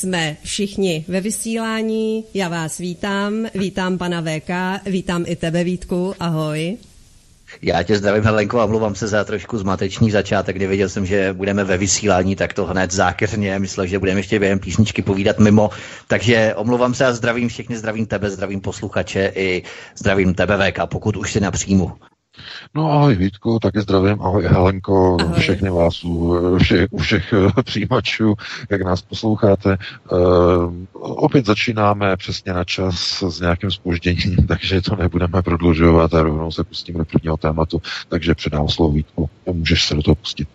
[0.00, 4.50] Jsme všichni ve vysílání, já vás vítám, vítám pana VK,
[4.86, 6.76] vítám i tebe Vítku, ahoj.
[7.62, 11.32] Já tě zdravím, Helenko, a mluvám se za trošku zmatečný začátek, kdy věděl jsem, že
[11.32, 15.70] budeme ve vysílání, tak to hned zákeřně, myslel, že budeme ještě během písničky povídat mimo,
[16.06, 19.62] takže omluvám se a zdravím všechny, zdravím tebe, zdravím posluchače i
[19.96, 21.92] zdravím tebe, VK, pokud už si napříjmu.
[22.74, 25.40] No ahoj Vítku, taky zdravím, ahoj Helenko, ahoj.
[25.40, 28.34] všechny vás u všech, u všech eh, přijímačů,
[28.70, 29.78] jak nás posloucháte.
[30.12, 36.50] Uh, opět začínáme přesně na čas s nějakým spožděním, takže to nebudeme prodlužovat a rovnou
[36.50, 40.48] se pustíme do prvního tématu, takže předám slovo Vítku, můžeš se do toho pustit.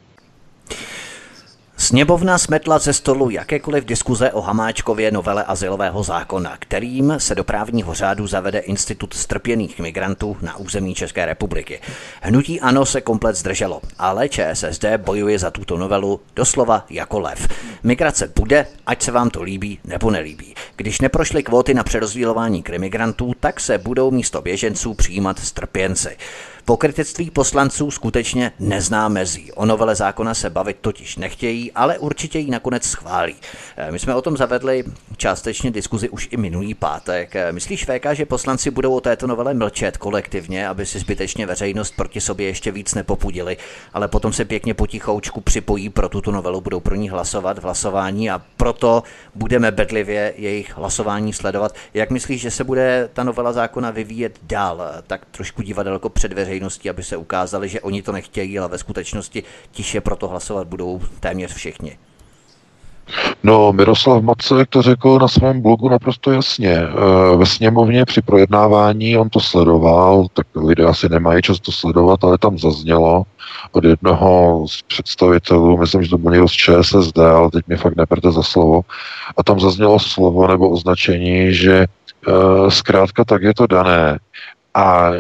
[1.78, 7.94] Sněmovna smetla ze stolu jakékoliv diskuze o Hamáčkově novele asilového zákona, kterým se do právního
[7.94, 11.81] řádu zavede institut strpěných migrantů na území České republiky.
[12.22, 17.47] Hnutí ANO se komplet zdrželo, ale ČSSD bojuje za tuto novelu doslova jako lev.
[17.84, 20.56] Migrace bude, ať se vám to líbí nebo nelíbí.
[20.75, 26.18] Když neprošly kvóty na přerozdělování krimigrantů, tak se budou místo běženců přijímat strpěnci.
[26.66, 29.52] Pokrytectví poslanců skutečně nezná mezí.
[29.52, 33.36] O novele zákona se bavit totiž nechtějí, ale určitě ji nakonec schválí.
[33.78, 34.84] Eh, my jsme o tom zavedli
[35.18, 37.36] částečně diskuzi už i minulý pátek.
[37.36, 41.94] Eh, myslíš, VK, že poslanci budou o této novele mlčet kolektivně, aby si zbytečně veřejnost
[41.96, 43.58] proti sobě ještě víc nepopudili,
[43.94, 48.30] ale potom se pěkně potichoučku připojí pro tuto novelu, budou pro ní hlasovat v hlasování
[48.30, 49.03] a proto
[49.36, 51.76] budeme bedlivě jejich hlasování sledovat.
[51.94, 54.82] Jak myslíš, že se bude ta novela zákona vyvíjet dál?
[55.08, 58.77] Tak trošku divadelko před veřejností veřejnosti, aby se ukázali, že oni to nechtějí, ale ve
[58.77, 61.97] skutečnosti tiše proto hlasovat budou téměř všichni.
[63.43, 66.73] No, Miroslav Macek to řekl na svém blogu naprosto jasně.
[66.73, 66.89] E,
[67.35, 72.38] ve sněmovně při projednávání on to sledoval, tak lidé asi nemají čas to sledovat, ale
[72.38, 73.23] tam zaznělo
[73.72, 77.95] od jednoho z představitelů, myslím, že to byl někdo z ČSSD, ale teď mi fakt
[77.95, 78.81] neperte za slovo,
[79.37, 81.87] a tam zaznělo slovo nebo označení, že e,
[82.72, 84.19] zkrátka tak je to dané
[84.75, 85.11] a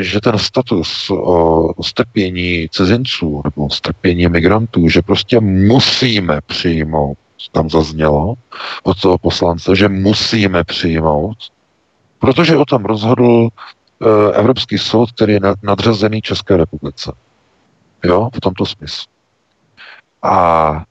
[0.00, 7.18] že ten status o strpění cizinců nebo strpění migrantů, že prostě musíme přijmout,
[7.52, 8.34] tam zaznělo
[8.82, 11.36] od toho poslance, že musíme přijmout,
[12.18, 17.12] protože o tom rozhodl e, Evropský soud, který je nadřazený České republice.
[18.04, 19.12] Jo, v tomto smyslu.
[20.22, 20.84] A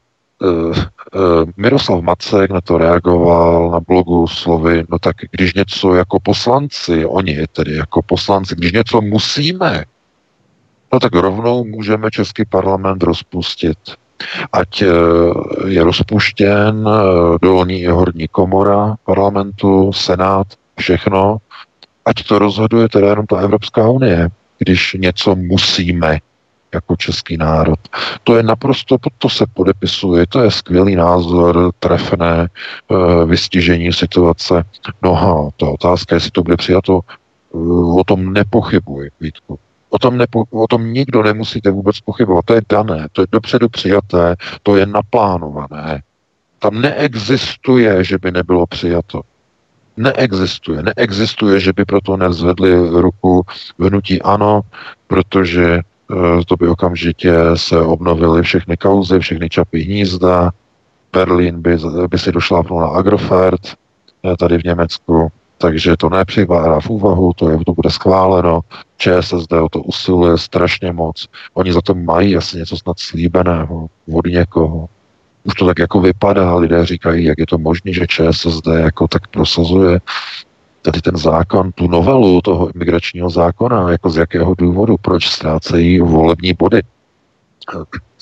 [1.57, 7.47] Miroslav Macek na to reagoval na blogu slovy, no tak když něco jako poslanci, oni
[7.47, 9.85] tedy jako poslanci, když něco musíme,
[10.93, 13.77] no tak rovnou můžeme Český parlament rozpustit.
[14.51, 14.87] Ať eh,
[15.67, 16.89] je rozpuštěn
[17.41, 20.47] dolní i horní komora parlamentu, senát,
[20.79, 21.37] všechno,
[22.05, 24.29] ať to rozhoduje teda jenom ta Evropská unie,
[24.59, 26.17] když něco musíme
[26.73, 27.79] jako český národ.
[28.23, 34.63] To je naprosto, to se podepisuje, to je skvělý názor, trefné e, vystižení situace.
[35.01, 37.57] No a ta otázka, jestli to bude přijato, e,
[37.99, 39.59] o tom nepochybuji, Vítku.
[39.89, 42.45] O tom, nepo, o tom nikdo nemusíte vůbec pochybovat.
[42.45, 46.01] To je dané, to je dopředu přijaté, to je naplánované.
[46.59, 49.21] Tam neexistuje, že by nebylo přijato.
[49.97, 50.83] Neexistuje.
[50.83, 52.71] Neexistuje, že by proto nezvedli
[53.01, 53.41] ruku
[53.77, 54.61] vnutí ano,
[55.07, 55.81] protože
[56.45, 60.51] to by okamžitě se obnovily všechny kauzy, všechny čapy hnízda,
[61.13, 61.77] Berlín by,
[62.07, 67.49] by si došlápnul na Agrofert e, tady v Německu, takže to nepřivádá v úvahu, to,
[67.49, 68.61] je, to bude schváleno,
[68.97, 74.25] ČSSD o to usiluje strašně moc, oni za to mají asi něco snad slíbeného od
[74.27, 74.89] někoho,
[75.43, 79.27] už to tak jako vypadá, lidé říkají, jak je to možné, že ČSSD jako tak
[79.27, 79.99] prosazuje
[80.81, 86.53] tady ten zákon, tu novelu toho imigračního zákona, jako z jakého důvodu, proč ztrácejí volební
[86.53, 86.81] body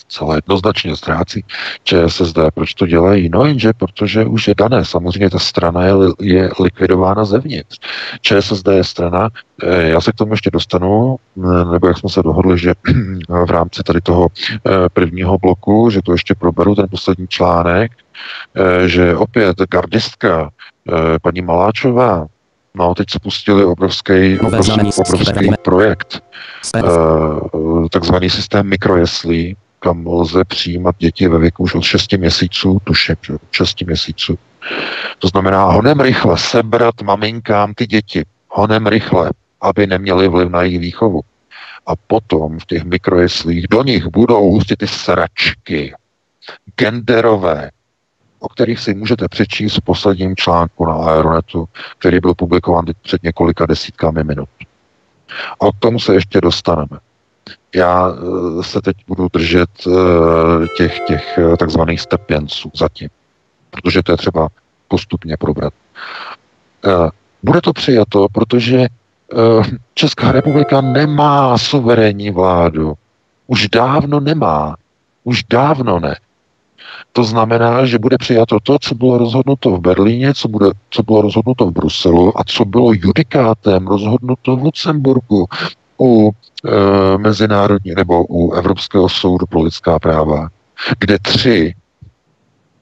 [0.10, 1.46] celé jednoznačně ztrácí
[1.84, 2.38] ČSSD.
[2.54, 3.30] Proč to dělají?
[3.30, 4.86] No jenže, protože už je dané.
[4.86, 7.80] Samozřejmě ta strana je, je likvidována zevnitř.
[8.22, 9.30] ČSSD je strana,
[9.64, 12.74] eh, já se k tomu ještě dostanu, eh, nebo jak jsme se dohodli, že
[13.46, 17.92] v rámci tady toho eh, prvního bloku, že to ještě proberu, ten poslední článek,
[18.86, 20.50] že opět gardistka
[21.22, 22.28] paní Maláčová,
[22.74, 26.24] No, teď spustili obrovský, obrovský, obrovský projekt,
[27.92, 33.34] takzvaný systém mikrojeslí, kam lze přijímat děti ve věku už od 6 měsíců, tuším, že
[33.52, 34.38] 6 měsíců.
[35.20, 39.32] To znamená honem rychle sebrat maminkám ty děti, honem rychle,
[39.62, 41.22] aby neměli vliv na jejich výchovu.
[41.88, 45.94] A potom v těch mikrojeslích do nich budou hustit ty sračky,
[46.76, 47.70] genderové,
[48.40, 53.66] o kterých si můžete přečíst v posledním článku na Aeronetu, který byl publikován před několika
[53.66, 54.50] desítkami minut.
[55.60, 57.00] A k tomu se ještě dostaneme.
[57.76, 59.92] Já eh, se teď budu držet eh,
[60.78, 63.10] těch, těch eh, takzvaných stepěnců zatím,
[63.70, 64.50] protože to je třeba
[64.88, 65.74] postupně probrat.
[67.44, 68.88] Bude to přijato, protože
[69.94, 72.94] Česká republika nemá suverénní vládu.
[73.48, 74.76] Už dávno nemá.
[75.24, 76.16] Už dávno ne.
[77.14, 81.22] To znamená, že bude přijato to, co bylo rozhodnuto v Berlíně, co, bude, co bylo
[81.22, 85.46] rozhodnuto v Bruselu a co bylo judikátem rozhodnuto v Lucemburgu
[86.02, 90.50] u e, mezinárodní nebo u Evropského soudu pro lidská práva,
[91.00, 91.74] kde tři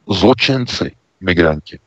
[0.10, 0.92] zločinci,
[1.22, 1.80] migranti,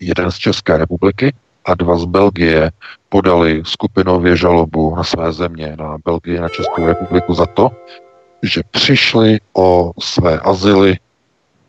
[0.00, 2.70] jeden z České republiky a dva z Belgie,
[3.08, 7.70] podali skupinově žalobu na své země, na Belgii, na Českou republiku za to,
[8.42, 10.98] že přišli o své azyly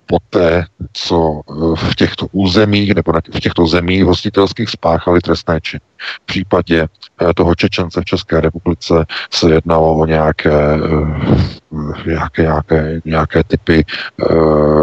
[0.06, 5.81] poté, co eh, v těchto územích nebo v těchto zemích hostitelských spáchali trestné činy.
[6.24, 6.88] V případě
[7.22, 13.86] eh, toho Čečence v České republice se jednalo o nějaké, eh, nějaké, nějaké, nějaké typy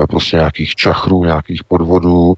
[0.08, 2.34] prostě nějakých čachrů, nějakých podvodů,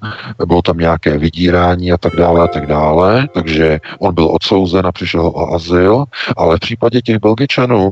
[0.47, 4.93] bylo tam nějaké vydírání a tak dále a tak dále, takže on byl odsouzen a
[4.93, 6.05] přišel o azyl,
[6.37, 7.91] ale v případě těch Belgičanů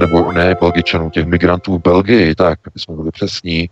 [0.00, 3.70] nebo ne Belgičanů, těch migrantů v Belgii, tak, aby jsme byli přesní,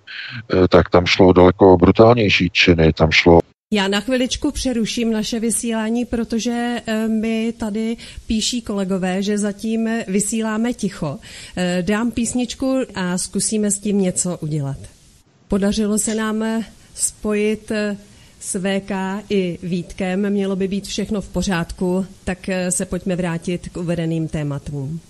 [0.52, 3.40] eh, tak tam šlo daleko brutálnější činy, tam šlo
[3.72, 10.72] já na chviličku přeruším naše vysílání, protože eh, mi tady píší kolegové, že zatím vysíláme
[10.72, 11.18] ticho.
[11.82, 14.76] Dám písničku a zkusíme s tím něco udělat.
[15.48, 17.72] Podařilo se nám spojit
[18.40, 18.90] s VK
[19.30, 22.38] i Vítkem, mělo by být všechno v pořádku, tak
[22.70, 25.00] se pojďme vrátit k uvedeným tématům.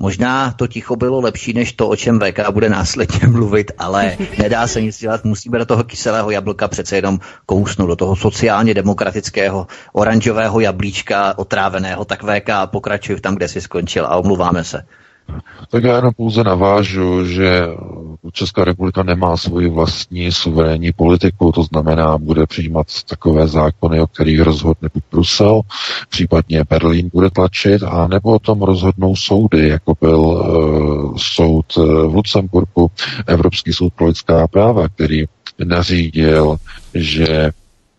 [0.00, 4.66] Možná to ticho bylo lepší než to, o čem VK bude následně mluvit, ale nedá
[4.66, 9.66] se nic dělat, musíme do toho kyselého jablka přece jenom kousnout, do toho sociálně demokratického
[9.92, 14.82] oranžového jablíčka otráveného, tak VK pokračuj tam, kde si skončil a omluváme se.
[15.70, 17.66] Tak já jenom pouze navážu, že
[18.32, 24.40] Česká republika nemá svoji vlastní suverénní politiku, to znamená, bude přijímat takové zákony, o kterých
[24.40, 25.60] rozhodne buď Brusel,
[26.08, 31.80] případně Berlín bude tlačit, a nebo o tom rozhodnou soudy, jako byl uh, soud eh,
[31.82, 32.90] v Lucemburku,
[33.26, 35.24] Evropský soud pro lidská práva, který
[35.64, 36.56] nařídil,
[36.94, 37.50] že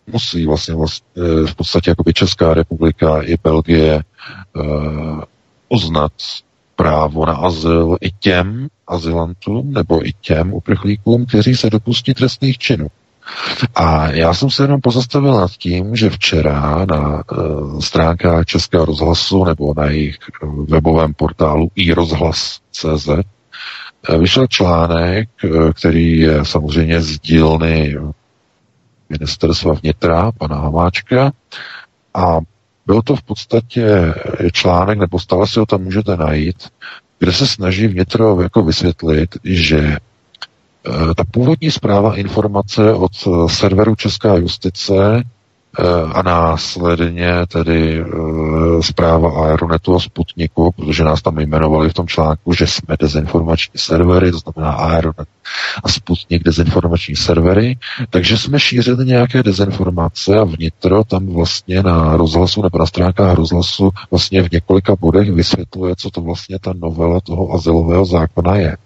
[0.08, 1.06] musí vlastně, vlastně
[1.46, 4.04] v podstatě jakoby Česká republika i Belgie
[4.56, 5.22] uh,
[5.70, 6.12] uznat
[6.82, 12.88] právo na azyl i těm azylantům nebo i těm uprchlíkům, kteří se dopustí trestných činů.
[13.76, 19.46] A já jsem se jenom pozastavil nad tím, že včera na uh, stránkách Českého rozhlasu
[19.46, 27.02] nebo na jejich uh, webovém portálu i rozhlas.cz uh, vyšel článek, uh, který je samozřejmě
[27.02, 27.98] z dílny
[29.10, 31.32] ministerstva vnitra, pana Hamáčka,
[32.14, 32.40] a
[32.86, 34.14] byl to v podstatě
[34.52, 36.70] článek, nebo stále si ho tam můžete najít,
[37.20, 43.12] kde se snaží vnitro jako vysvětlit, že eh, ta původní zpráva informace od
[43.48, 45.41] serveru Česká justice Eh,
[46.14, 52.54] a následně tedy uh, zpráva Aeronetu a Sputniku, protože nás tam jmenovali v tom článku,
[52.54, 55.28] že jsme dezinformační servery, to znamená Aeronet
[55.84, 57.78] a Sputnik dezinformační servery,
[58.10, 63.90] takže jsme šířili nějaké dezinformace a vnitro tam vlastně na rozhlasu nebo na stránkách rozhlasu
[64.12, 68.78] vlastně v několika bodech vysvětluje, co to vlastně ta novela toho azylového zákona je.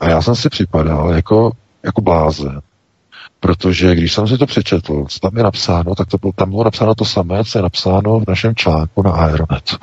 [0.00, 1.52] A já jsem si připadal jako,
[1.82, 2.60] jako blázen,
[3.46, 6.64] Protože když jsem si to přečetl, co tam je napsáno, tak to bylo, tam bylo
[6.64, 9.76] napsáno to samé, co je napsáno v našem článku na Aeronetu.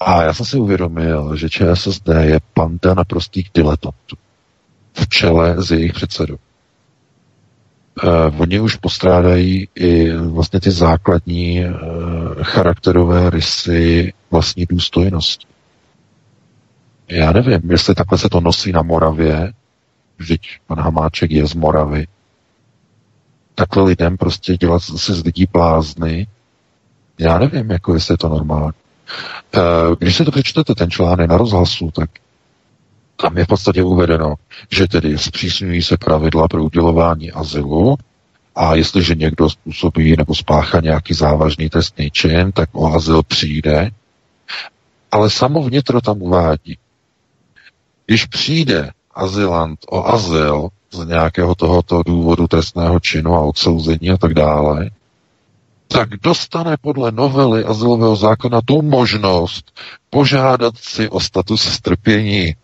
[0.00, 4.16] A já jsem si uvědomil, že ČSSD je panda naprostých diletantů
[4.92, 6.36] v čele z jejich předsedů.
[8.04, 11.72] Uh, oni už postrádají i vlastně ty základní uh,
[12.42, 15.46] charakterové rysy vlastní důstojnosti.
[17.08, 19.52] Já nevím, jestli takhle se to nosí na Moravě,
[20.20, 22.06] vždyť pan Hamáček je z Moravy.
[23.54, 26.26] Takhle lidem prostě dělat si z lidí blázny,
[27.18, 28.72] já nevím, jako jestli je to normální.
[29.54, 29.60] Eh,
[29.98, 32.10] když si to přečtete, ten článek na rozhlasu, tak
[33.22, 34.34] tam je v podstatě uvedeno,
[34.70, 37.96] že tedy zpřísňují se pravidla pro udělování azylu
[38.56, 43.90] a jestliže někdo způsobí nebo spáchá nějaký závažný trestný čin, tak o azyl přijde.
[45.12, 46.78] Ale samo vnitro tam uvádí,
[48.06, 54.34] když přijde azylant o azyl z nějakého tohoto důvodu trestného činu a odsouzení a tak
[54.34, 54.90] dále,
[55.88, 59.72] tak dostane podle novely azylového zákona tu možnost
[60.10, 62.54] požádat si o status strpění.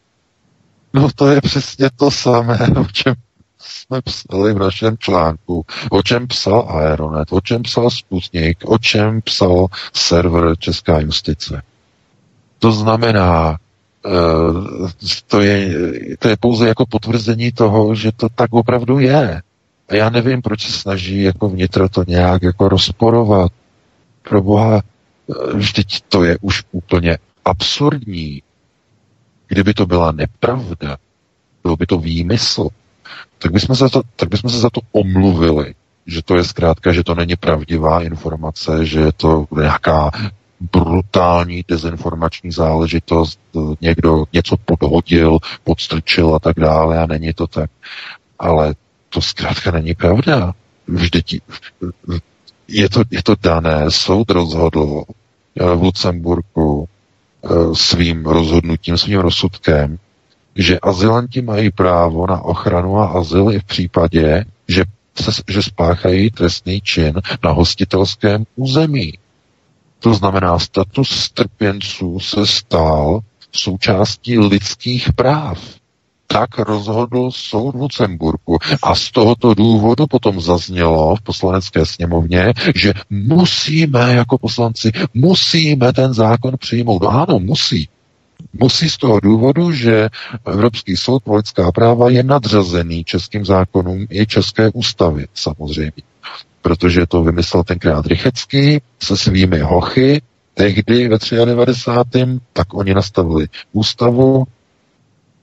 [0.92, 3.14] No to je přesně to samé, o čem
[3.58, 9.22] jsme psali v našem článku, o čem psal Aeronet, o čem psal Sputnik, o čem
[9.22, 11.62] psal server Česká justice.
[12.58, 13.58] To znamená,
[15.26, 15.74] to je,
[16.18, 19.42] to je pouze jako potvrzení toho, že to tak opravdu je.
[19.88, 23.52] A já nevím, proč se snaží jako vnitro to nějak jako rozporovat.
[24.22, 28.42] Pro boha, eh, vždyť to je už úplně absurdní.
[29.48, 30.96] Kdyby to byla nepravda,
[31.62, 32.68] byl by to výmysl,
[33.38, 35.74] tak bychom, se to, tak bychom se za to omluvili,
[36.06, 40.10] že to je zkrátka, že to není pravdivá informace, že je to nějaká
[40.60, 43.40] brutální dezinformační záležitost,
[43.80, 47.70] někdo něco podhodil, podstrčil a tak dále a není to tak.
[48.38, 48.74] Ale
[49.08, 50.54] to zkrátka není pravda.
[50.86, 51.40] Vždyť
[52.68, 59.98] je to, je to dané, soud rozhodl eh, v Lucemburku eh, svým rozhodnutím, svým rozsudkem,
[60.56, 64.84] že azylanti mají právo na ochranu a azyl i v případě, že,
[65.20, 69.12] se, že spáchají trestný čin na hostitelském území.
[70.00, 73.20] To znamená, status strpěnců se stal
[73.52, 75.58] součástí lidských práv.
[76.26, 78.58] Tak rozhodl soud v Lucemburku.
[78.82, 86.14] A z tohoto důvodu potom zaznělo v poslanecké sněmovně, že musíme jako poslanci, musíme ten
[86.14, 87.02] zákon přijmout.
[87.02, 87.88] No ano, musí.
[88.52, 90.08] Musí z toho důvodu, že
[90.46, 95.92] Evropský soud pro lidská práva je nadřazený českým zákonům i české ústavy samozřejmě
[96.66, 100.22] protože to vymyslel tenkrát Rychecký se svými hochy,
[100.54, 102.26] tehdy ve 93.
[102.52, 104.44] tak oni nastavili ústavu,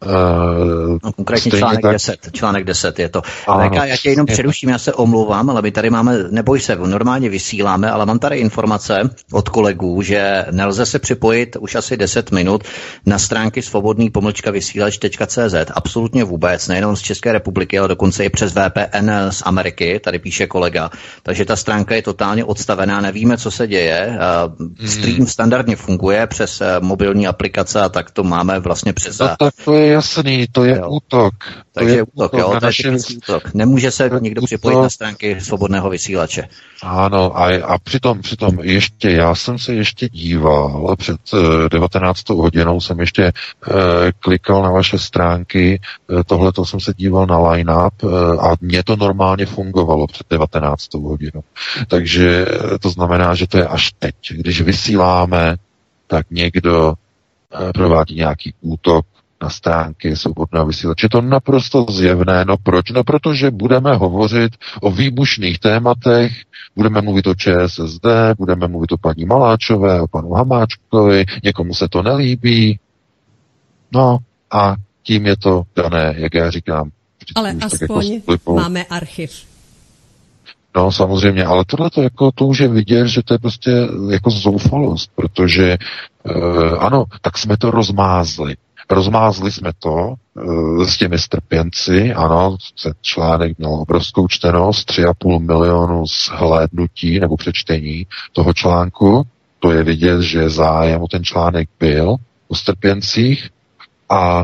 [0.05, 1.91] Uh, no, konkrétně článek tak...
[1.91, 3.21] 10, článek 10 je to.
[3.47, 7.29] Ano, já tě jenom přeruším, já se omlouvám, ale my tady máme, neboj se, normálně
[7.29, 12.63] vysíláme, ale mám tady informace od kolegů, že nelze se připojit už asi 10 minut
[13.05, 15.71] na stránky svobodný pomlčka vysílač.cz.
[15.73, 20.47] Absolutně vůbec, nejenom z České republiky, ale dokonce i přes VPN z Ameriky, tady píše
[20.47, 20.89] kolega.
[21.23, 24.17] Takže ta stránka je totálně odstavená, nevíme, co se děje.
[24.59, 29.19] Uh, stream standardně funguje přes uh, mobilní aplikace a tak to máme vlastně přes...
[29.19, 30.89] No, tak to je jasný, to je jo.
[30.89, 31.33] útok.
[31.73, 33.53] Takže to je útok, útok, jo, to je útok.
[33.53, 34.47] Nemůže se někdo útok.
[34.47, 36.47] připojit na stránky svobodného vysílače.
[36.83, 42.29] Ano, a, a přitom, přitom ještě, já jsem se ještě díval, před uh, eh, 19.
[42.29, 43.75] hodinou jsem ještě uh,
[44.19, 48.03] klikal na vaše stránky, uh, tohle to jsem se díval na line-up
[48.39, 50.93] a mně to normálně fungovalo před 19.
[50.93, 51.43] hodinou.
[51.87, 52.45] Takže
[52.81, 54.15] to znamená, že to je až teď.
[54.31, 55.55] Když vysíláme,
[56.07, 56.93] tak někdo
[57.73, 59.05] provádí nějaký útok
[59.43, 61.05] na stránky svobodného vysílače.
[61.05, 62.45] Je to naprosto zjevné.
[62.47, 62.91] No proč?
[62.91, 66.31] No protože budeme hovořit o výbušných tématech,
[66.75, 68.07] budeme mluvit o ČSSD,
[68.37, 72.79] budeme mluvit o paní Maláčové, o panu Hamáčkovi, někomu se to nelíbí.
[73.91, 74.17] No
[74.51, 76.89] a tím je to dané, jak já říkám,
[77.35, 79.31] Ale aspoň jako máme archiv.
[80.75, 83.71] No samozřejmě, ale tohle to jako to už je vidět, že to je prostě
[84.09, 85.77] jako zoufalost, protože e,
[86.79, 88.55] ano, tak jsme to rozmázli.
[88.89, 90.13] Rozmázli jsme to
[90.81, 98.07] e, s těmi strpěnci, ano, ten článek měl obrovskou čtenost, 3,5 milionu zhlédnutí nebo přečtení
[98.31, 99.23] toho článku.
[99.59, 102.15] To je vidět, že zájem o ten článek byl
[102.47, 103.49] o strpěncích
[104.09, 104.43] a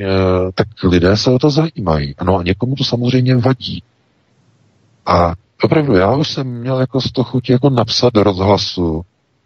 [0.00, 0.06] e,
[0.54, 2.14] tak lidé se o to zajímají.
[2.18, 3.82] Ano, a někomu to samozřejmě vadí.
[5.06, 9.02] A opravdu, já už jsem měl jako z toho chuť jako napsat do rozhlasu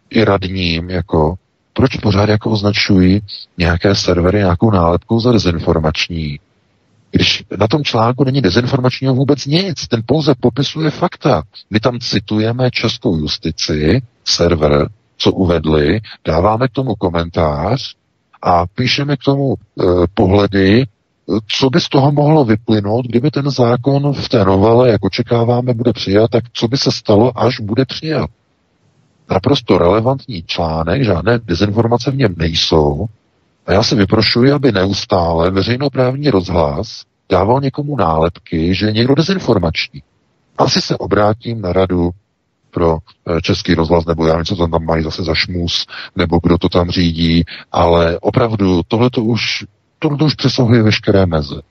[0.09, 1.35] i radním, jako
[1.73, 3.21] proč pořád jako označují
[3.57, 6.39] nějaké servery nějakou nálepkou za dezinformační,
[7.11, 11.43] když na tom článku není dezinformačního vůbec nic, ten pouze popisuje fakta.
[11.69, 17.95] My tam citujeme českou justici, server, co uvedli, dáváme k tomu komentář
[18.41, 20.85] a píšeme k tomu e, pohledy,
[21.47, 25.93] co by z toho mohlo vyplynout, kdyby ten zákon v té novele, jak očekáváme, bude
[25.93, 28.29] přijat, tak co by se stalo, až bude přijat.
[29.33, 33.05] Naprosto relevantní článek, žádné dezinformace v něm nejsou.
[33.65, 40.03] A já se vyprošuji, aby neustále veřejnoprávní rozhlas dával někomu nálepky, že je někdo dezinformační.
[40.57, 42.11] Asi se obrátím na radu
[42.71, 46.57] pro eh, český rozhlas, nebo já nevím, co tam mají zase za šmus, nebo kdo
[46.57, 49.65] to tam řídí, ale opravdu tohle to už
[49.99, 51.61] to už přesahuje veškeré meze.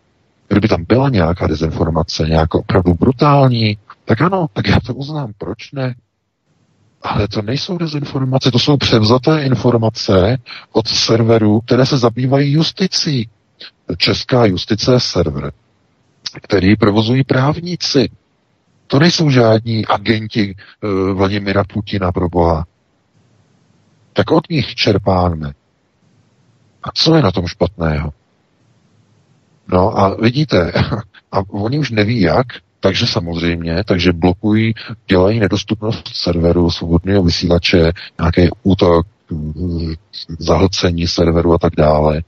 [0.48, 5.72] Kdyby tam byla nějaká dezinformace, nějaká opravdu brutální, tak ano, tak já to uznám, proč
[5.72, 5.94] ne?
[7.02, 10.38] Ale to nejsou dezinformace, to jsou převzaté informace
[10.72, 13.28] od serverů, které se zabývají justicí.
[13.96, 15.52] Česká justice je server,
[16.42, 18.08] který provozují právníci.
[18.86, 22.66] To nejsou žádní agenti uh, Vladimira Putina pro Boha.
[24.12, 25.52] Tak od nich čerpáme.
[26.82, 28.12] A co je na tom špatného?
[29.68, 30.72] No a vidíte,
[31.32, 32.46] a oni už neví jak,
[32.82, 34.74] takže samozřejmě, takže blokují,
[35.08, 39.06] dělají nedostupnost serveru, svobodného vysílače, nějaký útok,
[40.38, 42.22] zahlcení serveru a tak dále.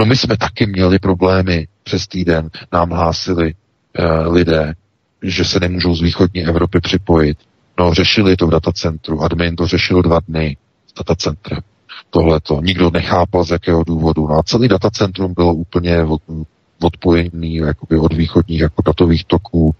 [0.00, 4.74] No my jsme taky měli problémy přes týden, nám hlásili uh, lidé,
[5.22, 7.38] že se nemůžou z východní Evropy připojit.
[7.78, 11.60] No, řešili to v datacentru, admin to řešil dva dny s datacentrem.
[12.10, 12.60] Tohle to.
[12.60, 14.26] Nikdo nechápal, z jakého důvodu.
[14.28, 16.02] No a celý datacentrum bylo úplně
[16.82, 19.74] odpojený jakoby od východních jako datových toků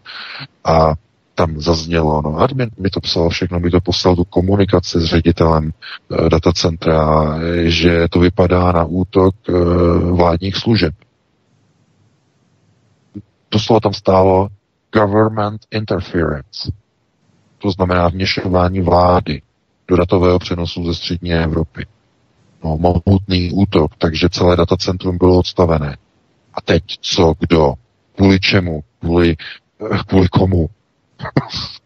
[0.64, 0.94] a
[1.34, 5.70] tam zaznělo, no admin mi to psal všechno, mi to poslal tu komunikaci s ředitelem
[6.26, 9.52] e, datacentra, že to vypadá na útok e,
[10.12, 10.94] vládních služeb.
[13.50, 14.48] Doslova tam stálo
[14.92, 16.72] government interference.
[17.58, 19.42] To znamená vměšování vlády
[19.88, 21.86] do datového přenosu ze střední Evropy.
[22.64, 25.96] No, mohutný útok, takže celé datacentrum bylo odstavené.
[26.54, 27.74] A teď co, kdo,
[28.16, 29.36] kvůli čemu, kvůli,
[29.94, 30.68] eh, kvůli komu.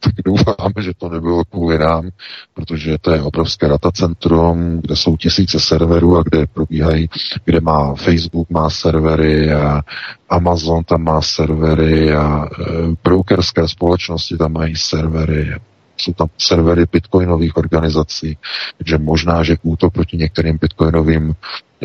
[0.00, 2.10] tak doufáme, že to nebylo kvůli nám,
[2.54, 7.08] protože to je obrovské datacentrum, kde jsou tisíce serverů a kde probíhají,
[7.44, 9.82] kde má Facebook má servery a
[10.28, 12.48] Amazon tam má servery a e,
[13.04, 15.54] brokerské společnosti tam mají servery.
[15.96, 18.38] Jsou tam servery bitcoinových organizací,
[18.78, 21.34] takže možná, že útok proti některým bitcoinovým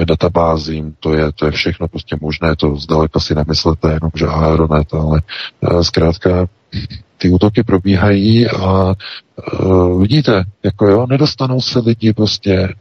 [0.06, 4.94] databázím, to je, to je všechno prostě možné, to zdaleka si nemyslete jenom, že Aeronet,
[4.94, 5.22] ale
[5.62, 6.46] uh, zkrátka
[7.18, 8.94] ty útoky probíhají a
[9.64, 12.74] uh, vidíte, jako jo, nedostanou se lidi prostě,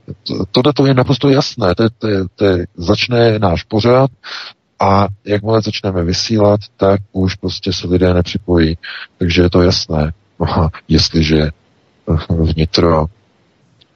[0.51, 4.11] tohle to je naprosto jasné, to, to, to začne náš pořád
[4.81, 8.79] a jakmile začneme vysílat, tak už prostě se lidé nepřipojí,
[9.19, 10.13] takže je to jasné.
[10.47, 11.51] A jestliže
[12.31, 13.07] vnitro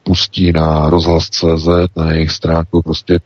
[0.03, 3.21] pustí na rozhlas.cz, na jejich stránku prostě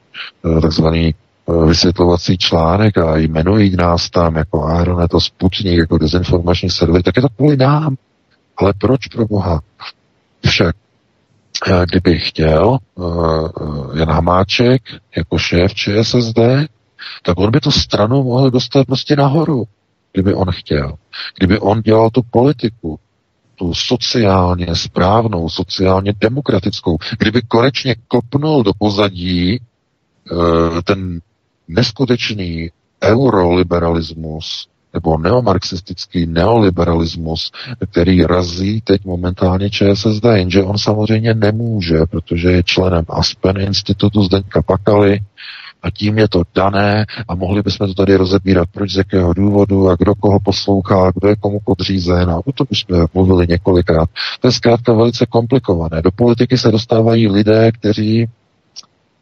[0.57, 6.71] eh, takzvaný eh, vysvětlovací článek a jmenují nás tam jako Aeronet a Sputnik, jako dezinformační
[6.71, 7.97] server, tak je to kvůli nám.
[8.57, 9.61] Ale proč pro Boha?
[10.47, 10.77] Však
[11.67, 12.79] eh, kdyby chtěl
[13.95, 14.83] Jan Hamáček
[15.17, 16.39] jako šéf ČSSD,
[17.23, 19.65] tak on by tu stranu mohl dostat prostě nahoru,
[20.13, 20.95] kdyby on chtěl.
[21.39, 22.99] Kdyby on dělal tu politiku,
[23.57, 31.21] tu sociálně správnou, sociálně demokratickou, kdyby konečně kopnul do pozadí uh, ten
[31.69, 32.71] neskutečný
[33.05, 37.53] euroliberalismus nebo neomarxistický neoliberalismus,
[37.91, 44.63] který razí teď momentálně ČSSD, jenže on samozřejmě nemůže, protože je členem Aspen Institutu Zdeňka
[44.63, 45.21] Pakaly,
[45.87, 49.89] a tím je to dané a mohli bychom to tady rozebírat, proč z jakého důvodu
[49.89, 54.09] a kdo koho poslouchá, kdo je komu podřízen a o tom už jsme mluvili několikrát.
[54.41, 56.03] To je zkrátka velice komplikované.
[56.03, 58.29] Do politiky se dostávají lidé, kteří,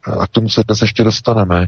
[0.03, 1.67] a k tomu se dnes ještě dostaneme,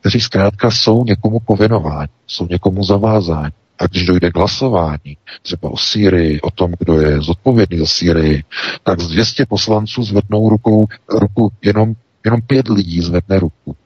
[0.00, 3.52] kteří zkrátka jsou někomu povinováni, jsou někomu zavázáni.
[3.78, 8.44] A když dojde k hlasování, třeba o Sýrii, o tom, kdo je zodpovědný za Sýrii,
[8.82, 11.94] tak z 200 poslanců zvednou rukou, ruku jenom,
[12.26, 13.76] jenom pět lidí zvedne ruku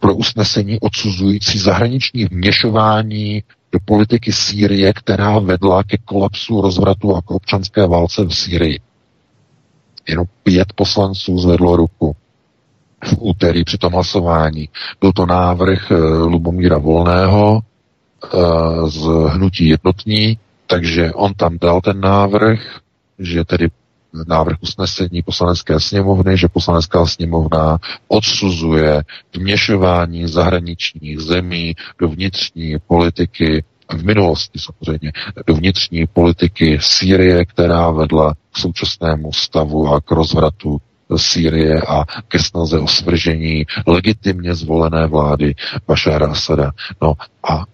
[0.00, 3.42] pro usnesení odsuzující zahraniční vměšování
[3.72, 8.80] do politiky Sýrie, která vedla ke kolapsu, rozvratu a k občanské válce v Sýrii.
[10.08, 12.16] Jenom pět poslanců zvedlo ruku
[13.04, 14.68] v úterý při tom hlasování.
[15.00, 17.60] Byl to návrh eh, Lubomíra Volného
[18.24, 18.28] eh,
[18.90, 22.60] z Hnutí jednotní, takže on tam dal ten návrh,
[23.18, 23.68] že tedy
[24.28, 29.02] návrh usnesení poslanecké sněmovny, že poslanecká sněmovna odsuzuje
[29.36, 35.12] vměšování zahraničních zemí do vnitřní politiky v minulosti samozřejmě,
[35.46, 40.78] do vnitřní politiky Sýrie, která vedla k současnému stavu a k rozvratu
[41.16, 45.54] Sýrie a ke snaze o svržení legitimně zvolené vlády
[45.86, 46.72] Bašára Asada.
[47.02, 47.14] No
[47.48, 47.64] a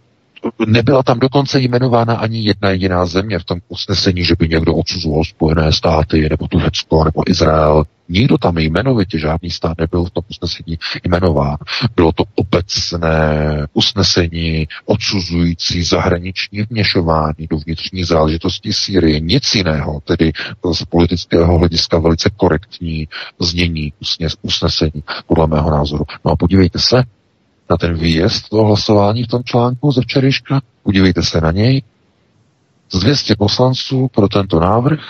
[0.66, 5.24] nebyla tam dokonce jmenována ani jedna jediná země v tom usnesení, že by někdo odsuzoval
[5.24, 7.84] Spojené státy, nebo Turecko, nebo Izrael.
[8.08, 11.56] Nikdo tam jmenovitě, žádný stát nebyl v tom usnesení jmenován.
[11.96, 19.20] Bylo to obecné usnesení odsuzující zahraniční vměšování do vnitřní záležitosti Sýrie.
[19.20, 20.32] Nic jiného, tedy
[20.72, 23.08] z politického hlediska velice korektní
[23.40, 23.92] znění
[24.42, 26.04] usnesení, podle mého názoru.
[26.24, 27.02] No a podívejte se,
[27.70, 30.60] na ten výjezd toho hlasování v tom článku ze včerejška.
[30.82, 31.82] Podívejte se na něj.
[32.92, 35.00] Z 200 poslanců pro tento návrh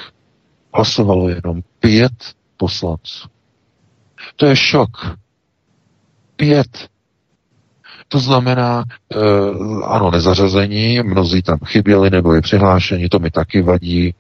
[0.74, 2.12] hlasovalo jenom pět
[2.56, 3.28] poslanců.
[4.36, 5.16] To je šok.
[6.36, 6.88] Pět.
[8.08, 9.16] To znamená, e,
[9.84, 14.14] ano, nezařazení, mnozí tam chyběli nebo je přihlášení, to mi taky vadí,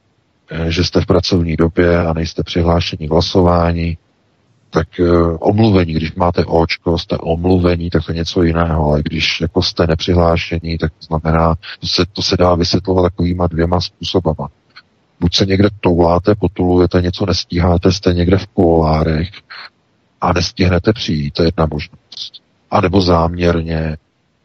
[0.50, 3.98] e, že jste v pracovní době a nejste přihlášení k hlasování
[4.70, 9.40] tak uh, omluvení, když máte očko, jste omluvení, tak to je něco jiného, ale když
[9.40, 14.48] jako jste nepřihlášení, tak to znamená, to se, to se dá vysvětlovat takovýma dvěma způsobama.
[15.20, 19.28] Buď se někde touláte, potulujete, něco nestíháte, jste někde v kolárech
[20.20, 22.32] a nestihnete přijít, to je jedna možnost.
[22.70, 23.96] A nebo záměrně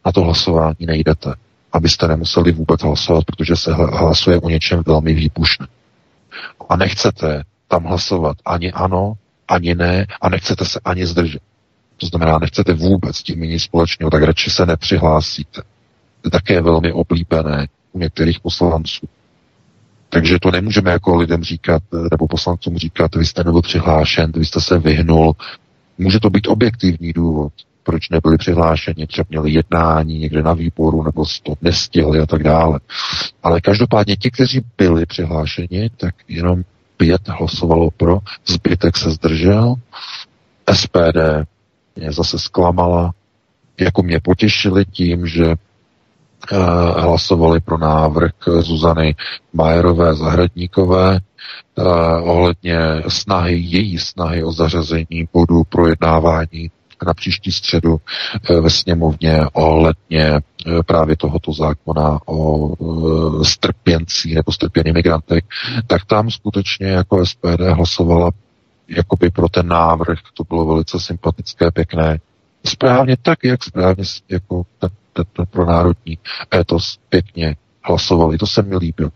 [0.06, 1.34] na to hlasování nejdete,
[1.72, 5.68] abyste nemuseli vůbec hlasovat, protože se hlasuje o něčem velmi výbušném.
[6.68, 9.14] A nechcete tam hlasovat ani ano,
[9.48, 11.42] ani ne a nechcete se ani zdržet.
[11.96, 15.62] To znamená, nechcete vůbec tím nic společného, tak radši se nepřihlásíte.
[16.20, 19.06] To je také velmi oblíbené u některých poslanců.
[20.08, 24.60] Takže to nemůžeme jako lidem říkat, nebo poslancům říkat, vy jste nebyl přihlášen, vy jste
[24.60, 25.36] se vyhnul.
[25.98, 27.52] Může to být objektivní důvod,
[27.82, 32.80] proč nebyli přihlášeni, třeba měli jednání někde na výboru, nebo to nestihli a tak dále.
[33.42, 36.62] Ale každopádně ti, kteří byli přihlášeni, tak jenom
[36.96, 39.74] pět hlasovalo pro, zbytek se zdržel.
[40.72, 41.16] SPD
[41.96, 43.12] mě zase zklamala,
[43.80, 46.58] jako mě potěšili tím, že uh,
[46.98, 49.14] hlasovali pro návrh Zuzany
[49.52, 51.20] Majerové Zahradníkové
[51.74, 52.78] uh, ohledně
[53.08, 56.70] snahy, její snahy o zařazení bodu projednávání
[57.06, 58.00] na příští středu
[58.50, 65.44] eh, ve sněmovně ohledně eh, právě tohoto zákona o eh, strpěncí nebo strpění migrantech,
[65.86, 68.30] tak tam skutečně jako SPD hlasovala
[68.88, 72.18] jakoby pro ten návrh, to bylo velice sympatické, pěkné,
[72.66, 76.18] správně tak, jak správně jako ten, ten, ten pro národní
[76.54, 79.10] etos pěkně hlasovali, to se mi líbilo.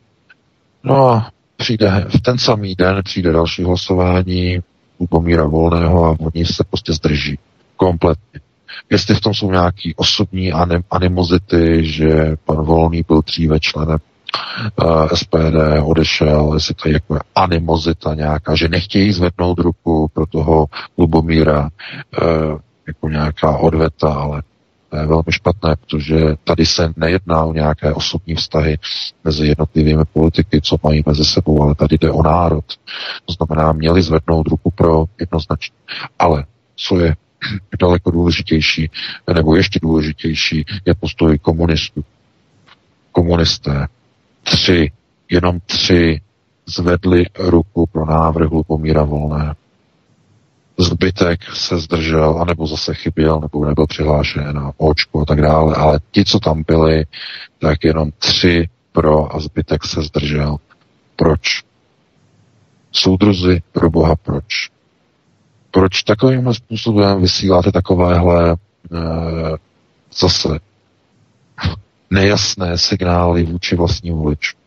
[0.83, 4.59] No a přijde, v ten samý den přijde další hlasování
[5.01, 7.39] Lubomíra Volného a oni se prostě zdrží.
[7.79, 8.41] Kompletně.
[8.91, 13.99] Jestli v tom jsou nějaké osobní anim, animozity, že pan Volný byl dříve členem
[14.85, 20.27] uh, eh, SPD, odešel, jestli to je jako animozita nějaká, že nechtějí zvednout ruku pro
[20.27, 20.67] toho
[20.99, 21.61] Lubomíra
[22.23, 24.43] uh, jako nějaká odveta, ale
[24.91, 28.79] to je velmi špatné, protože tady se nejedná o nějaké osobní vztahy
[29.25, 32.65] mezi jednotlivými politiky, co mají mezi sebou, ale tady jde o národ.
[33.25, 35.77] To znamená, měli zvednout ruku pro jednoznačně.
[36.19, 36.45] Ale
[36.77, 37.15] co je
[37.81, 38.91] daleko důležitější,
[39.35, 42.05] nebo ještě důležitější, je postoj komunistů.
[43.13, 43.87] Komunisté,
[44.43, 44.93] tři,
[45.31, 46.21] jenom tři
[46.67, 49.55] zvedli ruku pro návrh Lupomíra Volné.
[50.79, 56.01] Zbytek se zdržel, anebo zase chyběl, nebo nebyl přihlášen na očku a tak dále, ale
[56.11, 57.05] ti, co tam byli,
[57.59, 60.57] tak jenom tři pro a zbytek se zdržel.
[61.17, 61.63] Proč?
[62.93, 64.71] Soudruzi, pro boha, proč?
[65.71, 68.57] Proč takovým způsobem vysíláte takovéhle e,
[70.19, 70.49] zase
[72.11, 74.61] nejasné signály vůči vlastním voličům?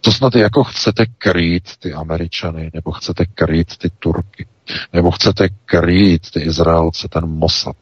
[0.00, 4.46] To snad jako chcete krýt ty Američany, nebo chcete krýt ty Turky,
[4.92, 7.76] nebo chcete krýt ty Izraelce, ten Mossad.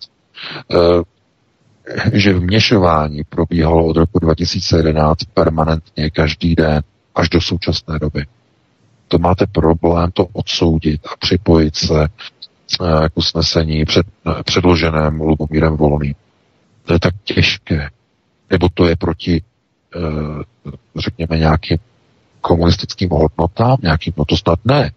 [0.71, 1.14] E,
[2.12, 6.83] že vměšování probíhalo od roku 2011 permanentně každý den
[7.14, 8.27] až do současné doby.
[9.09, 12.09] To máte problém to odsoudit a připojit se
[13.09, 16.14] k usnesení před, eh, předloženému Lubomírem Volným.
[16.85, 17.90] To je tak těžké.
[18.50, 19.42] Nebo to je proti,
[19.96, 21.79] eh, řekněme, nějakým
[22.40, 24.92] komunistickým hodnotám, nějakým, no to snad ne.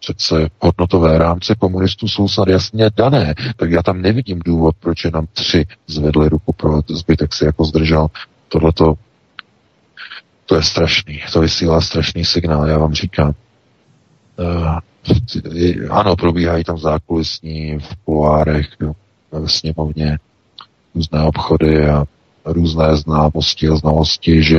[0.00, 5.26] Přece hodnotové rámce komunistů jsou snad jasně dané, tak já tam nevidím důvod, proč jenom
[5.32, 8.08] tři zvedli ruku pro zbytek si jako zdržel.
[8.48, 8.72] Tohle
[10.46, 13.34] to je strašný, to vysílá strašný signál, já vám říkám.
[14.38, 14.78] Uh,
[15.90, 18.66] ano, probíhají tam zákulisní v kuloárech,
[19.32, 20.18] ve sněmovně,
[20.94, 22.04] různé obchody a
[22.44, 24.58] různé známosti a znalosti, že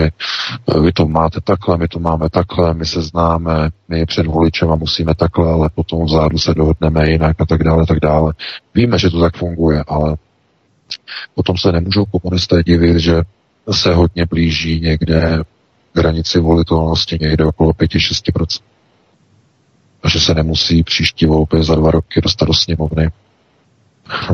[0.68, 4.72] eh, vy to máte takhle, my to máme takhle, my se známe, my před voličem
[4.72, 8.34] a musíme takhle, ale potom vzadu se dohodneme jinak a tak dále, tak dále.
[8.76, 10.16] Víme, že to tak funguje, ale
[11.36, 13.22] potom se nemůžou komunisté divit, že
[13.72, 15.44] se hodně blíží někde
[15.96, 18.62] hranici volitelnosti někde okolo 5-6%.
[20.08, 23.10] Že se nemusí příští volby za dva roky dostat do sněmovny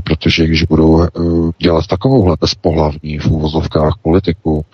[0.04, 1.10] protože když budou eh,
[1.58, 4.66] dělat takovouhle bezpohlavní v úvozovkách politiku,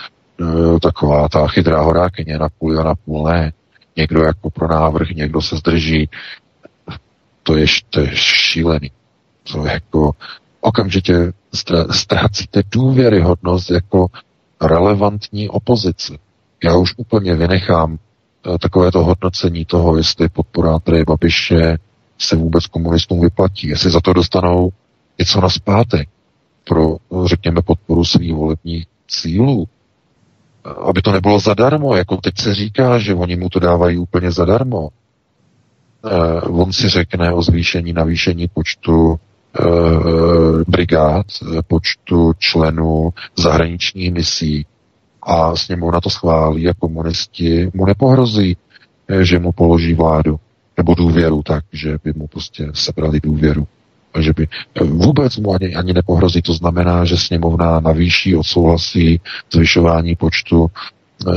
[0.42, 3.54] eh, taková ta chytrá horákyně na půl a na půl ne,
[3.98, 6.10] někdo jako pro návrh, někdo se zdrží,
[7.44, 8.92] to je, to je šílený.
[9.52, 10.12] To je jako
[10.62, 11.34] okamžitě
[11.92, 14.08] ztrácíte důvěryhodnost jako
[14.62, 16.18] relevantní opozice.
[16.64, 17.98] Já už úplně vynechám
[18.60, 21.78] takové to hodnocení toho, jestli podpora Andreje Babiše
[22.18, 24.70] se vůbec komunistům vyplatí, jestli za to dostanou
[25.20, 26.10] něco na zpátek
[26.64, 29.68] pro, řekněme, podporu svých volebních cílů.
[30.86, 34.90] Aby to nebylo zadarmo, jako teď se říká, že oni mu to dávají úplně zadarmo.
[36.06, 39.20] Eh, on si řekne o zvýšení, navýšení počtu
[39.60, 39.64] eh,
[40.68, 41.26] brigád,
[41.68, 44.66] počtu členů zahraničních misí
[45.24, 48.58] a s němu na to schválí a komunisti mu nepohrozí,
[49.08, 50.40] eh, že mu položí vládu
[50.78, 53.68] nebo důvěru tak, že by mu prostě sebrali důvěru
[54.20, 54.48] že by
[54.82, 56.42] vůbec mu ani, ani nepohrozí.
[56.42, 59.20] To znamená, že sněmovna navýší, odsouhlasí
[59.54, 61.34] zvyšování počtu e,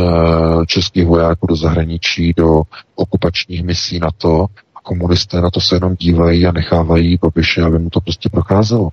[0.66, 2.62] českých vojáků do zahraničí, do
[2.94, 7.78] okupačních misí na to a komunisté na to se jenom dívají a nechávají Babiše, aby
[7.78, 8.88] mu to prostě procházelo.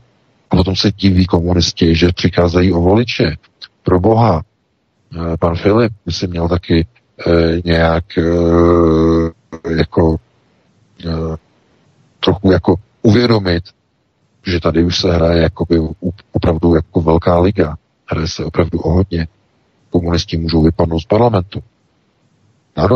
[0.50, 3.36] A potom se diví komunisti, že přicházejí o voliče.
[3.84, 4.42] Pro boha,
[5.40, 6.88] pan Filip by si měl taky
[7.28, 8.24] e, nějak e,
[9.78, 10.16] jako
[12.20, 13.64] trochu jako uvědomit,
[14.46, 15.80] že tady už se hraje jakoby
[16.32, 17.76] opravdu jako velká liga.
[18.08, 19.28] Hraje se opravdu o hodně.
[19.90, 21.64] Komunisti můžou vypadnout z parlamentu.
[22.78, 22.88] Na.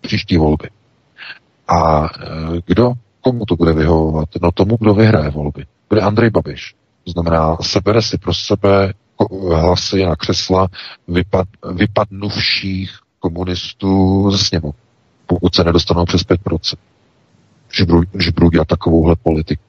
[0.00, 0.68] Příští volby.
[1.68, 2.08] A
[2.66, 4.28] kdo, komu to bude vyhovovat?
[4.42, 5.66] No tomu, kdo vyhraje volby.
[5.88, 6.74] Bude Andrej Babiš.
[7.04, 8.92] To znamená, sebere si pro sebe
[9.54, 10.68] hlasy na křesla
[11.08, 14.74] vypad, vypadnuvších komunistů ze sněmu,
[15.26, 16.78] pokud se nedostanou přes 5%
[17.72, 19.62] že budou, že budou dělat takovouhle politiku.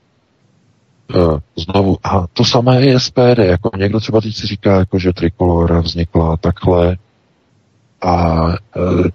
[1.16, 5.14] E, znovu, a to samé je SPD, jako někdo třeba teď si říká, jako, že
[5.14, 6.98] trikolora vznikla takhle
[8.02, 8.56] a e,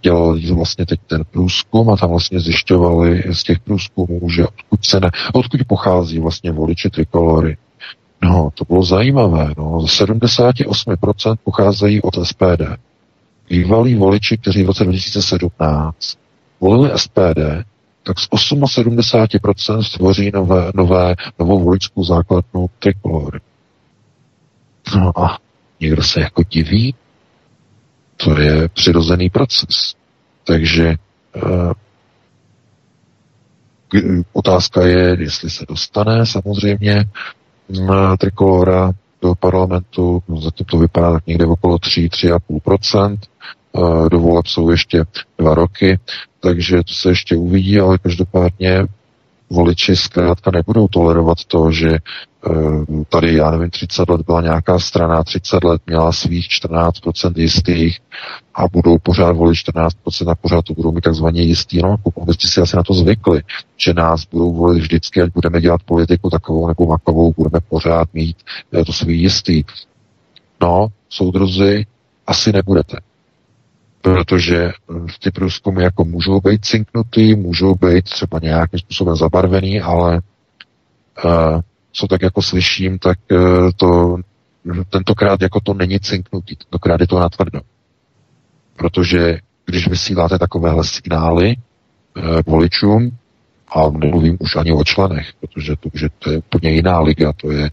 [0.03, 5.01] dělali vlastně teď ten průzkum a tam vlastně zjišťovali z těch průzkumů, že odkud se
[5.01, 7.57] ne, odkud pochází vlastně voliči trikolory.
[8.25, 12.63] No, to bylo zajímavé, no, 78% pocházejí od SPD.
[13.49, 16.19] Bývalí voliči, kteří v roce 2017
[16.61, 17.65] volili SPD,
[18.03, 23.41] tak z 78% stvoří nové, nové, novou voličskou základnu trikolory.
[24.97, 25.39] No a
[25.81, 26.95] někdo se jako diví,
[28.17, 29.95] to je přirozený proces.
[30.45, 30.95] Takže
[31.37, 31.73] uh,
[34.33, 37.05] otázka je, jestli se dostane samozřejmě
[38.19, 43.19] trikolora do parlamentu, no zatím to vypadá tak někde okolo 3-3,5%,
[43.73, 45.05] uh, do voleb jsou ještě
[45.39, 45.99] dva roky,
[46.41, 48.87] takže to se ještě uvidí, ale každopádně
[49.51, 52.01] voliči zkrátka nebudou tolerovat to, že eh,
[53.09, 58.01] tady, já nevím, 30 let byla nějaká strana, 30 let měla svých 14% jistých
[58.55, 61.83] a budou pořád volit 14% a pořád to budou mít takzvaně jistý.
[61.83, 63.43] No, komunisti si asi na to zvykli,
[63.77, 68.37] že nás budou volit vždycky, ať budeme dělat politiku takovou nebo makovou, budeme pořád mít
[68.73, 69.65] eh, to svý jistý.
[70.61, 71.87] No, soudruzi,
[72.27, 72.99] asi nebudete
[74.05, 74.73] protože eh,
[75.23, 80.21] ty průzkumy jako můžou být cinknutý, můžou být třeba nějakým způsobem zabarvený, ale
[81.25, 81.61] uh,
[81.95, 84.17] co tak jako slyším, tak uh, to
[84.91, 87.61] tentokrát jako to není cinknutý, tentokrát je to natvrdo.
[88.77, 91.57] Protože když vysíláte takovéhle signály
[92.17, 93.19] uh, voličům,
[93.75, 97.51] a nemluvím už ani o členech, protože to, že to je úplně jiná liga, to
[97.51, 97.71] je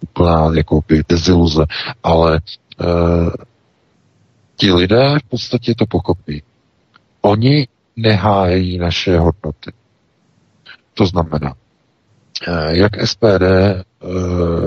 [0.00, 1.64] úplná jako deziluze,
[2.02, 2.40] ale e,
[4.56, 6.42] ti lidé v podstatě to pochopí.
[7.20, 9.72] Oni nehájí naše hodnoty.
[10.94, 11.67] To znamená, eh,
[12.68, 13.84] jak SPD eh,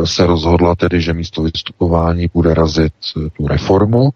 [0.08, 2.94] se rozhodla tedy, že místo vystupování bude razit
[3.38, 4.10] tu reformu,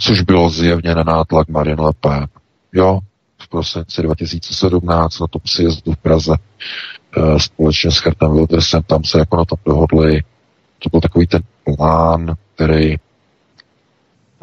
[0.00, 2.26] což bylo zjevně na nátlak Marine Le Pen.
[2.72, 3.00] Jo,
[3.42, 6.34] v prosinci 2017 na tom sjezdu v Praze
[7.16, 10.22] eh, společně s Hertem Wildersem, tam se jako na tom dohodli.
[10.78, 12.96] To byl takový ten plán, který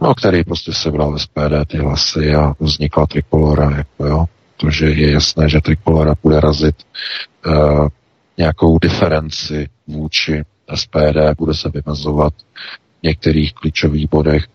[0.02, 4.26] no, který prostě sebral SPD ty hlasy a vznikla trikolora, jako jo.
[4.58, 6.76] Protože je jasné, že trikolora bude razit
[7.48, 7.88] uh,
[8.38, 10.44] nějakou diferenci vůči
[10.76, 12.34] SPD, bude se vymezovat
[13.00, 14.48] v některých klíčových bodech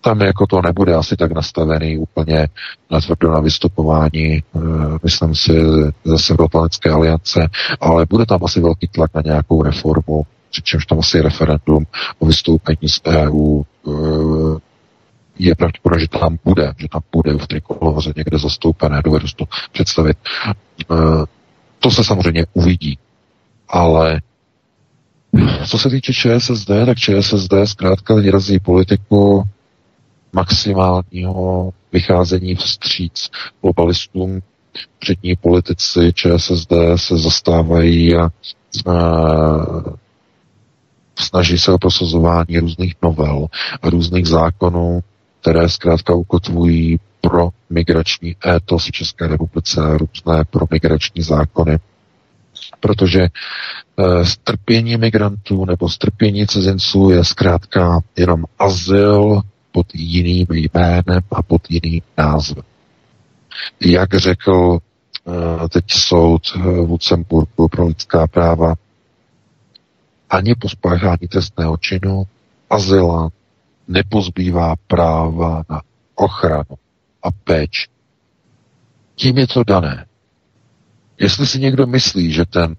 [0.00, 2.48] tam jako to nebude asi tak nastavený úplně
[2.90, 4.60] na tvrdo na vystupování, eh,
[5.02, 5.52] myslím si,
[6.04, 7.48] ze Severoatlantické aliance,
[7.80, 11.86] ale bude tam asi velký tlak na nějakou reformu, přičemž tam asi referendum
[12.18, 13.90] o vystoupení z EU eh,
[15.38, 19.44] je pravděpodobné, že tam bude, že tam bude v trikoloře někde zastoupené, dovedu si to
[19.72, 20.18] představit.
[21.78, 22.98] To se samozřejmě uvidí,
[23.68, 24.20] ale
[25.66, 29.44] co se týče ČSSD, tak ČSSD zkrátka vyrazí politiku
[30.32, 33.30] maximálního vycházení vstříc
[33.62, 34.40] globalistům.
[34.98, 38.30] Přední politici ČSSD se zastávají a, a
[41.18, 43.46] snaží se o prosazování různých novel
[43.82, 45.00] a různých zákonů,
[45.40, 51.78] které zkrátka ukotvují pro migrační étos v České republice, různé pro migrační zákony.
[52.80, 53.28] Protože e,
[54.24, 62.02] strpění migrantů nebo strpění cizinců je zkrátka jenom azyl pod jiným jménem a pod jiným
[62.18, 62.64] názvem.
[63.80, 64.78] Jak řekl
[65.28, 68.74] eh, teď soud eh, v Lucemburku pro lidská práva,
[70.30, 72.22] ani po spáchání trestného činu
[72.70, 73.34] azylant
[73.88, 75.82] nepozbývá práva na
[76.14, 76.76] ochranu
[77.22, 77.88] a péč.
[79.14, 80.06] Tím je to dané.
[81.18, 82.76] Jestli si někdo myslí, že ten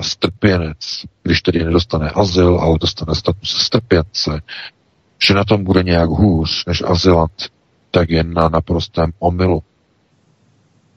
[0.00, 4.42] strpěnec, když tedy nedostane azyl, ale dostane status strpěnce,
[5.26, 7.50] že na tom bude nějak hůř než azylant,
[7.90, 9.62] tak je na naprostém omylu.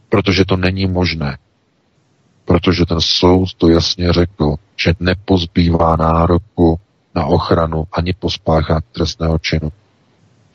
[0.10, 1.38] Protože to není možné.
[2.46, 6.80] Protože ten soud to jasně řekl, že nepozbývá nároku
[7.16, 9.72] na ochranu ani po spáchání trestného činu.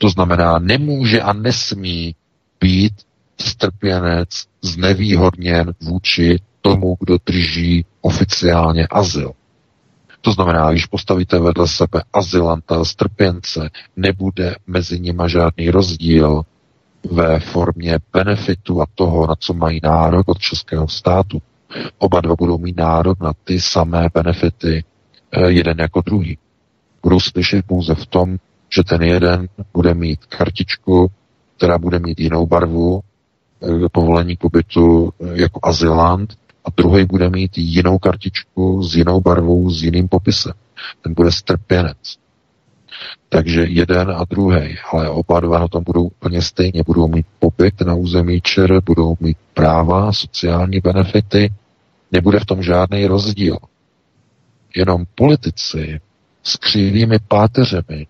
[0.01, 2.15] To znamená, nemůže a nesmí
[2.59, 2.93] být
[3.39, 4.29] strpěnec
[4.61, 9.31] znevýhodněn vůči tomu, kdo drží oficiálně azyl.
[10.21, 16.41] To znamená, když postavíte vedle sebe azylanta, strpěnce, nebude mezi nimi žádný rozdíl
[17.11, 21.41] ve formě benefitu a toho, na co mají nárok od českého státu.
[21.97, 24.83] Oba dva budou mít nárok na ty samé benefity,
[25.31, 26.37] eh, jeden jako druhý.
[27.03, 28.37] Budou slyšet pouze v tom,
[28.73, 31.11] že ten jeden bude mít kartičku,
[31.57, 33.01] která bude mít jinou barvu,
[33.63, 36.33] eh, povolení k pobytu eh, jako azylant
[36.65, 40.53] a druhý bude mít jinou kartičku s jinou barvou, s jiným popisem.
[41.01, 42.17] Ten bude strpěnec.
[43.29, 46.83] Takže jeden a druhý, ale oba dva na tom budou úplně stejně.
[46.85, 51.53] Budou mít pobyt na území ČR, budou mít práva, sociální benefity,
[52.11, 53.57] nebude v tom žádný rozdíl.
[54.75, 55.99] Jenom politici
[56.43, 58.07] s křivými páteřemi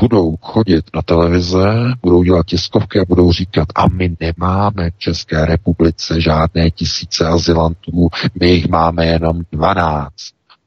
[0.00, 1.64] budou chodit na televize,
[2.02, 8.08] budou dělat tiskovky a budou říkat, a my nemáme v České republice žádné tisíce azylantů,
[8.40, 10.12] my jich máme jenom 12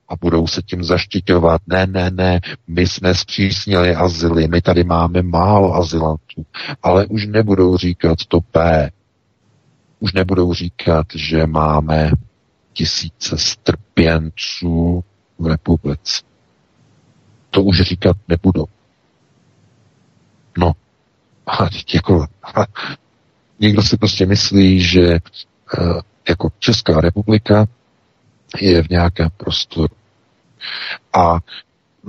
[0.09, 1.61] a budou se tím zaštiťovat.
[1.67, 6.45] Ne, ne, ne, my jsme zpřísnili azyly, my tady máme málo azylantů,
[6.83, 8.89] ale už nebudou říkat to P.
[9.99, 12.11] Už nebudou říkat, že máme
[12.73, 15.03] tisíce strpěnců
[15.39, 16.21] v republice.
[17.49, 18.65] To už říkat nebudou.
[21.49, 22.25] A jako,
[23.59, 25.17] někdo si prostě myslí, že
[25.79, 27.65] uh, jako Česká republika
[28.61, 29.95] je v nějakém prostoru.
[31.13, 31.39] A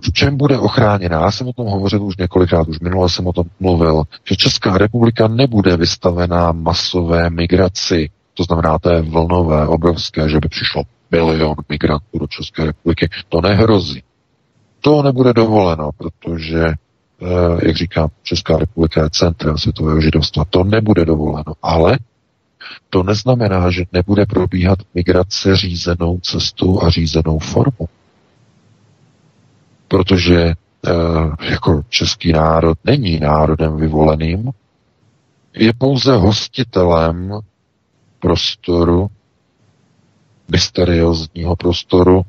[0.03, 1.21] v čem bude ochráněná?
[1.21, 4.79] Já jsem o tom hovořil už několikrát, už minule jsem o tom mluvil, že Česká
[4.79, 12.19] republika nebude vystavená masové migraci, to znamená té vlnové, obrovské, že by přišlo bilion migrantů
[12.19, 13.09] do České republiky.
[13.29, 14.03] To nehrozí.
[14.81, 16.90] To nebude dovoleno, protože Eh,
[17.65, 20.45] jak říkám, Česká republika je centrem světového židovstva.
[20.51, 21.99] To nebude dovoleno, ale
[22.91, 27.89] to neznamená, že nebude probíhat migrace řízenou cestou a řízenou formou.
[29.89, 30.55] Protože e,
[31.51, 34.51] jako český národ není národem vyvoleným,
[35.55, 37.41] je pouze hostitelem
[38.21, 39.11] prostoru,
[40.49, 42.23] mysteriózního prostoru,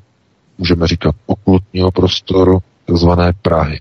[0.58, 3.80] můžeme říkat okultního prostoru, takzvané Prahy.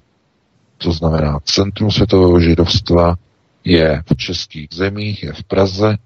[0.83, 3.15] To znamená, centrum světového židovstva
[3.63, 5.97] je v českých zemích, je v Praze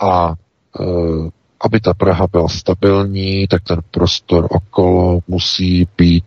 [0.00, 0.34] a
[0.80, 0.84] e,
[1.60, 6.24] aby ta Praha byla stabilní, tak ten prostor okolo musí být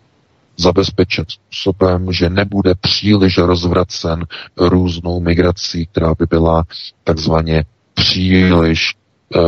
[0.56, 4.24] zabezpečen způsobem, že nebude příliš rozvracen
[4.56, 6.64] různou migrací, která by byla
[7.04, 8.94] takzvaně příliš
[9.34, 9.38] e,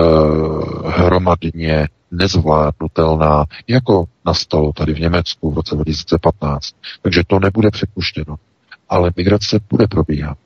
[0.90, 6.74] hromadně nezvládnutelná, jako nastalo tady v Německu v roce 2015.
[7.02, 8.36] Takže to nebude přepuštěno.
[8.88, 10.38] Ale migrace bude probíhat.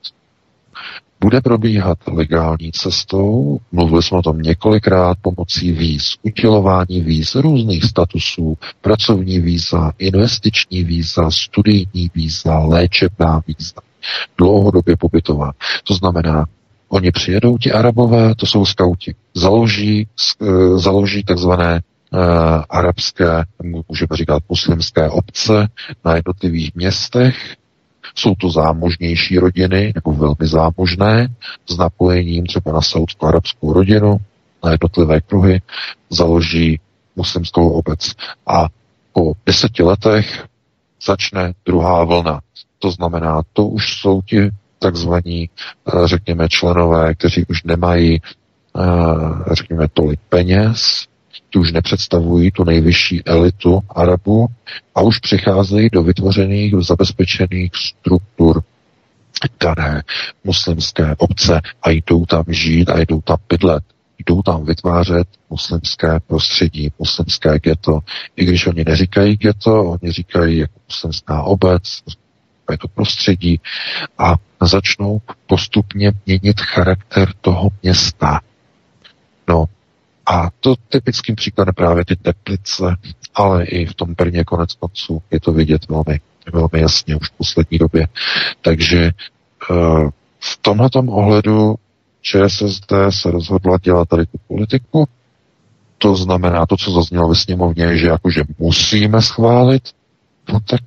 [1.20, 8.58] Bude probíhat legální cestou, mluvili jsme o tom několikrát, pomocí víz, udělování víz různých statusů,
[8.80, 13.80] pracovní víza, investiční víza, studijní víza, léčebná víza,
[14.38, 15.52] dlouhodobě pobytová.
[15.84, 16.44] To znamená,
[16.92, 21.80] Oni přijedou, ti arabové, to jsou skauti, založí, uh, založí takzvané
[22.12, 22.20] uh,
[22.70, 25.68] arabské, můžeme říkat muslimské obce
[26.04, 27.56] na jednotlivých městech.
[28.14, 31.28] Jsou to zámožnější rodiny, jako velmi zámožné,
[31.66, 34.16] s napojením třeba na saudsko-arabskou rodinu,
[34.64, 35.60] na jednotlivé kruhy,
[36.10, 36.80] založí
[37.16, 38.12] muslimskou obec.
[38.46, 38.68] A
[39.12, 40.46] po deseti letech
[41.06, 42.40] začne druhá vlna.
[42.78, 44.50] To znamená, to už jsou ti
[44.82, 48.20] takzvaní, eh, řekněme, členové, kteří už nemají,
[48.78, 51.06] eh, řekněme, tolik peněz,
[51.50, 54.46] ti už nepředstavují tu nejvyšší elitu Arabů
[54.94, 58.62] a už přicházejí do vytvořených, zabezpečených struktur
[59.60, 60.02] dané
[60.44, 63.84] muslimské obce a jdou tam žít a jdou tam bydlet.
[64.26, 68.00] Jdou tam vytvářet muslimské prostředí, muslimské ghetto.
[68.36, 71.82] I když oni neříkají ghetto, oni říkají jako muslimská obec,
[72.70, 73.60] je to prostředí
[74.18, 78.40] a začnou postupně měnit charakter toho města.
[79.48, 79.64] No
[80.26, 82.96] a to typickým příkladem právě ty teplice,
[83.34, 86.20] ale i v tom Brně konec konců je to vidět velmi,
[86.52, 88.08] velmi jasně už v poslední době.
[88.62, 89.10] Takže
[89.70, 90.10] uh,
[90.40, 91.74] v tomto ohledu
[92.20, 95.08] ČSSD se rozhodla dělat tady tu politiku.
[95.98, 99.82] To znamená to, co zaznělo ve sněmovně, že jakože musíme schválit,
[100.52, 100.80] no tak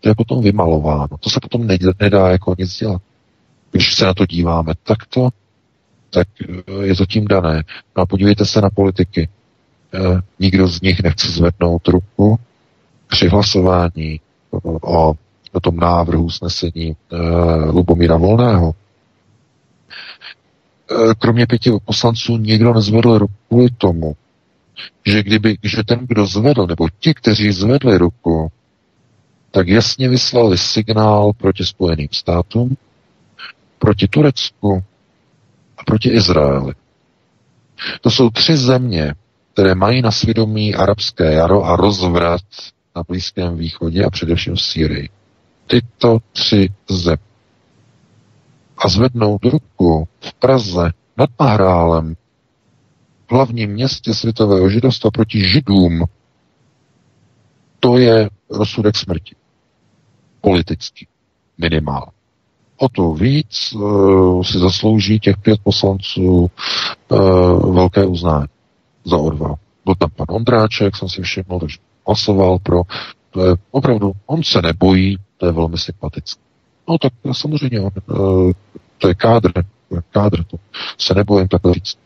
[0.00, 1.08] to je potom vymalováno.
[1.20, 1.66] To se potom
[2.00, 3.02] nedá jako nic dělat.
[3.72, 5.28] Když se na to díváme takto,
[6.10, 7.64] tak eh, je to tím dané.
[7.96, 9.28] No a podívejte se na politiky.
[9.94, 12.38] Eh, nikdo z nich nechce zvednout ruku
[13.08, 14.20] při hlasování
[14.82, 15.14] o,
[15.52, 18.74] o tom návrhu usnesení uh, Lubomíra Volného.
[21.18, 24.16] Kromě pěti poslanců nikdo nezvedl ruku kvůli tomu,
[25.06, 28.52] že kdyby, že ten, kdo zvedl, nebo ti, kteří zvedli ruku,
[29.50, 32.76] tak jasně vyslali signál proti Spojeným státům,
[33.78, 34.84] proti Turecku
[35.78, 36.74] a proti Izraeli.
[38.00, 39.14] To jsou tři země,
[39.52, 42.40] které mají na svědomí arabské jaro a rozvrat
[42.96, 45.08] na Blízkém východě a především v Sýrii.
[45.66, 47.24] Tyto tři země.
[48.78, 52.14] A zvednout ruku v Praze nad Mahrálem,
[53.28, 56.04] v hlavním městě světového židovstva proti židům,
[57.80, 59.34] to je rozsudek smrti
[60.40, 61.06] politicky.
[61.58, 62.08] Minimál.
[62.76, 66.50] O to víc uh, si zaslouží těch pět poslanců
[67.08, 68.46] uh, velké uznání
[69.04, 69.54] za odvahu.
[69.84, 72.82] Byl tam pan Ondráček, jsem si všiml, takže hlasoval pro.
[73.30, 76.42] To je opravdu, on se nebojí, to je velmi sympatické.
[76.88, 78.52] No tak samozřejmě, on, uh,
[78.98, 79.52] to je kádr,
[80.10, 80.56] kádr, to
[80.98, 81.98] se nebojím takhle říct.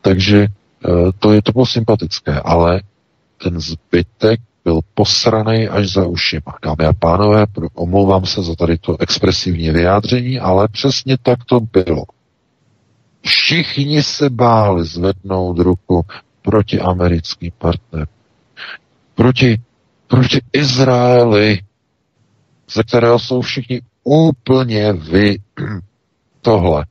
[0.00, 0.46] Takže
[1.18, 2.80] to je to bylo sympatické, ale
[3.42, 6.58] ten zbytek byl posraný až za ušima.
[6.62, 12.04] Dámy a pánové, omlouvám se za tady to expresivní vyjádření, ale přesně tak to bylo.
[13.22, 16.04] Všichni se báli zvednout ruku
[16.42, 18.06] proti americkým partnerům.
[19.14, 19.60] Proti,
[20.06, 21.60] proti Izraeli,
[22.70, 25.38] ze kterého jsou všichni úplně vy.
[26.40, 26.84] Tohle.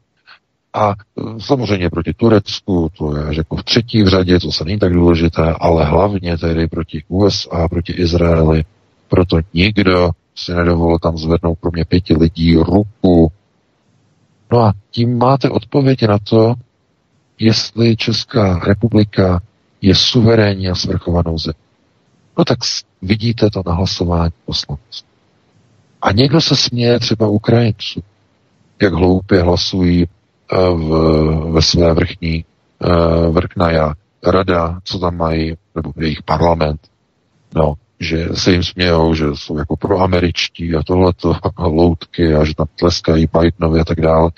[0.75, 0.95] A e,
[1.39, 5.55] samozřejmě proti Turecku, to je jako v třetí v řadě, to se není tak důležité,
[5.59, 8.63] ale hlavně tedy proti USA, proti Izraeli.
[9.09, 13.31] Proto nikdo si nedovolil tam zvednout kromě pěti lidí ruku.
[14.51, 16.55] No a tím máte odpověď na to,
[17.39, 19.41] jestli Česká republika
[19.81, 21.55] je suverénní a svrchovanou zemí.
[22.37, 22.59] No tak
[23.01, 25.05] vidíte to na hlasování poslanců.
[26.01, 28.03] A někdo se směje třeba Ukrajinců,
[28.81, 30.05] jak hloupě hlasují
[30.51, 32.45] v, ve své vrchní
[32.83, 33.93] eh, vrchnaja
[34.23, 36.81] rada, co tam mají, nebo jejich parlament,
[37.55, 42.67] no, že se jim smějou, že jsou jako proameričtí a tohleto loutky a že tam
[42.79, 44.31] tleskají Bidenovi a tak dále.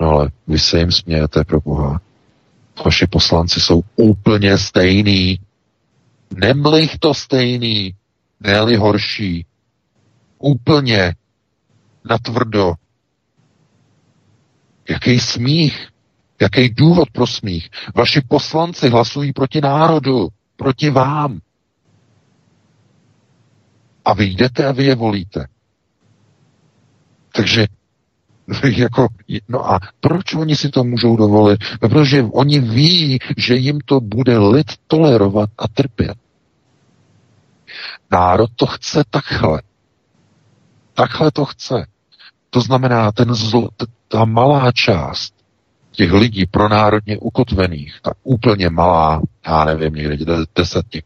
[0.00, 2.00] No ale vy se jim smějete pro Boha.
[2.84, 5.38] Vaši poslanci jsou úplně stejný.
[6.36, 7.94] Nemlich to stejný,
[8.40, 9.46] ne horší.
[10.38, 11.14] Úplně
[12.10, 12.74] natvrdo.
[14.90, 15.88] Jaký smích,
[16.40, 17.70] jaký důvod pro smích.
[17.94, 21.40] Vaši poslanci hlasují proti národu, proti vám.
[24.04, 25.46] A vy jdete a vy je volíte.
[27.32, 27.66] Takže
[28.76, 29.08] jako,
[29.48, 31.60] no a proč oni si to můžou dovolit?
[31.82, 36.18] No, protože oni ví, že jim to bude lid tolerovat a trpět.
[38.10, 39.62] Národ to chce takhle.
[40.94, 41.86] Takhle to chce.
[42.50, 43.68] To znamená, ten zl,
[44.12, 45.34] ta malá část
[45.92, 51.04] těch lidí pronárodně ukotvených, ta úplně malá, já nevím, někde deset těch,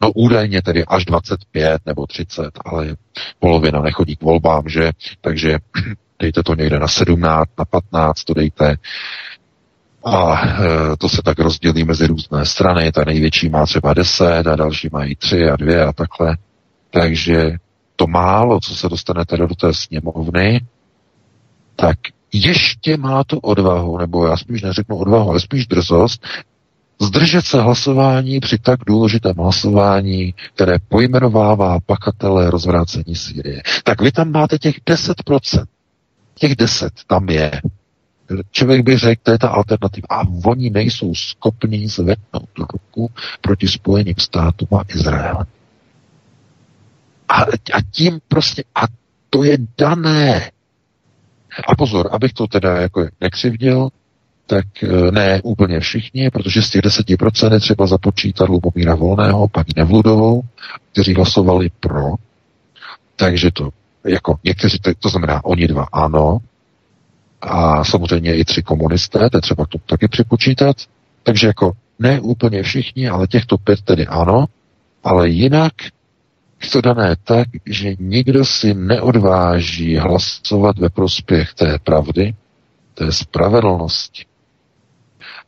[0.00, 2.96] no údajně tedy až 25 nebo 30, ale
[3.38, 4.92] polovina nechodí k volbám, že?
[5.20, 5.58] Takže
[6.18, 8.76] dejte to někde na 17, na 15, to dejte.
[10.04, 12.92] A e, to se tak rozdělí mezi různé strany.
[12.92, 16.36] Ta největší má třeba 10 a další mají 3 a 2 a takhle.
[16.90, 17.52] Takže
[17.96, 20.60] to málo, co se dostane teda do té sněmovny,
[21.80, 21.98] tak
[22.32, 26.26] ještě má tu odvahu, nebo já spíš neřeknu odvahu, ale spíš drzost,
[27.00, 33.62] zdržet se hlasování při tak důležitém hlasování, které pojmenovává pakatele rozvrácení Sýrie.
[33.84, 35.64] Tak vy tam máte těch 10%.
[36.34, 37.50] Těch 10 tam je.
[38.50, 40.06] Člověk by řekl, to je ta alternativa.
[40.10, 43.10] A oni nejsou schopni zvednout ruku
[43.40, 45.46] proti Spojeným státům a Izraelem.
[47.28, 48.80] A, a tím prostě, a
[49.30, 50.50] to je dané.
[51.66, 53.88] A pozor, abych to teda jako nekřivdil,
[54.46, 59.72] tak e, ne úplně všichni, protože z těch 10% je třeba započítat Lubomíra Volného, paní
[59.76, 60.42] Nevludovou,
[60.92, 62.14] kteří hlasovali pro,
[63.16, 63.70] takže to
[64.04, 66.38] jako někteří, to znamená oni dva ano,
[67.40, 70.76] a samozřejmě i tři komunisté, to je třeba to taky připočítat,
[71.22, 74.44] takže jako ne úplně všichni, ale těchto pět tedy ano,
[75.04, 75.72] ale jinak
[76.62, 82.34] je to dané tak, že nikdo si neodváží hlasovat ve prospěch té pravdy,
[82.94, 84.24] té spravedlnosti,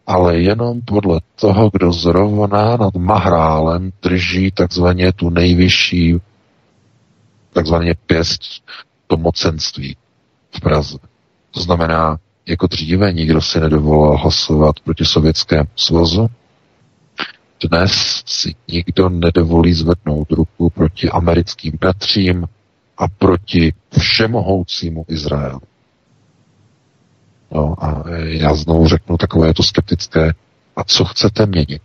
[0.07, 6.21] ale jenom podle toho, kdo zrovna nad Mahrálem drží takzvaně tu nejvyšší
[7.53, 8.43] takzvaně pěst
[9.07, 9.97] to mocenství
[10.57, 10.99] v Praze.
[11.51, 16.29] To znamená, jako dříve nikdo si nedovolil hlasovat proti Sovětskému svazu,
[17.69, 22.47] dnes si nikdo nedovolí zvednout ruku proti americkým bratřím
[22.99, 25.61] a proti všemohoucímu Izraelu.
[27.51, 30.35] No a já znovu řeknu takové to skeptické,
[30.77, 31.83] a co chcete měnit?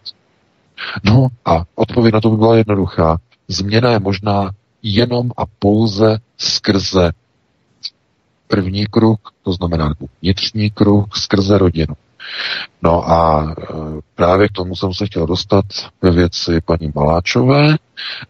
[1.04, 3.18] No a odpověď na to by byla jednoduchá.
[3.48, 4.52] Změna je možná
[4.84, 7.12] jenom a pouze skrze
[8.48, 11.96] první kruh, to znamená vnitřní kruh, skrze rodinu.
[12.82, 13.64] No a e,
[14.16, 15.66] právě k tomu jsem se chtěl dostat
[16.02, 17.76] ve věci paní Maláčové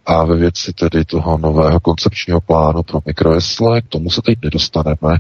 [0.05, 3.81] a ve věci tedy toho nového koncepčního plánu pro mikrojesle.
[3.81, 5.19] K tomu se teď nedostaneme.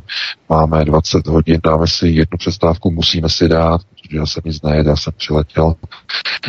[0.49, 4.89] Máme 20 hodin, dáme si jednu přestávku, musíme si dát, protože já jsem nic nejedl,
[4.89, 5.75] já jsem přiletěl.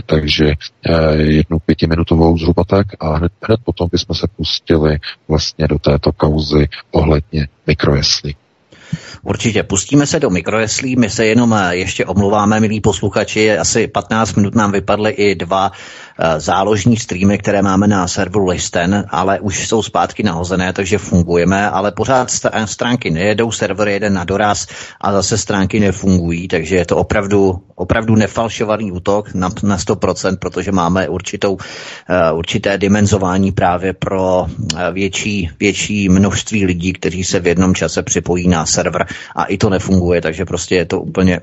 [0.07, 0.53] Takže
[0.83, 4.99] e, jednu pětiminutovou zhruba tak a hned, hned potom bychom se pustili
[5.29, 8.37] vlastně do této kauzy ohledně mikrojeslí.
[9.22, 14.34] Určitě, pustíme se do mikrojeslí, my se jenom eh, ještě omluváme, milí posluchači, asi 15
[14.34, 15.72] minut nám vypadly i dva
[16.20, 21.70] Eh, záložní streamy, které máme na serveru Listen, ale už jsou zpátky nahozené, takže fungujeme,
[21.70, 22.30] ale pořád
[22.64, 24.66] stránky nejedou, server jede na doraz
[25.01, 30.72] a zase stránky nefungují, takže je to opravdu, opravdu nefalšovaný útok na, na 100%, protože
[30.72, 31.59] máme určitou,
[32.34, 34.47] určité dimenzování právě pro
[34.93, 38.78] větší, větší množství lidí, kteří se v jednom čase připojí na server
[39.37, 41.41] a i to nefunguje, takže prostě je to úplně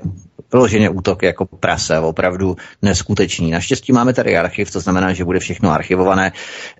[0.52, 3.50] vyloženě útok jako prase, opravdu neskutečný.
[3.50, 6.32] Naštěstí máme tady archiv, to znamená, že bude všechno archivované.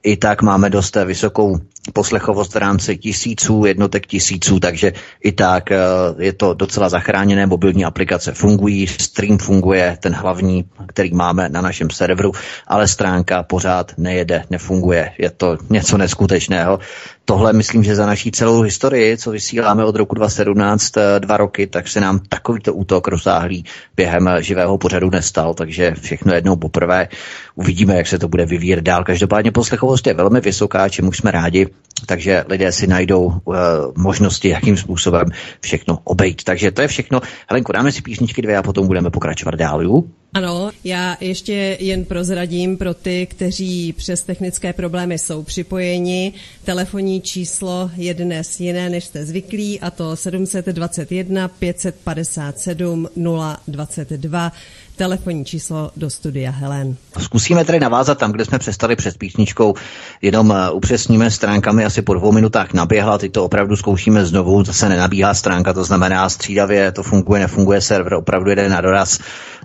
[0.02, 1.58] I tak máme dost vysokou
[1.92, 4.92] poslechovost v rámci tisíců, jednotek tisíců, takže
[5.24, 5.78] i tak eh,
[6.18, 11.90] je to docela zachráněné, mobilní aplikace fungují, stream funguje, ten hlavní, který máme na našem
[11.90, 12.32] serveru,
[12.66, 15.12] ale stránka pořád nejede, nefunguje.
[15.18, 16.78] Je to něco neskutečného
[17.26, 21.66] tohle myslím, že za naší celou historii, co vysíláme od roku 2017, eh, dva roky,
[21.66, 23.64] tak se nám takovýto útok rozsáhlý
[23.96, 27.08] během živého pořadu nestal, takže všechno jednou poprvé.
[27.54, 29.04] Uvidíme, jak se to bude vyvíjet dál.
[29.04, 31.66] Každopádně poslechovost je velmi vysoká, čemu jsme rádi,
[32.06, 33.54] takže lidé si najdou uh,
[33.96, 35.26] možnosti, jakým způsobem
[35.60, 36.44] všechno obejít.
[36.44, 37.20] Takže to je všechno.
[37.48, 39.82] Helenko, dáme si písničky dvě a potom budeme pokračovat dál.
[39.82, 40.10] Ju?
[40.34, 46.32] Ano, já ještě jen prozradím pro ty, kteří přes technické problémy jsou připojeni.
[46.64, 53.08] Telefonní číslo je dnes jiné, než jste zvyklí, a to 721 557
[53.68, 54.52] 022.
[54.96, 56.96] Telefonní číslo do studia Helen.
[57.18, 59.74] Zkusíme tedy navázat tam, kde jsme přestali před písničkou.
[60.22, 64.88] Jenom eh, upřesníme stránkami asi po dvou minutách naběhla, teď to opravdu zkoušíme znovu, zase
[64.88, 69.18] nenabíhá stránka, to znamená střídavě to funguje, nefunguje server, opravdu jede na doraz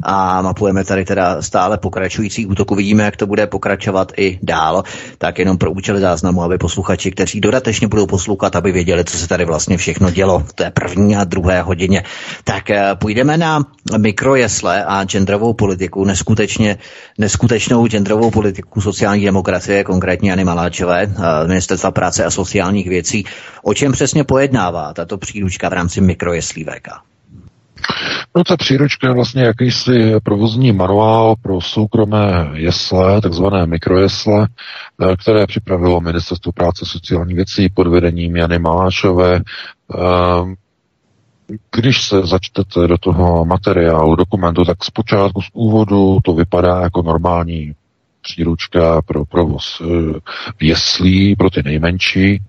[0.03, 2.71] a mapujeme tady teda stále pokračující útok.
[2.71, 4.83] Uvidíme, jak to bude pokračovat i dál.
[5.17, 9.27] Tak jenom pro účely záznamu, aby posluchači, kteří dodatečně budou poslouchat, aby věděli, co se
[9.27, 12.03] tady vlastně všechno dělo v té první a druhé hodině.
[12.43, 13.63] Tak eh, půjdeme na
[13.97, 16.77] mikrojesle a genderovou politiku, neskutečně,
[17.17, 23.25] neskutečnou genderovou politiku sociální demokracie, konkrétně Jany Maláčové, eh, Ministerstva práce a sociálních věcí.
[23.63, 26.87] O čem přesně pojednává tato příručka v rámci mikrojeslí VK?
[28.35, 35.47] No ta příručka je vlastně jakýsi provozní manuál pro soukromé jesle, takzvané mikrojesle, eh, které
[35.47, 39.41] připravilo Ministerstvo práce sociální věcí pod vedením Jany Malášové.
[41.53, 47.01] Eh, když se začtete do toho materiálu, dokumentu, tak zpočátku z úvodu to vypadá jako
[47.01, 47.75] normální
[48.21, 50.19] příručka pro provoz eh,
[50.61, 52.43] jeslí pro ty nejmenší.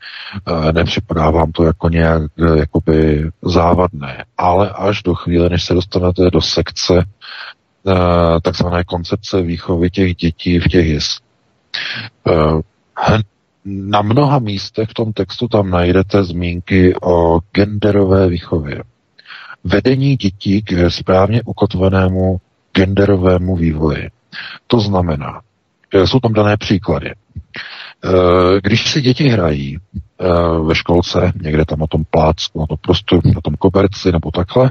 [0.73, 6.31] Nepřipadá vám to jako nějak eh, jakoby závadné, ale až do chvíle, než se dostanete
[6.31, 11.23] do sekce eh, takzvané koncepce výchovy těch dětí v těch jeslích.
[13.65, 18.83] Na mnoha místech v tom textu tam najdete zmínky o genderové výchově.
[19.65, 22.41] Vedení dětí k správně ukotvenému
[22.73, 24.11] genderovému vývoji.
[24.67, 25.41] To znamená,
[25.95, 27.13] Eh, jsou tam dané příklady.
[28.05, 30.27] Eh, když si děti hrají eh,
[30.67, 34.71] ve školce, někde tam na tom plácku, na tom prostoru, na tom koberci nebo takhle,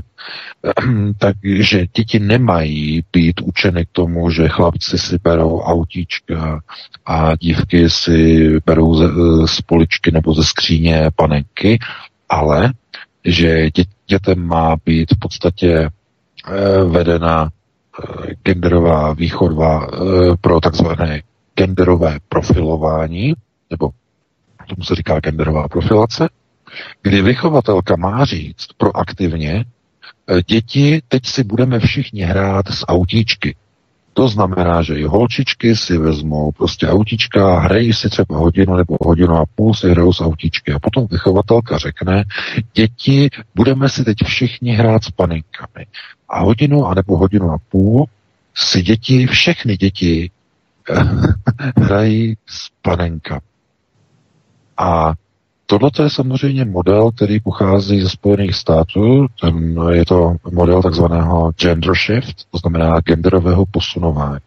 [1.18, 6.60] takže děti nemají být učeny k tomu, že chlapci si berou autíčka
[7.06, 9.08] a dívky si berou ze,
[9.48, 11.80] z poličky nebo ze skříně panenky,
[12.30, 12.74] ale
[13.26, 15.90] že dě, dětem má být v podstatě
[16.86, 17.50] vedena
[18.44, 19.98] genderová východva eh,
[20.42, 21.22] pro takzvané
[21.56, 23.34] genderové profilování,
[23.70, 23.90] nebo
[24.76, 26.30] tomu se říká genderová profilace,
[27.02, 29.66] kdy vychovatelka má říct proaktivně,
[30.28, 33.56] eh, děti, teď si budeme všichni hrát s autíčky.
[34.14, 39.36] To znamená, že i holčičky si vezmou prostě autíčka, hrají si třeba hodinu nebo hodinu
[39.36, 40.74] a půl si hrajou s autíčky.
[40.74, 42.24] A potom vychovatelka řekne,
[42.74, 45.86] děti, budeme si teď všichni hrát s paninkami.
[46.30, 48.06] A hodinu a nebo hodinu a půl
[48.56, 50.32] si děti, všechny děti
[51.78, 53.42] hrají s panenkami.
[54.78, 55.14] A
[55.72, 59.28] Tohle je samozřejmě model, který pochází ze Spojených států.
[59.42, 64.40] Ten, je to model takzvaného gender shift, to znamená genderového posunování.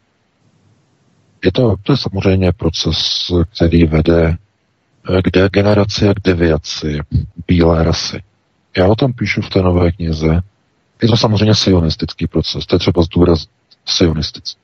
[1.44, 4.36] Je to, to je samozřejmě proces, který vede
[5.24, 6.98] k degeneraci a k deviaci
[7.48, 8.22] bílé rasy.
[8.76, 10.40] Já o tom píšu v té nové knize.
[11.02, 13.50] Je to samozřejmě sionistický proces, to je třeba zdůraznit.
[13.86, 14.60] Sionistický.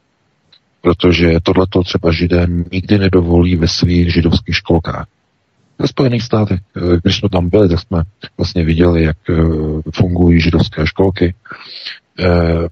[0.80, 5.06] Protože tohleto třeba židé nikdy nedovolí ve svých židovských školkách
[5.80, 6.60] ve Spojených státech.
[6.76, 8.02] Eh, když jsme tam byli, tak jsme
[8.38, 9.34] vlastně viděli, jak eh,
[9.94, 11.34] fungují židovské školky.
[12.20, 12.68] Eh,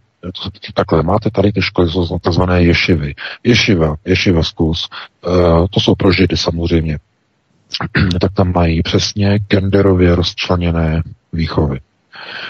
[0.75, 3.15] takhle, máte tady ty školy, jsou takzvané ješivy.
[3.45, 4.89] Ješiva, ješiva zkus,
[5.71, 6.99] to jsou pro židy samozřejmě.
[8.21, 11.03] tak tam mají přesně genderově rozčleněné
[11.33, 11.81] výchovy.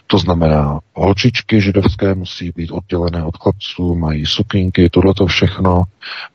[0.07, 5.83] To znamená, holčičky židovské musí být oddělené od chlapců, mají sukínky, tohleto všechno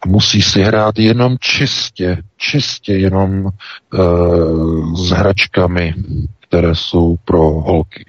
[0.01, 3.51] a musí si hrát jenom čistě, čistě jenom e,
[4.95, 5.93] s hračkami,
[6.39, 8.05] které jsou pro holky.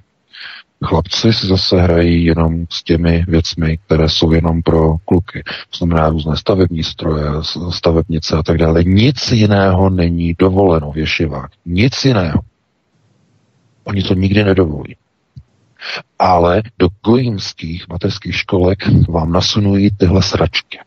[0.85, 5.43] Chlapci si zase hrají jenom s těmi věcmi, které jsou jenom pro kluky.
[5.71, 7.25] To znamená různé stavební stroje,
[7.71, 8.85] stavebnice a tak dále.
[8.85, 11.51] Nic jiného není dovoleno v ješivách.
[11.67, 12.41] Nic jiného.
[13.85, 14.97] Oni to nikdy nedovolí
[16.19, 18.79] ale do gojímských mateřských školek
[19.09, 20.79] vám nasunují tyhle sračky.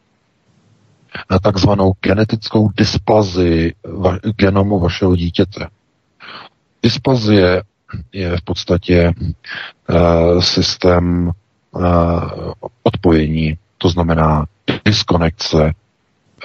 [1.31, 5.67] Na takzvanou genetickou dysplazi va- genomu vašeho dítěte.
[6.83, 7.63] Dysplazie
[8.13, 9.13] je v podstatě
[9.89, 11.31] uh, systém
[11.71, 11.83] uh,
[12.83, 14.45] odpojení, to znamená
[14.85, 15.73] diskonekce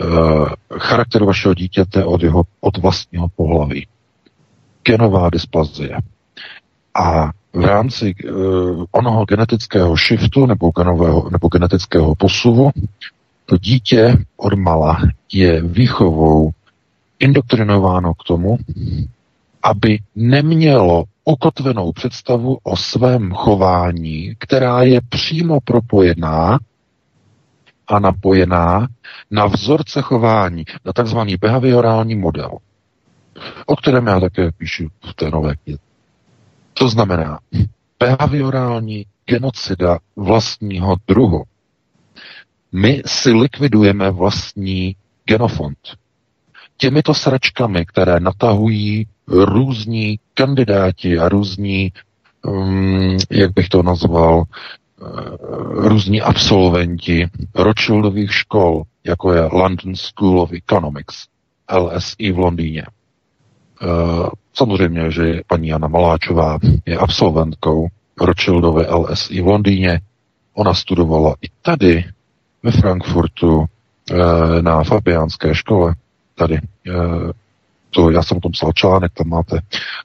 [0.00, 0.48] uh,
[0.78, 3.86] charakteru vašeho dítěte od jeho od vlastního pohlaví.
[4.84, 5.98] Genová dysplazie.
[6.94, 12.70] A v rámci uh, onoho genetického shiftu nebo, genového, nebo genetického posuvu
[13.46, 14.98] to dítě od mala
[15.32, 16.50] je výchovou
[17.18, 18.58] indoktrinováno k tomu,
[19.62, 26.58] aby nemělo ukotvenou představu o svém chování, která je přímo propojená
[27.86, 28.88] a napojená
[29.30, 32.58] na vzorce chování, na takzvaný behaviorální model,
[33.66, 35.91] o kterém já také píšu v té nové knize.
[36.74, 37.38] To znamená
[37.98, 41.44] behaviorální genocida vlastního druhu
[42.72, 45.78] My si likvidujeme vlastní genofond.
[46.76, 51.92] Těmito sračkami, které natahují různí kandidáti a různí,
[52.44, 54.46] um, jak bych to nazval, uh,
[55.88, 61.26] různí absolventi Rothschildových škol, jako je London School of Economics,
[61.72, 62.82] LSE v Londýně.
[63.82, 67.88] Uh, samozřejmě, že paní Jana Maláčová je absolventkou
[68.20, 70.00] Rothschildové LSE v Londýně.
[70.54, 72.04] Ona studovala i tady
[72.62, 73.64] ve Frankfurtu
[74.10, 75.94] eh, na Fabiánské škole,
[76.34, 76.60] tady.
[76.88, 77.32] Eh,
[77.90, 79.60] to, já jsem o tom psal článek, tam máte,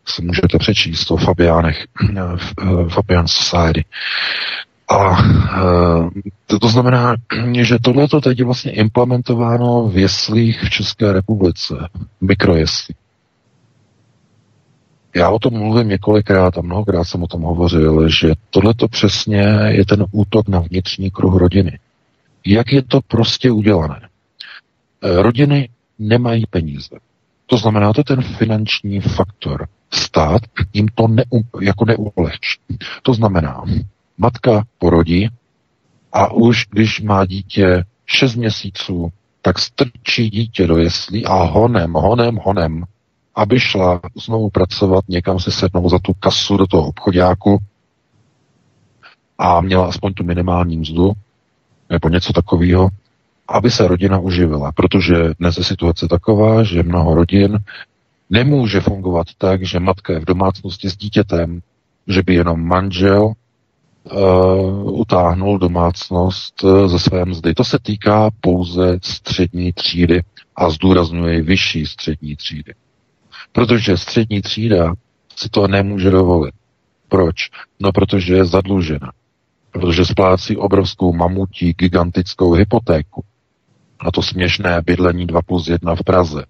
[0.06, 1.86] si můžete přečíst o Fabiánech,
[2.18, 2.24] eh,
[2.90, 3.86] Fabian Society.
[4.90, 5.18] A
[6.46, 7.16] to, to znamená,
[7.62, 11.74] že tohle to teď je vlastně implementováno v jeslích v České republice,
[12.22, 12.96] mikrojesli.
[15.18, 19.44] Já o tom mluvím několikrát a mnohokrát jsem o tom hovořil, že tohle to přesně
[19.68, 21.80] je ten útok na vnitřní kruh rodiny.
[22.46, 24.02] Jak je to prostě udělané?
[25.04, 26.96] Eh, rodiny nemají peníze.
[27.46, 29.68] To znamená, to je ten finanční faktor.
[29.92, 30.42] Stát
[30.74, 32.60] jim to neum, jako neulehčí.
[33.02, 33.64] To znamená,
[34.18, 35.30] matka porodí
[36.14, 39.10] a už když má dítě 6 měsíců,
[39.42, 42.84] tak strčí dítě do jeslí a honem, honem, honem,
[43.38, 47.58] aby šla znovu pracovat, někam se sednou za tu kasu do toho obchodáku
[49.38, 51.12] a měla aspoň tu minimální mzdu,
[51.90, 52.90] nebo něco takového,
[53.48, 54.72] aby se rodina uživila.
[54.72, 57.60] Protože dnes je situace taková, že mnoho rodin
[58.30, 61.62] nemůže fungovat tak, že matka je v domácnosti s dítětem,
[62.08, 67.54] že by jenom manžel uh, utáhnul domácnost uh, ze své mzdy.
[67.54, 70.24] To se týká pouze střední třídy
[70.56, 72.74] a zdůrazňuje vyšší střední třídy.
[73.58, 74.94] Protože střední třída
[75.36, 76.56] si to nemůže dovolit.
[77.10, 77.36] Proč?
[77.80, 79.12] No, protože je zadlužena
[79.80, 83.24] protože splácí obrovskou mamutí gigantickou hypotéku
[84.06, 86.46] na to směšné bydlení 2 plus 1 v Praze,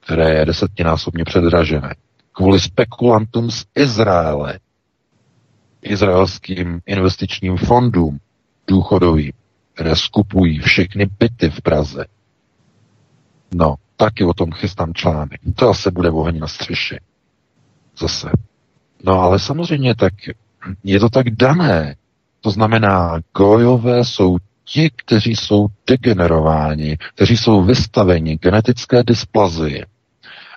[0.00, 1.94] které je desetinásobně předražené.
[2.32, 4.58] Kvůli spekulantům z Izraele,
[5.82, 8.18] izraelským investičním fondům
[8.66, 9.32] důchodovým,
[9.74, 12.04] které skupují všechny byty v Praze.
[13.54, 15.40] No, taky o tom chystám článek.
[15.54, 16.98] To asi bude oheň na střeše.
[17.98, 18.30] Zase.
[19.04, 20.12] No ale samozřejmě tak
[20.84, 21.96] je to tak dané,
[22.40, 29.84] to znamená, gojové jsou ti, kteří jsou degenerováni, kteří jsou vystaveni genetické dysplazii,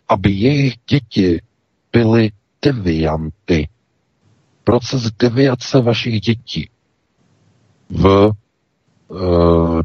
[0.10, 1.42] aby jejich děti
[1.92, 2.32] byly
[2.62, 3.68] devianty.
[4.64, 6.70] Proces deviace vašich dětí
[7.90, 8.34] v e,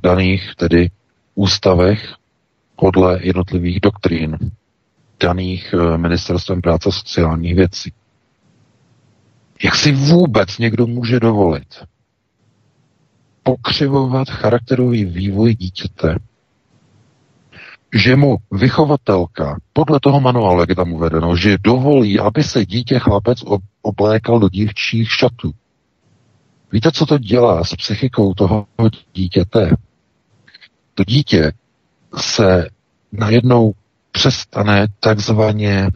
[0.03, 0.91] daných tedy
[1.35, 2.15] ústavech
[2.79, 4.39] podle jednotlivých doktrín
[5.21, 7.93] daných e, ministerstvem práce sociálních věcí.
[9.65, 11.67] Jak si vůbec někdo může dovolit
[13.49, 16.19] pokřivovat charakterový vývoj dítěte,
[17.95, 22.99] že mu vychovatelka, podle toho manuálu, jak je tam uvedeno, že dovolí, aby se dítě
[22.99, 23.39] chlapec
[23.83, 25.53] oblékal do dívčích šatů.
[26.73, 28.67] Víte, co to dělá s psychikou toho
[29.15, 29.71] dítěte?
[30.95, 31.53] To dítě
[32.17, 32.69] se
[33.13, 33.73] najednou
[34.13, 35.89] přestane takzvaně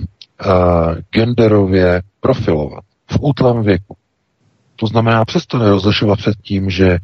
[0.46, 3.96] uh, genderově profilovat v útlém věku.
[4.76, 6.98] To znamená, přesto nerozlišovat před tím, že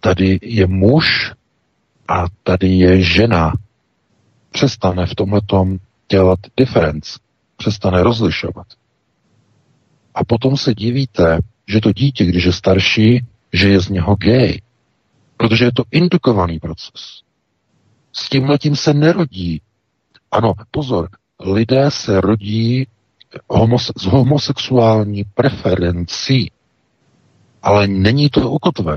[0.00, 1.32] tady je muž
[2.08, 3.52] a tady je žena.
[4.50, 5.40] Přestane v tomhle
[6.10, 7.16] dělat diferenc.
[7.56, 8.66] Přestane rozlišovat.
[10.14, 11.38] A potom se divíte,
[11.68, 14.60] že to dítě, když je starší, že je z něho gay.
[15.36, 17.22] Protože je to indukovaný proces.
[18.12, 19.62] S tím letím se nerodí.
[20.30, 21.08] Ano, pozor,
[21.40, 22.86] lidé se rodí
[23.48, 26.50] homose- s homosexuální preferencí,
[27.62, 28.96] ale není to ukotven.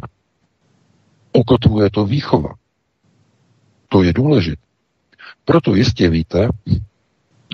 [1.34, 2.54] Ukotvuje to výchova.
[3.90, 4.62] To je důležité.
[5.46, 6.48] Proto jistě víte,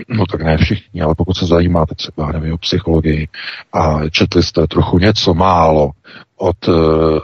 [0.07, 3.28] no tak ne všichni, ale pokud se zajímáte třeba nevím, o psychologii
[3.74, 5.91] a četli jste trochu něco málo
[6.36, 7.20] od uh,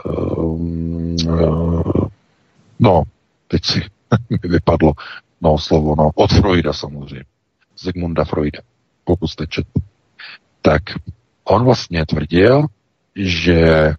[1.25, 2.07] uh,
[2.79, 3.03] no,
[3.47, 3.81] teď si
[4.29, 4.93] mi vypadlo
[5.41, 7.23] no slovo, no, od Freuda samozřejmě.
[7.77, 8.59] Zigmunda Freuda
[9.05, 9.69] pokud jste četl,
[10.61, 10.81] tak
[11.43, 12.65] on vlastně tvrdil,
[13.15, 13.91] že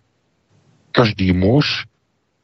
[0.93, 1.85] každý muž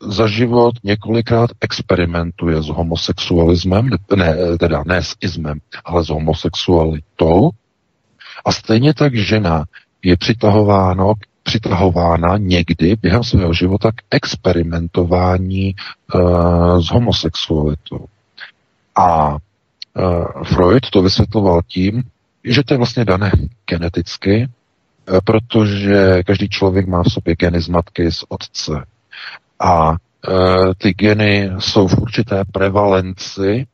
[0.01, 7.51] za život několikrát experimentuje s homosexualismem, ne, teda ne s ismem, ale s homosexualitou.
[8.45, 9.65] A stejně tak žena
[10.03, 15.75] je přitahováno, přitahována někdy během svého života k experimentování
[16.15, 18.05] uh, s homosexualitou.
[18.97, 19.39] A uh,
[20.45, 22.03] Freud to vysvětloval tím,
[22.45, 23.33] že to je vlastně dané
[23.67, 28.73] geneticky, eh, protože každý člověk má v sobě geny z matky, z otce.
[29.61, 29.97] A
[30.79, 33.67] ty geny jsou v určité prevalenci,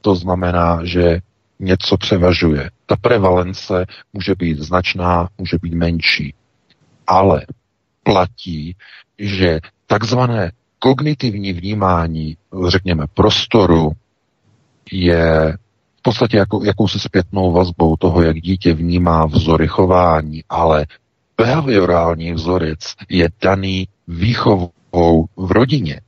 [0.00, 1.20] to znamená, že
[1.60, 2.70] něco převažuje.
[2.86, 6.34] Ta prevalence může být značná, může být menší.
[7.10, 7.46] Ale
[8.02, 8.76] platí,
[9.18, 12.36] že takzvané kognitivní vnímání,
[12.68, 13.92] řekněme, prostoru
[14.92, 15.56] je
[15.98, 20.86] v podstatě jako, jakousi zpětnou vazbou toho, jak dítě vnímá vzory chování, ale
[21.36, 26.00] behaviorální vzorec je daný výchovou v rodině.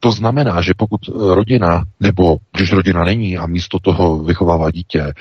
[0.00, 5.12] To znamená, že pokud rodina, nebo když rodina není a místo toho vychovává dítě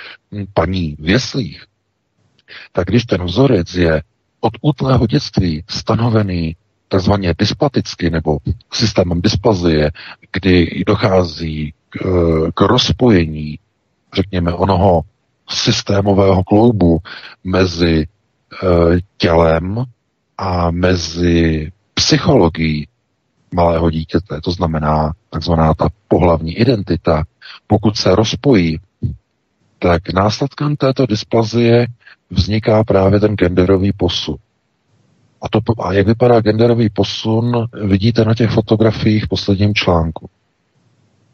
[0.53, 1.65] paní v jeslích,
[2.71, 4.01] tak když ten vzorec je
[4.45, 6.55] od útlého dětství stanovený
[6.87, 8.37] takzvaně dysplaticky nebo
[8.73, 9.91] systémem dysplazie,
[10.31, 11.99] kdy dochází k,
[12.53, 13.59] k rozpojení,
[14.15, 15.01] řekněme, onoho
[15.49, 16.99] systémového kloubu
[17.43, 18.07] mezi e,
[19.17, 19.83] tělem
[20.37, 22.87] a mezi psychologií
[23.53, 27.23] malého dítěte, to znamená takzvaná ta pohlavní identita,
[27.67, 28.79] pokud se rozpojí,
[29.79, 31.87] tak následkem této dysplazie
[32.29, 34.35] vzniká právě ten genderový posun.
[35.41, 40.29] A, to, a jak vypadá genderový posun, vidíte na těch fotografiích v posledním článku,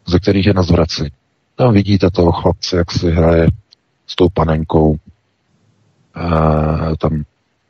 [0.08, 1.12] ze kterých je na zvraci.
[1.56, 3.48] Tam vidíte toho chlapce, jak si hraje
[4.08, 4.98] s tou panenkou.
[6.14, 7.24] A tam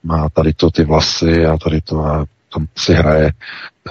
[0.03, 3.31] má tady to ty vlasy a tady to a tam si hraje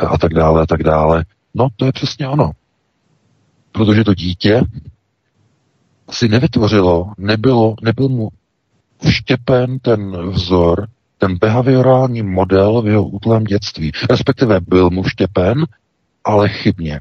[0.08, 1.24] a tak dále a tak dále.
[1.54, 2.50] No, to je přesně ono.
[3.72, 4.62] Protože to dítě
[6.10, 8.28] si nevytvořilo, nebylo, nebyl mu
[9.08, 10.86] vštěpen ten vzor,
[11.18, 13.92] ten behaviorální model v jeho útlém dětství.
[14.10, 15.64] Respektive byl mu vštěpen,
[16.24, 17.00] ale chybně.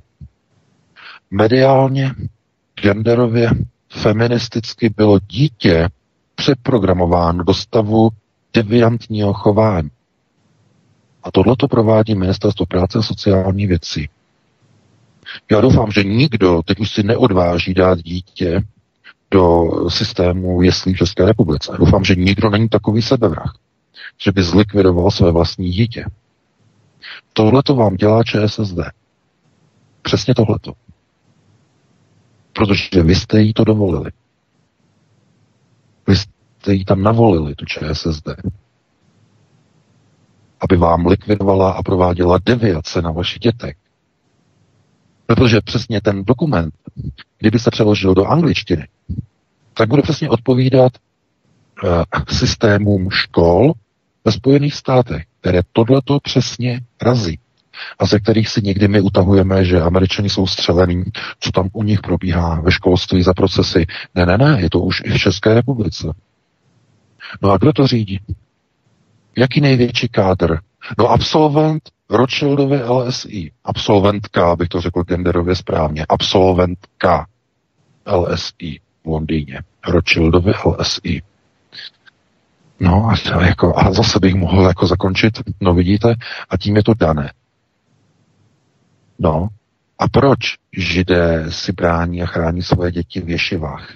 [1.32, 2.12] Mediálně,
[2.82, 3.50] genderově,
[3.89, 5.89] feministicky bylo dítě
[6.36, 8.10] přeprogramováno do stavu
[8.54, 9.89] deviantního chování.
[11.24, 14.10] A tohle to provádí Ministerstvo práce a sociální věcí.
[15.52, 18.62] Já doufám, že nikdo teď už si neodváží dát dítě
[19.32, 21.71] do systému jeslí v České republice.
[21.80, 23.55] Doufám, že nikdo není takový sebevrah,
[24.23, 26.05] že by zlikvidoval své vlastní dítě.
[27.34, 28.80] Tohle to vám dělá ČSSD.
[30.01, 30.73] Přesně tohleto.
[32.53, 34.11] Protože vy jste jí to dovolili.
[36.07, 38.30] Vy jste jí tam navolili, tu ČSSD
[40.59, 43.75] aby vám likvidovala a prováděla deviace na vašich dětech.
[45.30, 46.73] Protože přesně ten dokument,
[47.39, 48.88] kdyby se přeložil do angličtiny,
[49.73, 50.91] tak bude přesně odpovídat
[51.84, 53.73] uh, systémům škol
[54.25, 57.39] ve Spojených státech, které tohleto přesně razí
[57.99, 61.03] a ze kterých si někdy my utahujeme, že američani jsou střelení,
[61.39, 63.86] co tam u nich probíhá ve školství za procesy.
[64.15, 66.07] Ne, ne, ne, je to už i v České republice.
[67.41, 68.19] No a kdo to řídí?
[69.38, 70.57] Jaký největší kádr?
[70.97, 73.51] No absolvent Rothschildovy LSI.
[73.64, 76.05] Absolventka, abych to řekl genderově správně.
[76.10, 77.26] Absolventka
[78.12, 79.60] LSI v Londýně.
[79.88, 81.22] Rothschildovy LSI.
[82.80, 86.16] No a, jako, a zase bych mohl jako zakončit, no vidíte,
[86.49, 87.34] a tím je to dané.
[89.20, 89.47] No,
[89.99, 90.39] a proč
[90.78, 93.93] židé si brání a chrání svoje děti v ješivách?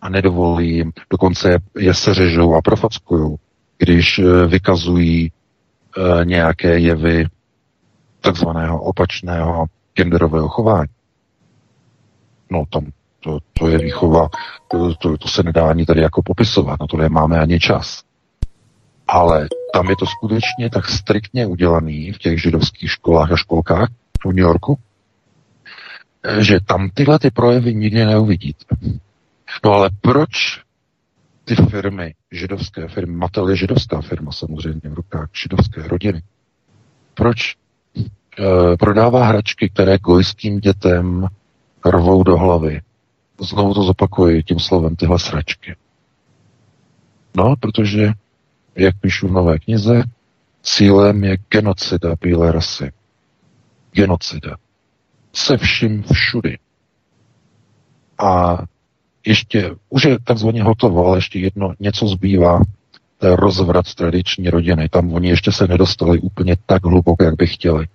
[0.00, 3.36] A nedovolí jim, dokonce je seřežou a profackují
[3.78, 5.32] když eh, vykazují
[5.96, 7.26] e, nějaké jevy
[8.20, 10.90] takzvaného opačného genderového chování.
[12.50, 12.86] No tam
[13.20, 14.28] to, to je výchova,
[14.68, 18.02] to, to, to se nedá ani tady jako popisovat, na to nemáme ani čas.
[19.08, 23.88] Ale tam je to skutečně tak striktně udělaný v těch židovských školách a školkách
[24.26, 24.78] v New Yorku,
[26.24, 28.64] eh, že tam tyhle ty projevy nikdy neuvidíte.
[29.64, 30.60] No ale proč
[31.44, 36.22] ty firmy, židovské firmy, Mattel je židovská firma samozřejmě v rukách židovské rodiny.
[37.14, 37.56] Proč
[37.96, 41.26] e, prodává hračky, které gojským dětem
[41.86, 42.80] rvou do hlavy?
[43.40, 45.76] Znovu to zopakuji tím slovem, tyhle sračky.
[47.36, 48.12] No, protože,
[48.76, 50.02] jak píšu v nové knize,
[50.62, 52.92] cílem je genocida bílé rasy.
[53.92, 54.56] Genocida.
[55.32, 56.58] Se vším všudy.
[58.18, 58.58] A
[59.26, 62.60] ještě, už je takzvaně hotovo, ale ještě jedno, něco zbývá,
[63.18, 64.88] to je rozvrat tradiční rodiny.
[64.88, 67.86] Tam oni ještě se nedostali úplně tak hluboko, jak by chtěli.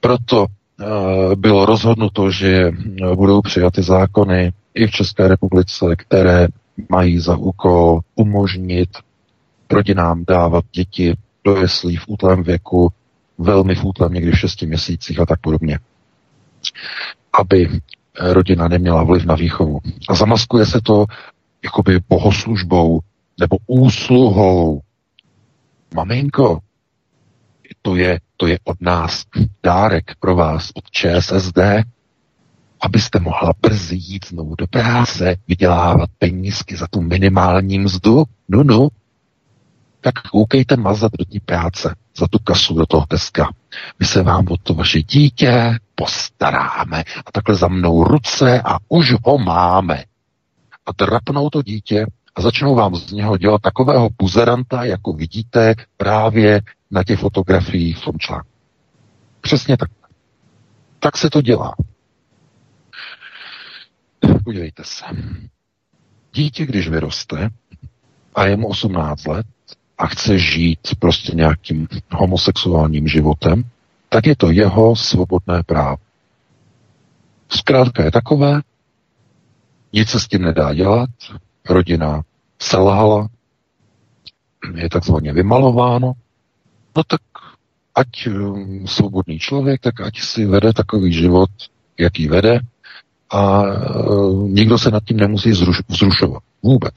[0.00, 2.70] Proto uh, bylo rozhodnuto, že
[3.14, 6.48] budou přijaty zákony i v České republice, které
[6.90, 8.88] mají za úkol umožnit
[9.70, 11.14] rodinám dávat děti
[11.44, 12.92] do jeslí v útlém věku,
[13.38, 15.78] velmi v útlém, někdy v šesti měsících a tak podobně.
[17.32, 17.80] Aby
[18.20, 19.80] rodina neměla vliv na výchovu.
[20.08, 21.04] A zamaskuje se to
[21.64, 23.00] jakoby bohoslužbou
[23.40, 24.80] nebo úsluhou.
[25.94, 26.58] Maminko,
[27.82, 29.24] To je, to je od nás
[29.62, 31.58] dárek pro vás, od ČSSD,
[32.80, 38.24] abyste mohla brzy jít znovu do práce, vydělávat penízky za tu minimální mzdu.
[38.48, 38.88] No, no.
[40.00, 43.52] Tak koukejte mazat do té práce, za tu kasu do toho Teska.
[43.98, 47.04] My se vám o to vaše dítě postaráme.
[47.26, 50.04] A takhle za mnou ruce a už ho máme.
[50.86, 56.60] A drapnou to dítě a začnou vám z něho dělat takového buzeranta, jako vidíte právě
[56.90, 58.48] na těch fotografiích v tom článku.
[59.40, 59.90] Přesně tak.
[60.98, 61.74] Tak se to dělá.
[64.44, 65.04] Podívejte se.
[66.34, 67.50] Dítě, když vyroste
[68.34, 69.46] a je mu 18 let
[69.98, 73.64] a chce žít prostě nějakým homosexuálním životem,
[74.08, 75.96] tak je to jeho svobodné právo.
[77.48, 78.60] Zkrátka je takové,
[79.92, 81.10] nic se s tím nedá dělat,
[81.68, 82.22] rodina
[82.62, 83.28] selhala,
[84.74, 86.12] je takzvaně vymalováno,
[86.96, 87.20] no tak
[87.94, 91.50] ať um, svobodný člověk, tak ať si vede takový život,
[91.98, 92.60] jaký vede
[93.30, 96.42] a uh, nikdo se nad tím nemusí zruš, vzrušovat.
[96.62, 96.94] Vůbec.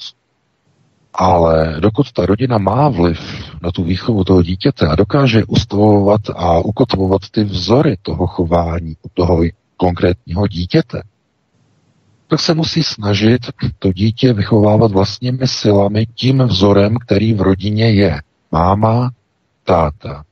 [1.13, 3.19] Ale dokud ta rodina má vliv
[3.61, 9.09] na tu výchovu toho dítěte a dokáže ustavovat a ukotvovat ty vzory toho chování u
[9.13, 9.43] toho
[9.77, 11.03] konkrétního dítěte,
[12.27, 13.41] tak se musí snažit
[13.79, 18.21] to dítě vychovávat vlastními silami tím vzorem, který v rodině je.
[18.51, 19.11] Máma,
[19.63, 20.23] táta.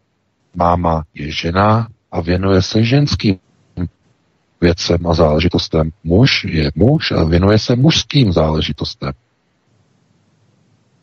[0.56, 3.38] Máma je žena a věnuje se ženským
[4.62, 5.92] věcem a záležitostem.
[6.04, 9.12] Muž je muž a věnuje se mužským záležitostem.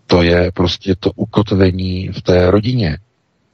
[0.07, 2.99] To je prostě to ukotvení v té rodině.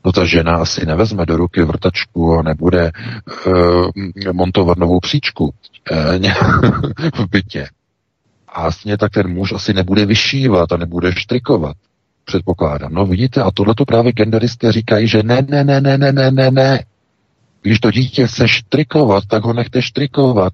[0.05, 2.91] No ta žena asi nevezme do ruky vrtačku a nebude
[3.47, 3.91] uh,
[4.33, 6.29] montovat novou příčku uh,
[7.15, 7.67] v bytě.
[8.49, 11.77] A stejně tak ten muž asi nebude vyšívat a nebude štrikovat.
[12.25, 12.95] Předpokládám.
[12.95, 16.31] No vidíte, a tohle to právě genderisté říkají, že ne, ne, ne, ne, ne, ne,
[16.31, 16.85] ne, ne.
[17.63, 20.53] Když to dítě chce štrikovat, tak ho nechte štrikovat.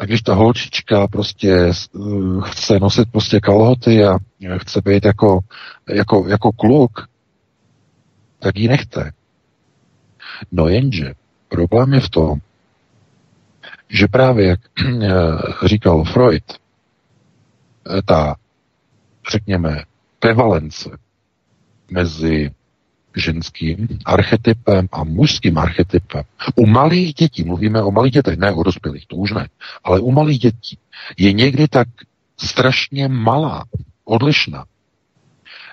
[0.00, 4.18] A když ta holčička prostě uh, chce nosit prostě kalhoty a
[4.58, 5.40] chce být jako,
[5.88, 7.08] jako, jako kluk,
[8.38, 9.12] tak ji nechte.
[10.52, 11.12] No jenže
[11.48, 12.38] problém je v tom,
[13.88, 14.60] že právě, jak
[15.64, 16.44] říkal Freud,
[18.04, 18.36] ta,
[19.30, 19.82] řekněme,
[20.18, 20.90] prevalence
[21.90, 22.50] mezi
[23.16, 26.22] ženským archetypem a mužským archetypem.
[26.56, 29.48] U malých dětí, mluvíme o malých dětech, ne o dospělých, to už ne,
[29.84, 30.78] ale u malých dětí
[31.18, 31.88] je někdy tak
[32.36, 33.64] strašně malá,
[34.04, 34.64] odlišná,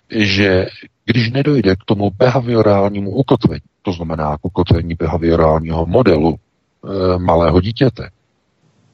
[0.10, 0.68] že
[1.06, 8.10] když nedojde k tomu behaviorálnímu ukotvení, to znamená k ukotvení behaviorálního modelu e, malého dítěte,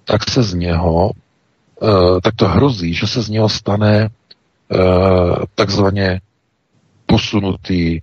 [0.03, 4.09] tak se z něho, e, tak to hrozí, že se z něho stane e,
[5.55, 6.21] takzvaně
[7.05, 8.01] posunutý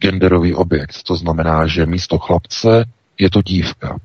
[0.00, 1.02] genderový objekt.
[1.02, 2.84] To znamená, že místo chlapce
[3.18, 3.98] je to dívka.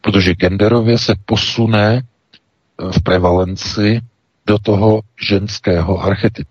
[0.00, 2.02] Protože genderově se posune
[2.78, 4.00] v prevalenci
[4.46, 6.50] do toho ženského archetypu.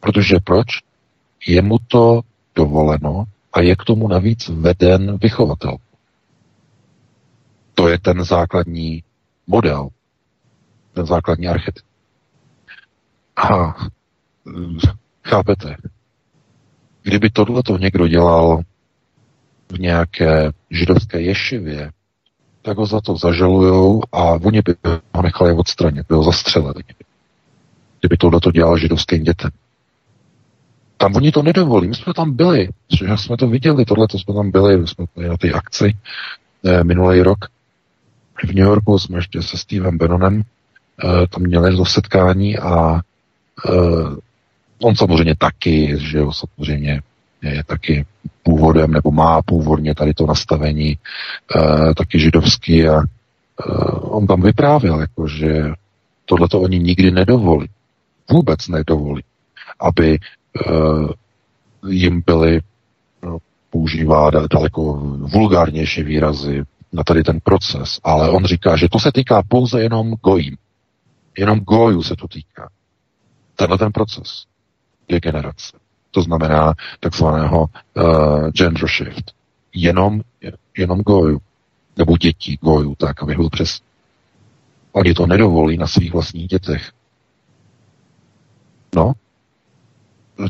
[0.00, 0.66] Protože proč?
[1.46, 2.20] Je mu to
[2.54, 5.76] dovoleno a je k tomu navíc veden vychovatel.
[7.74, 9.02] To je ten základní
[9.46, 9.88] model,
[10.94, 11.84] ten základní archetyp.
[13.36, 13.74] A
[15.24, 15.76] chápete,
[17.06, 18.62] kdyby tohleto někdo dělal
[19.72, 21.90] v nějaké židovské ješivě,
[22.62, 24.74] tak ho za to zažalujou a oni by
[25.14, 26.82] ho nechali odstranit, by ho zastřelili.
[28.00, 29.50] Kdyby tohleto dělal židovským dětem.
[30.96, 31.88] Tam oni to nedovolí.
[31.88, 35.28] My jsme tam byli, že jsme to viděli, tohle to jsme tam byli, jsme byli
[35.28, 35.96] na té akci
[36.64, 37.38] eh, minulý rok.
[38.44, 43.00] V New Yorku jsme ještě se Stevem Bannonem eh, tam měli to setkání a
[43.66, 44.25] eh,
[44.82, 47.00] on samozřejmě taky, že jo, samozřejmě
[47.42, 48.06] je taky
[48.42, 50.98] původem, nebo má původně tady to nastavení
[51.56, 55.72] eh, taky židovský a eh, on tam vyprávěl, jako, že
[56.24, 57.68] tohle to oni nikdy nedovolí.
[58.30, 59.22] Vůbec nedovolí,
[59.80, 60.18] aby
[60.56, 61.08] Eh,
[61.88, 62.60] jim byly
[63.22, 63.38] no,
[63.70, 64.92] používá daleko
[65.32, 66.62] vulgárnější výrazy
[66.92, 70.56] na tady ten proces, ale on říká, že to se týká pouze jenom gojím.
[71.38, 72.68] Jenom gojů se to týká.
[73.56, 74.44] Tenhle ten proces
[75.08, 75.76] degenerace.
[76.10, 79.32] To znamená takzvaného uh, gender shift.
[79.74, 80.20] Jenom,
[80.78, 81.38] jenom gojů.
[81.96, 83.80] Nebo dětí gojů, tak, aby byl přes.
[84.92, 86.90] Oni to nedovolí na svých vlastních dětech.
[88.94, 89.12] No,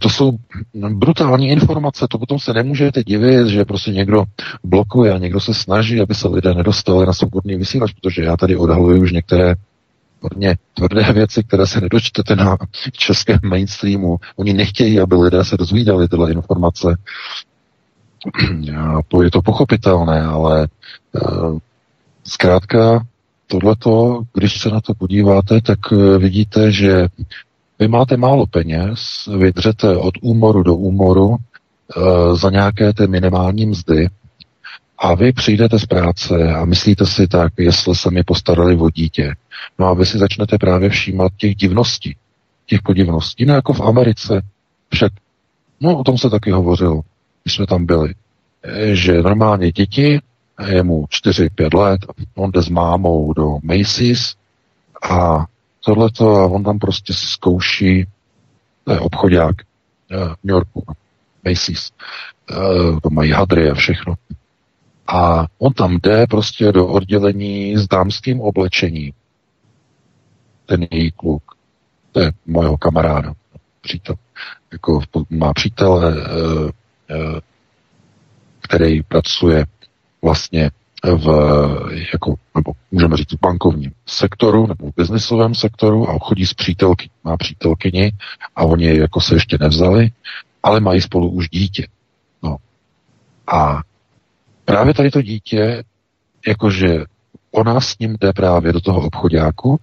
[0.01, 0.33] to jsou
[0.75, 4.25] brutální informace, to potom se nemůžete divit, že prostě někdo
[4.65, 8.57] blokuje a někdo se snaží, aby se lidé nedostali na svobodný vysílač, protože já tady
[8.57, 9.55] odhaluji už některé
[10.33, 12.57] hodně tvrdé věci, které se nedočtete na
[12.93, 14.17] českém mainstreamu.
[14.37, 16.97] Oni nechtějí, aby lidé se dozvídali tyhle informace.
[19.23, 20.69] Je to pochopitelné, ale
[21.13, 21.59] uh,
[22.25, 23.07] zkrátka
[23.47, 27.07] tohleto, když se na to podíváte, tak uh, vidíte, že
[27.79, 31.37] vy máte málo peněz, vy dřete od úmoru do úmoru uh,
[32.37, 34.09] za nějaké ty minimální mzdy,
[34.99, 39.35] a vy přijdete z práce a myslíte si tak, jestli se mi postarali o dítě.
[39.79, 42.17] No a vy si začnete právě všímat těch divností,
[42.67, 43.45] těch podivností.
[43.45, 44.43] No jako v Americe
[44.93, 45.13] však,
[45.81, 47.01] no o tom se taky hovořilo,
[47.43, 48.15] když jsme tam byli,
[48.93, 50.21] že normálně děti,
[50.69, 52.01] je mu 4-5 let,
[52.35, 54.35] on jde s mámou do Macy's
[55.11, 55.47] a
[55.85, 58.07] tohleto a on tam prostě zkouší,
[58.85, 59.57] to je obchodák
[60.11, 60.85] v New Yorku,
[61.45, 61.91] Macy's,
[62.51, 64.15] eh, to mají hadry a všechno.
[65.07, 69.13] A on tam jde prostě do oddělení s dámským oblečením.
[70.67, 71.43] Ten její kluk.
[72.13, 73.35] To je mojeho kamaráda.
[73.81, 74.15] Přítel.
[74.73, 75.01] Jako
[75.31, 76.73] má přítele, eh,
[77.11, 77.41] eh,
[78.61, 79.65] který pracuje
[80.23, 80.71] vlastně
[81.15, 81.27] v,
[82.13, 87.11] jako, nebo můžeme říct v bankovním sektoru nebo v biznisovém sektoru a chodí s přítelky,
[87.25, 88.13] má přítelkyni
[88.57, 90.11] a oni jako se ještě nevzali,
[90.63, 91.87] ale mají spolu už dítě.
[92.43, 92.57] No.
[93.47, 93.83] A
[94.67, 95.85] právě tady to dítě,
[96.47, 97.05] jakože
[97.51, 99.81] ona s ním jde právě do toho obchodáku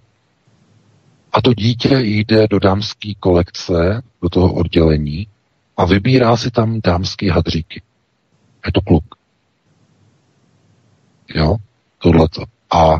[1.32, 5.26] a to dítě jde do dámské kolekce, do toho oddělení
[5.76, 7.82] a vybírá si tam dámské hadříky.
[8.66, 9.04] Je to kluk.
[11.34, 11.56] Jo,
[11.98, 12.42] tohleto.
[12.70, 12.98] A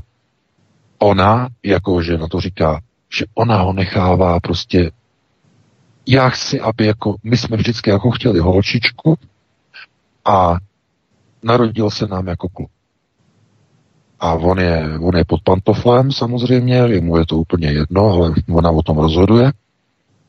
[0.99, 2.81] ona, jakože na to říká,
[3.19, 4.91] že ona ho nechává prostě
[6.07, 9.19] já chci, aby jako, my jsme vždycky jako chtěli holčičku
[10.25, 10.57] a
[11.45, 12.71] narodil se nám jako kluk.
[14.21, 18.71] A on je, on je pod pantoflem samozřejmě, jemu je to úplně jedno, ale ona
[18.71, 19.53] o tom rozhoduje.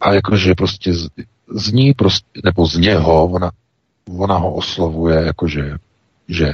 [0.01, 1.07] A jakože prostě z,
[1.55, 3.51] z ní, prostě, nebo z něho, ona,
[4.17, 5.77] ona ho oslovuje jakože,
[6.27, 6.53] že,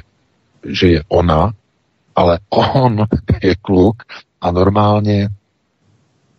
[0.67, 1.51] že je ona,
[2.15, 3.05] ale on
[3.43, 4.03] je kluk
[4.41, 5.29] a normálně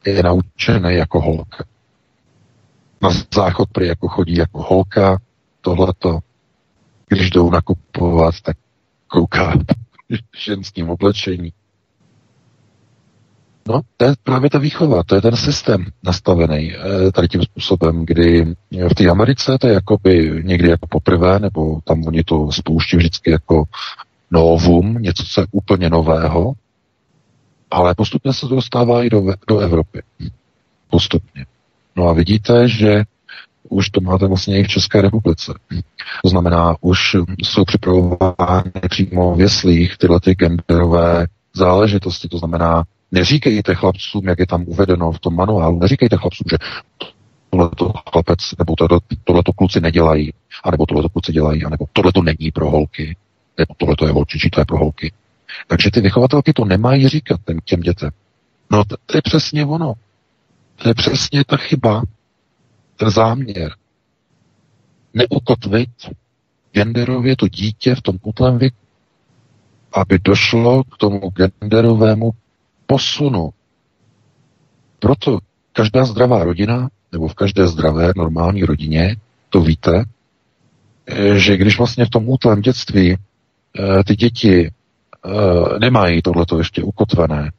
[0.07, 1.65] je naučený jako holka.
[3.03, 5.19] Na záchod prý jako chodí jako holka,
[5.61, 6.19] tohleto
[7.13, 8.57] když jdou nakupovat, tak
[9.09, 9.55] kouká
[10.45, 11.53] ženským oblečení.
[13.69, 18.07] No, to je právě ta výchova, to je ten systém nastavený eh, tady tím způsobem,
[18.07, 18.55] kdy
[18.91, 23.31] v té Americe to je jakoby někdy jako poprvé, nebo tam oni to spouští vždycky
[23.31, 23.65] jako
[24.31, 26.53] novum, něco, co je úplně nového,
[27.71, 30.03] ale postupně se to dostává i do, do Evropy.
[30.91, 31.47] Postupně.
[31.97, 33.05] No a vidíte, že
[33.73, 35.55] už to máte vlastně i v České republice.
[36.23, 36.99] To znamená, už
[37.43, 44.47] jsou připravovány přímo v jeslích tyhle ty genderové záležitosti, to znamená, neříkejte chlapcům, jak je
[44.47, 46.57] tam uvedeno v tom manuálu, neříkejte chlapcům, že
[47.51, 48.75] tohleto chlapec, nebo
[49.25, 50.33] tohleto kluci nedělají,
[50.65, 53.17] anebo tohleto kluci dělají, anebo tohleto není pro holky,
[53.59, 55.13] nebo tohleto je holčičí, to je pro holky.
[55.67, 58.11] Takže ty vychovatelky to nemají říkat těm, dětem.
[58.71, 59.95] No to je přesně ono.
[60.77, 62.03] To je přesně ta chyba,
[62.97, 63.75] ten záměr
[65.15, 65.91] neukotvit
[66.73, 68.77] genderově to dítě v tom putlém věku,
[69.93, 72.31] aby došlo k tomu genderovému
[72.87, 73.51] posunu.
[74.99, 75.39] Proto
[75.73, 79.17] každá zdravá rodina, nebo v každé zdravé normální rodině,
[79.51, 80.05] to víte,
[81.35, 87.53] že když vlastně v tom útlém dětství eh, ty děti eh, nemají tohleto ještě ukotvené,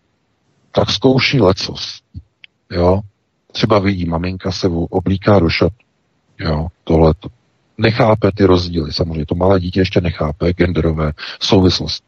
[0.72, 2.02] tak zkouší lecos.
[2.72, 3.02] Jo?
[3.54, 5.74] Třeba vidí, maminka se oblíká do šat.
[6.40, 7.14] Jo, tohle
[7.78, 8.94] nechápe ty rozdíly.
[8.94, 12.06] Samozřejmě to malé dítě ještě nechápe genderové souvislosti.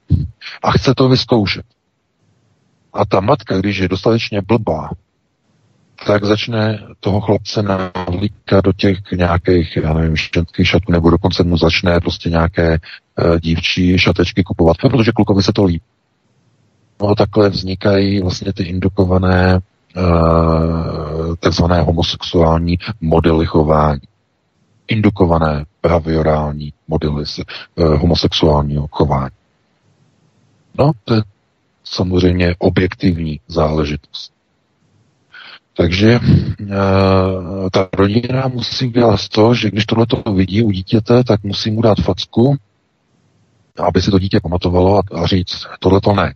[0.64, 1.66] A chce to vyzkoušet.
[2.94, 4.90] A ta matka, když je dostatečně blbá,
[6.08, 11.58] tak začne toho chlapce navlíkat do těch nějakých, já nevím, ženských šatů, nebo dokonce mu
[11.58, 12.80] začne prostě nějaké e,
[13.40, 15.82] dívčí šatečky kupovat, protože klukovi se to líbí.
[17.02, 19.60] No takhle vznikají vlastně ty indukované
[21.40, 24.02] takzvané homosexuální modely chování.
[24.88, 29.36] Indukované behaviorální modely eh, homosexuálního chování.
[30.78, 31.22] No, to je
[31.84, 34.36] samozřejmě objektivní záležitost.
[35.78, 36.20] Takže e,
[37.72, 41.82] ta rodina musí dělat to, že když tohle to vidí u dítěte, tak musí mu
[41.82, 42.56] dát facku,
[43.88, 46.34] aby si to dítě pamatovalo a, a říct, tohle to ne.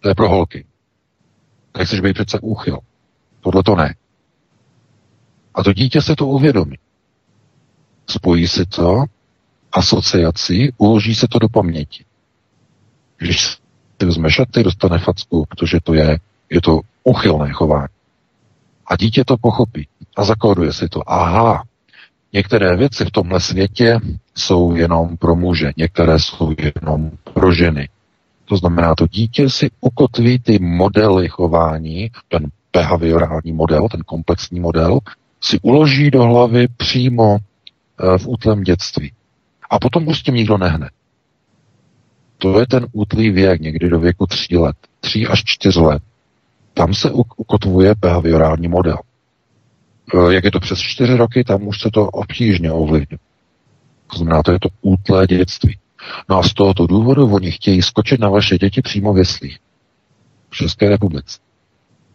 [0.00, 0.64] To je pro holky.
[1.78, 2.78] Nechceš být přece úchyl.
[3.40, 3.94] Tohle to ne.
[5.54, 6.76] A to dítě se to uvědomí.
[8.10, 9.04] Spojí si to,
[9.72, 12.04] asociaci, uloží se to do paměti.
[13.18, 16.18] Když si vezme šaty, dostane facku, protože to je,
[16.50, 17.88] je to uchylné chování.
[18.86, 21.10] A dítě to pochopí a zakóduje si to.
[21.12, 21.64] Aha,
[22.32, 24.00] některé věci v tomhle světě
[24.34, 27.88] jsou jenom pro muže, některé jsou jenom pro ženy.
[28.50, 34.98] To znamená, to dítě si ukotví ty modely chování, ten behaviorální model, ten komplexní model,
[35.40, 39.12] si uloží do hlavy přímo eh, v útlém dětství.
[39.70, 40.90] A potom už s tím nikdo nehne.
[42.38, 46.02] To je ten útlý věk, někdy do věku tří let, tří až čtyř let.
[46.74, 48.98] Tam se ukotvuje behaviorální model.
[50.14, 53.18] Eh, jak je to přes čtyři roky, tam už se to obtížně ovlivňuje.
[54.06, 55.78] To znamená, to je to útlé dětství.
[56.28, 59.58] No a z tohoto důvodu oni chtějí skočit na vaše děti přímo v jeslích.
[60.50, 61.38] V České republice.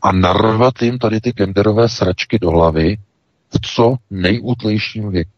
[0.01, 2.97] A narvat jim tady ty genderové sračky do hlavy
[3.53, 5.31] v co nejútlejším věku.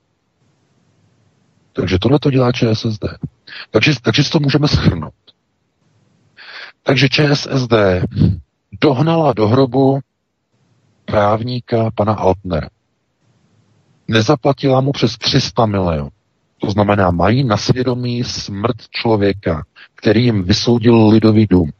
[1.73, 3.05] Takže tohle to dělá ČSSD.
[3.71, 5.13] Takže, takže si to můžeme schrnout.
[6.83, 7.73] Takže ČSSD
[8.81, 9.99] dohnala do hrobu
[11.05, 12.69] právníka pana Altnera.
[14.07, 16.09] Nezaplatila mu přes 300 milionů.
[16.57, 19.65] To znamená, mají na svědomí smrt člověka,
[19.95, 21.71] který jim vysoudil lidový dům.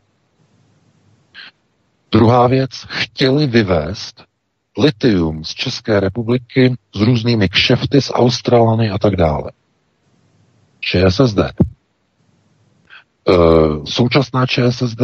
[2.11, 4.23] Druhá věc, chtěli vyvést
[4.77, 9.51] litium z České republiky s různými kšefty z Australany a tak dále.
[10.79, 11.39] ČSSD.
[11.39, 11.51] E,
[13.85, 15.01] současná ČSSD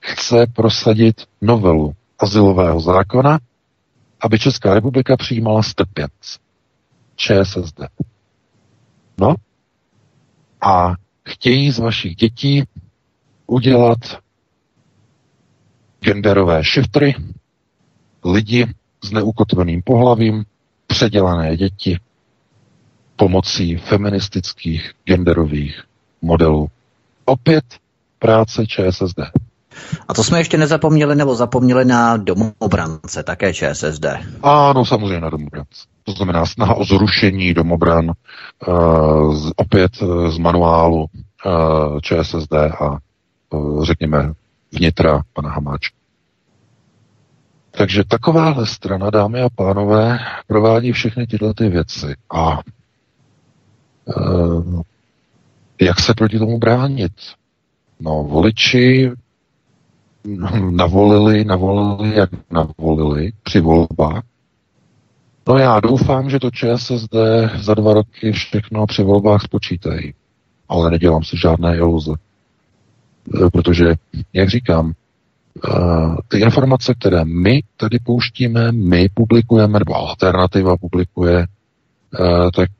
[0.00, 3.38] chce prosadit novelu asilového zákona,
[4.20, 6.36] aby Česká republika přijímala strpěnc.
[7.16, 7.80] ČSSD.
[9.20, 9.34] No
[10.60, 10.94] a
[11.28, 12.64] chtějí z vašich dětí
[13.46, 13.98] udělat
[16.00, 17.14] genderové šiftry,
[18.24, 18.74] lidi
[19.04, 20.44] s neukotveným pohlavím,
[20.86, 21.98] předělané děti
[23.16, 25.84] pomocí feministických genderových
[26.22, 26.68] modelů.
[27.24, 27.64] Opět
[28.18, 29.20] práce ČSSD.
[30.08, 34.06] A to jsme ještě nezapomněli nebo zapomněli na domobrance, také ČSSD.
[34.42, 35.80] Ano, samozřejmě na domobrance.
[36.04, 38.10] To znamená snaha o zrušení domobran
[38.68, 42.98] uh, opět uh, z manuálu uh, ČSSD a
[43.50, 44.32] uh, řekněme
[44.72, 45.96] vnitra pana Hamáčka.
[47.70, 52.14] Takže takováhle strana, dámy a pánové, provádí všechny tyhle ty věci.
[52.34, 52.58] A
[54.04, 54.82] uh,
[55.80, 57.12] jak se proti tomu bránit?
[58.00, 59.10] No, voliči
[60.70, 64.22] navolili, navolili, jak navolili při volbách.
[65.48, 67.14] No já doufám, že to ČSSD
[67.56, 70.14] za dva roky všechno při volbách spočítají.
[70.68, 72.12] Ale nedělám si žádné iluze.
[72.12, 73.94] E, protože,
[74.32, 75.70] jak říkám, e,
[76.28, 81.46] ty informace, které my tady pouštíme, my publikujeme, nebo alternativa publikuje, e,
[82.54, 82.70] tak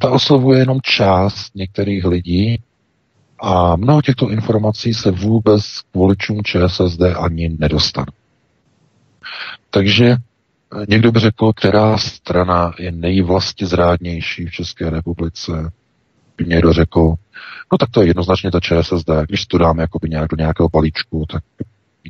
[0.00, 2.58] ta oslovuje jenom část některých lidí,
[3.38, 8.06] a mnoho těchto informací se vůbec k voličům ČSSD ani nedostane.
[9.70, 10.16] Takže
[10.88, 15.52] někdo by řekl, která strana je nejvlasti zrádnější v České republice.
[16.46, 17.14] Někdo řekl,
[17.72, 19.10] no tak to je jednoznačně ta ČSSD.
[19.28, 21.42] Když to dáme jakoby nějak do nějakého palíčku, tak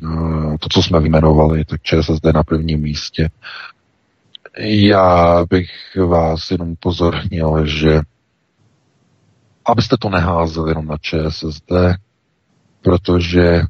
[0.03, 3.29] eh, to, co jsme vyjmenovali, tak ČSSD na prvním místě.
[4.59, 5.69] Já bych
[6.07, 8.01] vás jenom pozornil, že
[9.67, 11.71] abyste to neházeli jenom na ČSSD,
[12.81, 13.61] protože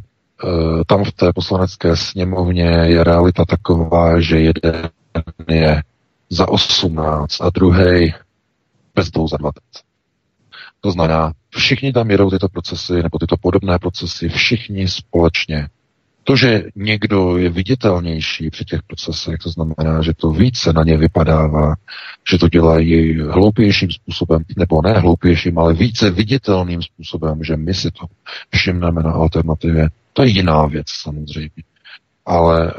[0.43, 4.89] uh, tam v té poslanecké sněmovně je realita taková, že jeden
[5.47, 5.83] je
[6.29, 8.13] za 18 a druhý
[8.95, 9.61] bez dvou za 20.
[10.81, 15.69] To znamená, všichni tam jedou tyto procesy nebo tyto podobné procesy, všichni společně
[16.27, 20.97] to, že někdo je viditelnější při těch procesech, to znamená, že to více na ně
[20.97, 21.75] vypadává,
[22.31, 27.91] že to dělají hloupějším způsobem, nebo ne hloupějším, ale více viditelným způsobem, že my si
[27.91, 28.05] to
[28.49, 31.63] všimneme na alternativě, to je jiná věc samozřejmě.
[32.25, 32.73] Ale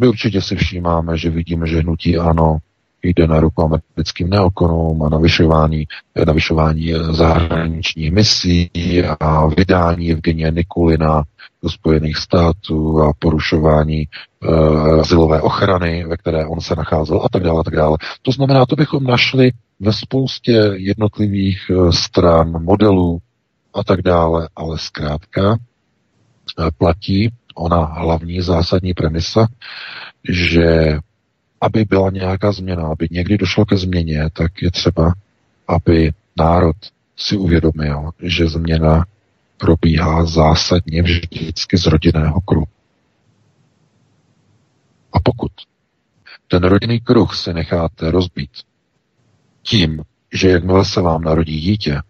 [0.00, 2.58] my určitě si všímáme, že vidíme, že hnutí ano,
[3.02, 5.86] jde na ruku americkým neokonům a navyšování,
[6.26, 8.70] navyšování zahraničních misí
[9.20, 11.22] a vydání Evgenia Nikulina
[11.62, 14.04] do Spojených států a porušování
[14.48, 17.96] uh, azylové ochrany, ve které on se nacházel a tak dále, a tak dále.
[18.22, 23.18] To znamená, to bychom našli ve spoustě jednotlivých uh, stran, modelů
[23.74, 25.58] a tak dále, ale zkrátka
[26.78, 29.46] platí ona hlavní zásadní premisa,
[30.28, 30.98] že
[31.60, 35.12] aby byla nějaká změna, aby někdy došlo ke změně, tak je třeba,
[35.68, 36.76] aby národ
[37.16, 39.04] si uvědomil, že změna
[39.56, 42.66] probíhá zásadně vždycky z rodinného kruhu.
[45.12, 45.52] A pokud
[46.48, 48.50] ten rodinný kruh si necháte rozbít
[49.62, 50.02] tím,
[50.32, 52.00] že jakmile se vám narodí dítě,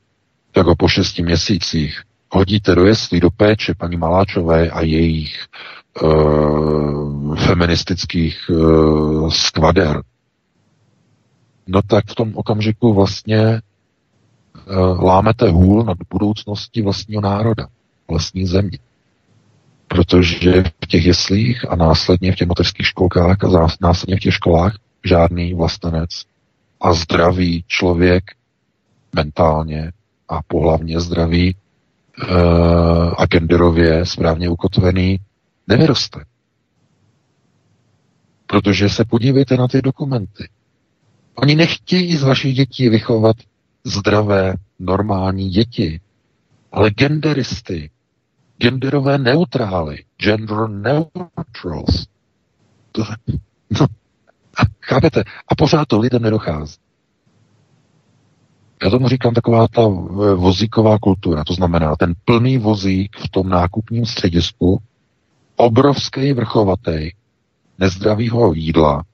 [0.53, 5.47] tak ho po šesti měsících hodíte do jeslí, do péče paní Maláčové a jejich
[7.37, 10.03] feministických uh, skvader,
[11.66, 17.66] no tak v tom okamžiku vlastně uh, lámete hůl nad budoucností vlastního národa,
[18.09, 18.79] vlastní země.
[19.89, 24.77] Protože v těch jeslích a následně v těch mateřských školkách a následně v těch školách
[25.05, 26.11] žádný vlastenec
[26.81, 28.25] a zdravý člověk
[29.15, 29.93] mentálně
[30.29, 31.57] a pohlavně zdravý
[33.19, 35.19] a genderově správně ukotvený
[35.69, 36.24] nevyroste.
[38.47, 40.49] Protože se podívejte na ty dokumenty.
[41.35, 43.36] Oni nechtějí z vašich dětí vychovat
[43.85, 46.01] zdravé, normální děti,
[46.73, 47.90] ale genderisty,
[48.59, 52.07] genderové neutrály, gender neutrals.
[52.93, 53.03] To,
[53.81, 53.86] no,
[54.81, 55.24] chápete?
[55.49, 56.77] A pořád to lidem nedochází.
[58.85, 63.49] Já tomu říkám taková ta eh, vozíková kultura, to znamená ten plný vozík v tom
[63.49, 64.78] nákupním středisku,
[65.59, 67.11] obrovský vrchovatý,
[67.79, 69.05] nezdravýho jídla,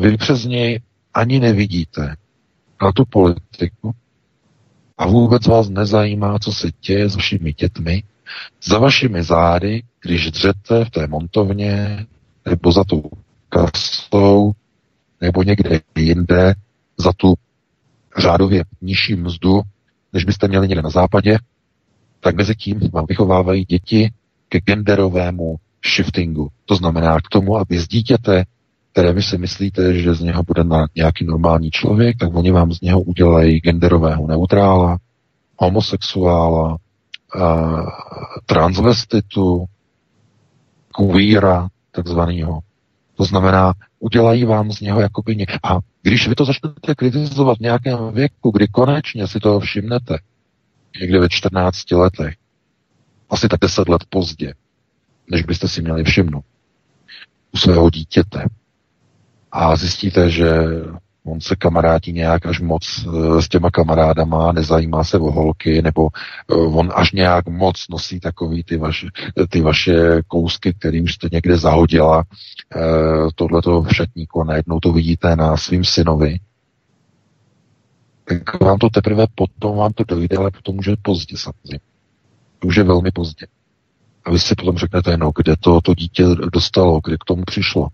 [0.00, 0.80] vy přes něj
[1.14, 2.16] ani nevidíte
[2.82, 3.94] na tu politiku
[4.98, 8.02] a vůbec vás nezajímá, co se děje s vašimi dětmi,
[8.62, 12.06] za vašimi zády, když dřete v té montovně
[12.46, 13.02] nebo za tou
[13.48, 14.52] kasou
[15.20, 16.54] nebo někde jinde
[16.96, 17.34] za tu
[18.18, 19.60] řádově nižší mzdu,
[20.12, 21.38] než byste měli někde na západě,
[22.20, 24.12] tak mezi tím vám vychovávají děti
[24.48, 25.56] ke genderovému
[25.94, 26.48] shiftingu.
[26.64, 28.44] To znamená k tomu, aby z dítěte,
[28.92, 32.72] které vy si myslíte, že z něho bude na nějaký normální člověk, tak oni vám
[32.72, 34.98] z něho udělají genderového neutrála,
[35.56, 36.76] homosexuála,
[37.36, 37.90] uh,
[38.46, 39.64] transvestitu,
[40.96, 42.60] queera, takzvanýho.
[43.16, 45.46] To znamená, udělají vám z něho jakoby ně...
[45.62, 50.18] A když vy to začnete kritizovat v nějakém věku, kdy konečně si to všimnete,
[51.00, 52.34] někde ve 14 letech,
[53.30, 54.54] asi tak 10 let pozdě,
[55.30, 56.44] než byste si měli všimnout
[57.52, 58.44] u svého dítěte.
[59.52, 60.60] A zjistíte, že
[61.26, 66.08] on se kamarádí nějak až moc eh, s těma kamarádama, nezajímá se o holky, nebo
[66.50, 69.06] eh, on až nějak moc nosí takový ty vaše,
[69.48, 72.24] ty vaše kousky, který už jste někde zahodila,
[72.76, 72.80] eh,
[73.34, 76.38] tohleto v šatníku a najednou to vidíte na svým synovi,
[78.24, 81.95] tak vám to teprve potom vám to dojde, ale potom už je pozdě samozřejmě.
[82.64, 83.46] Už je velmi pozdě.
[84.24, 87.88] A vy si potom řeknete, no, kde to, to dítě dostalo, kde k tomu přišlo.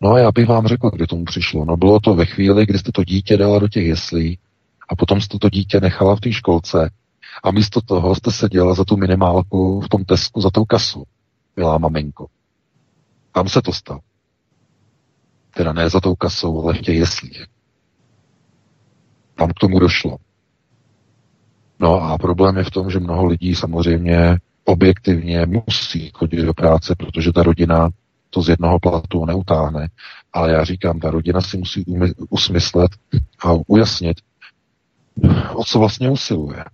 [0.00, 1.64] No a já bych vám řekl, kdy tomu přišlo.
[1.64, 4.38] No bylo to ve chvíli, kdy jste to dítě dala do těch jeslí
[4.88, 6.90] a potom jste to dítě nechala v té školce
[7.44, 11.04] a místo toho jste seděla za tu minimálku v tom tesku za tou kasu,
[11.56, 12.26] milá maminko.
[13.32, 14.00] Tam se to stalo.
[15.56, 17.46] Teda ne za tou kasou, ale v těch jeslích.
[19.34, 20.16] Tam k tomu došlo.
[21.84, 26.94] No a problém je v tom, že mnoho lidí samozřejmě objektivně musí chodit do práce,
[26.98, 27.90] protože ta rodina
[28.30, 29.88] to z jednoho platu neutáhne.
[30.32, 31.84] Ale já říkám, ta rodina si musí
[32.28, 32.90] usmyslet
[33.44, 34.16] a ujasnit,
[35.54, 36.64] o co vlastně usiluje.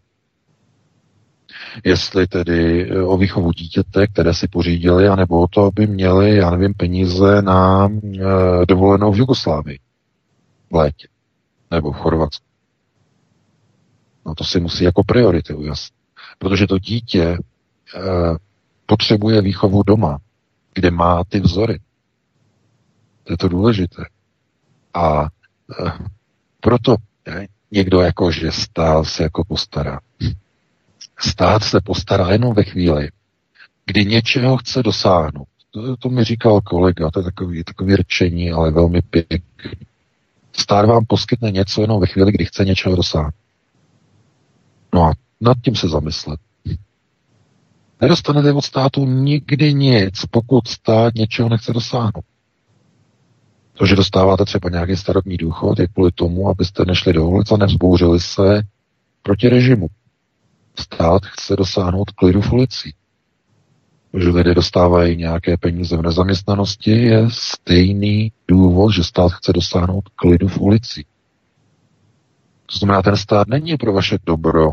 [1.84, 6.74] Jestli tedy o výchovu dítěte, které si pořídili, anebo o to, aby měli, já nevím,
[6.74, 9.78] peníze na e, dovolenou v Jugoslávii
[10.70, 11.08] v létě
[11.70, 12.49] nebo v Chorvatsku.
[14.26, 16.00] No to si musí jako priority ujasnit.
[16.38, 17.38] Protože to dítě e,
[18.86, 20.18] potřebuje výchovu doma
[20.74, 21.80] kde má ty vzory.
[23.24, 24.04] To je to důležité.
[24.94, 25.28] A e,
[26.60, 30.00] proto e, někdo jako, že stát se jako postará.
[31.18, 33.10] Stát se postará jenom ve chvíli,
[33.86, 35.48] kdy něčeho chce dosáhnout.
[35.70, 39.86] To, to mi říkal kolega, to je takový, takový rčení, ale velmi pěkný.
[40.52, 43.34] Stát vám poskytne něco jenom ve chvíli, kdy chce něčeho dosáhnout.
[44.94, 46.40] No a nad tím se zamyslet.
[48.00, 52.24] Nedostanete od státu nikdy nic, pokud stát něčeho nechce dosáhnout.
[53.72, 57.56] To, že dostáváte třeba nějaký starobní důchod, je kvůli tomu, abyste nešli do ulic a
[57.56, 58.62] nevzbouřili se
[59.22, 59.86] proti režimu.
[60.78, 62.92] Stát chce dosáhnout klidu v ulici.
[64.18, 70.48] Že lidé dostávají nějaké peníze v nezaměstnanosti, je stejný důvod, že stát chce dosáhnout klidu
[70.48, 71.04] v ulici.
[72.66, 74.72] To znamená, ten stát není pro vaše dobro,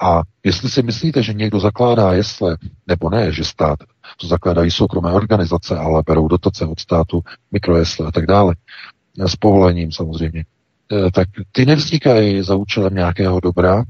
[0.00, 2.56] a jestli si myslíte, že někdo zakládá jesle,
[2.86, 3.78] nebo ne, že stát,
[4.20, 7.20] to zakládají soukromé organizace, ale berou dotace od státu,
[7.52, 8.54] mikrojesle a tak dále,
[9.18, 10.44] s povolením samozřejmě,
[10.92, 13.84] eh, tak ty nevznikají za účelem nějakého dobra,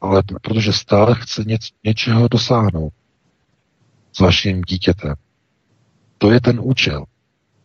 [0.00, 2.92] ale protože stát chce něc, něčeho dosáhnout
[4.12, 5.14] s vaším dítětem.
[6.18, 7.04] To je ten účel.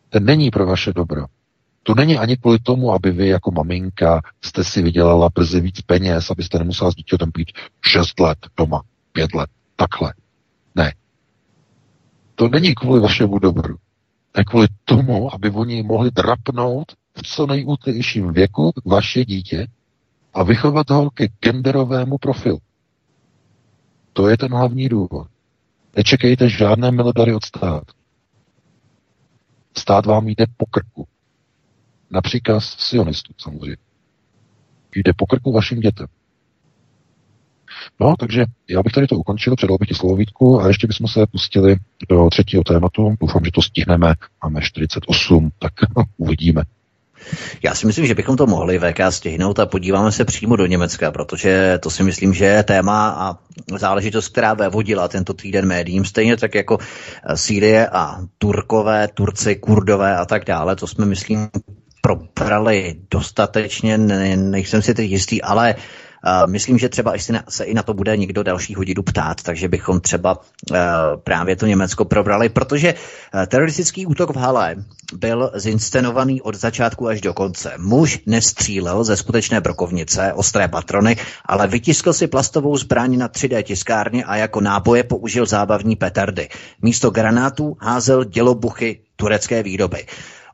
[0.08, 1.26] Ten není pro vaše dobro.
[1.88, 6.30] To není ani kvůli tomu, aby vy jako maminka jste si vydělala brzy víc peněz,
[6.30, 7.52] abyste nemusela s dítětem být
[7.86, 8.82] 6 let doma,
[9.12, 10.14] 5 let, takhle.
[10.74, 10.94] Ne.
[12.34, 13.76] To není kvůli vašemu dobru.
[14.38, 19.66] Je kvůli tomu, aby oni mohli drapnout v co nejútlejším věku vaše dítě
[20.34, 22.58] a vychovat ho ke genderovému profilu.
[24.12, 25.28] To je ten hlavní důvod.
[25.96, 27.92] Nečekejte žádné milodary od státu.
[29.76, 31.08] Stát vám jde po krku.
[32.10, 33.76] Na příkaz sionistů samozřejmě.
[34.94, 36.06] Jde po krku vašim dětem.
[38.00, 41.08] No, takže já bych tady to ukončil, předal bych ti slovo Vítku a ještě bychom
[41.08, 41.76] se pustili
[42.08, 43.14] do třetího tématu.
[43.20, 44.14] Doufám, že to stihneme.
[44.44, 45.72] Máme 48, tak
[46.16, 46.62] uvidíme.
[47.62, 51.10] Já si myslím, že bychom to mohli VK stihnout a podíváme se přímo do Německa,
[51.10, 53.38] protože to si myslím, že je téma a
[53.78, 56.78] záležitost, která vevodila tento týden médiím, stejně tak jako
[57.34, 60.76] Sýrie a Turkové, Turci, Kurdové a tak dále.
[60.76, 61.48] To jsme, myslím,
[62.16, 65.74] probrali dostatečně, ne, nejsem si teď jistý, ale
[66.46, 70.00] Myslím, že třeba jestli se i na to bude někdo další hodinu ptát, takže bychom
[70.00, 70.40] třeba
[70.74, 70.78] eh,
[71.24, 74.76] právě to Německo probrali, protože eh, teroristický útok v Hale
[75.12, 77.72] byl zinscenovaný od začátku až do konce.
[77.78, 81.16] Muž nestřílel ze skutečné brokovnice, ostré patrony,
[81.46, 86.48] ale vytiskl si plastovou zbraň na 3D tiskárně a jako náboje použil zábavní petardy.
[86.82, 90.06] Místo granátů házel dělobuchy turecké výroby.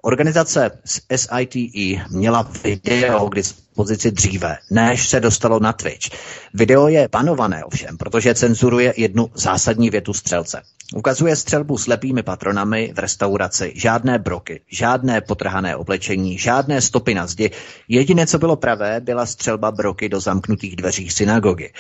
[0.05, 0.71] Organizace
[1.17, 6.09] SITE měla video k dispozici dříve, než se dostalo na Twitch.
[6.55, 10.63] Video je panované ovšem, protože cenzuruje jednu zásadní větu střelce.
[10.95, 17.51] Ukazuje střelbu slepými patronami v restauraci, žádné broky, žádné potrhané oblečení, žádné stopy na zdi.
[17.89, 21.73] Jediné, co bylo pravé, byla střelba broky do zamknutých dveří synagogy.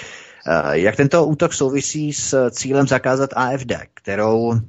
[0.46, 4.60] Eh, jak tento útok souvisí s cílem zakázat AFD, kterou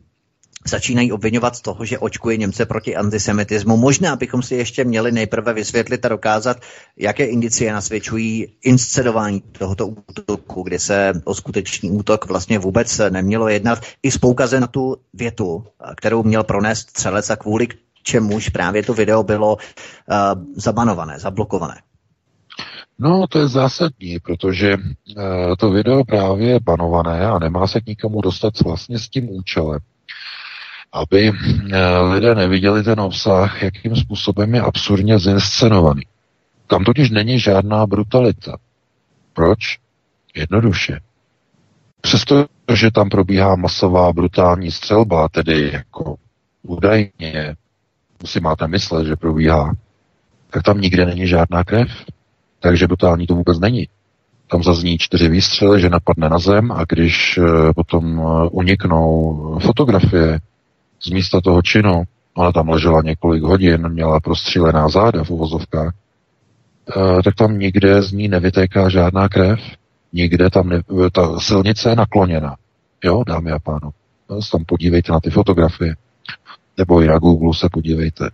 [0.68, 3.78] začínají obvinovat z toho, že očkuje Němce proti antisemitismu.
[3.78, 6.58] Možná bychom si ještě měli nejprve vysvětlit a dokázat,
[6.98, 13.80] jaké indicie nasvědčují inscenování tohoto útoku, kdy se o skutečný útok vlastně vůbec nemělo jednat,
[14.04, 15.64] i s poukazem na tu větu,
[15.98, 17.68] kterou měl pronést střelec a kvůli
[18.04, 21.76] čemuž právě to video bylo uh, zabanované, zablokované.
[23.00, 25.24] No, to je zásadní, protože uh,
[25.60, 29.80] to video právě je banované a nemá se k nikomu dostat vlastně s tím účelem
[30.96, 36.02] aby eh, lidé neviděli ten obsah, jakým způsobem je absurdně zinscenovaný.
[36.68, 38.58] Tam totiž není žádná brutalita.
[39.34, 39.80] Proč?
[40.36, 41.00] Jednoduše.
[42.02, 46.16] Přestože tam probíhá masová brutální střelba, tedy jako
[46.64, 47.56] údajně,
[48.26, 49.74] si máte myslet, že probíhá,
[50.50, 51.88] tak tam nikde není žádná krev.
[52.60, 53.88] Takže brutální to vůbec není.
[54.48, 60.40] Tam zazní čtyři výstřely, že napadne na zem a když eh, potom eh, uniknou fotografie
[61.06, 62.04] z místa toho činu,
[62.34, 65.94] ona tam ležela několik hodin, měla prostřílená záda v uvozovkách,
[66.90, 69.60] eh, tak tam nikde z ní nevytéká žádná krev,
[70.14, 72.56] nikde tam ne, ta silnice je nakloněna.
[73.04, 73.94] Jo, dámy a pánové,
[74.30, 75.96] no, tam podívejte na ty fotografie,
[76.78, 78.30] nebo i na Google se podívejte.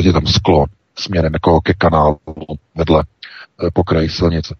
[0.00, 2.18] Je tam sklon směrem jako ke kanálu
[2.74, 3.04] vedle
[3.66, 4.54] eh, po kraji silnice.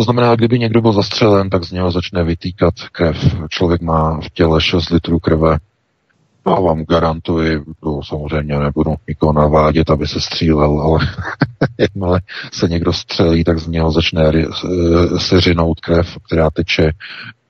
[0.00, 3.36] To znamená, kdyby někdo byl zastřelen, tak z něho začne vytýkat krev.
[3.48, 5.58] Člověk má v těle 6 litrů krve.
[6.46, 10.98] Já vám garantuji, to samozřejmě nebudu nikoho navádět, aby se střílel, ale
[11.78, 12.20] jakmile
[12.52, 15.40] se někdo střelí, tak z něho začne eh, se
[15.80, 16.90] krev, která teče,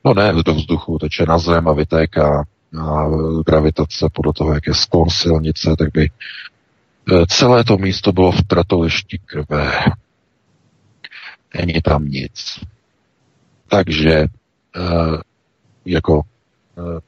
[0.04, 2.44] no ne do vzduchu, teče na zem a vytéká
[2.82, 3.04] a
[3.46, 8.42] gravitace podle toho, jak je sklon silnice, tak by eh, celé to místo bylo v
[8.42, 9.72] tratolišti krve
[11.54, 12.60] není tam nic.
[13.68, 14.28] Takže e,
[15.84, 16.22] jako
[16.78, 17.00] e,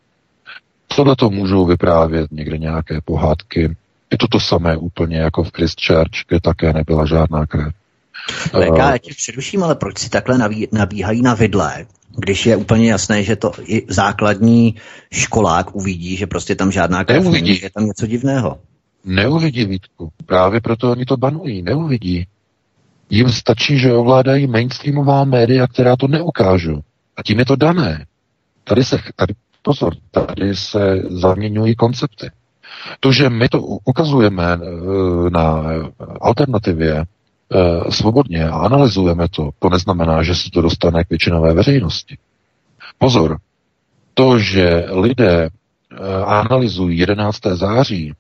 [0.97, 3.77] tohle to můžou vyprávět někde nějaké pohádky.
[4.13, 7.73] Je to to samé úplně jako v Christchurch, kde také nebyla žádná krev.
[8.47, 11.87] VK, já tě přeruším, ale proč si takhle nabí, nabíhají na vidle,
[12.17, 14.75] když je úplně jasné, že to i základní
[15.13, 18.59] školák uvidí, že prostě tam žádná krev není, je tam něco divného.
[19.05, 20.13] Neuvidí, Vítku.
[20.27, 21.63] Právě proto oni to banují.
[21.63, 22.27] Neuvidí.
[23.13, 26.81] Jim stačí, že ovládají mainstreamová média, která to neukážou.
[27.17, 28.07] A tím je to dané.
[28.65, 32.31] Tady se, tady, pozor, tady se zaměňují koncepty.
[33.01, 35.65] To, že my to ukazujeme eh, na
[36.21, 42.19] alternativě eh, svobodně a analyzujeme to, to neznamená, že se to dostane k většinové veřejnosti.
[42.99, 43.39] Pozor,
[44.15, 47.41] to, že lidé eh, analyzují 11.
[47.53, 48.13] září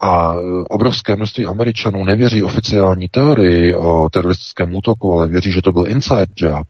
[0.00, 0.34] a
[0.70, 6.26] obrovské množství Američanů nevěří oficiální teorii o teroristickém útoku, ale věří, že to byl inside
[6.36, 6.66] job,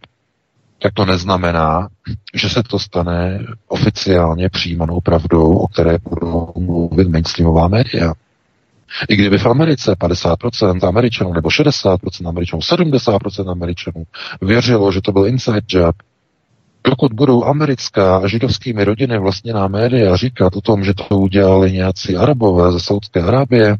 [0.82, 1.88] tak to neznamená,
[2.34, 8.12] že se to stane oficiálně přijímanou pravdou, o které budou mluvit mainstreamová média.
[9.08, 14.04] I kdyby v Americe 50% Američanů nebo 60% Američanů, 70% Američanů
[14.42, 15.96] věřilo, že to byl inside job,
[16.90, 22.16] dokud budou americká a židovskými rodiny vlastněná média říkat o tom, že to udělali nějací
[22.16, 23.76] arabové ze Saudské Arábie,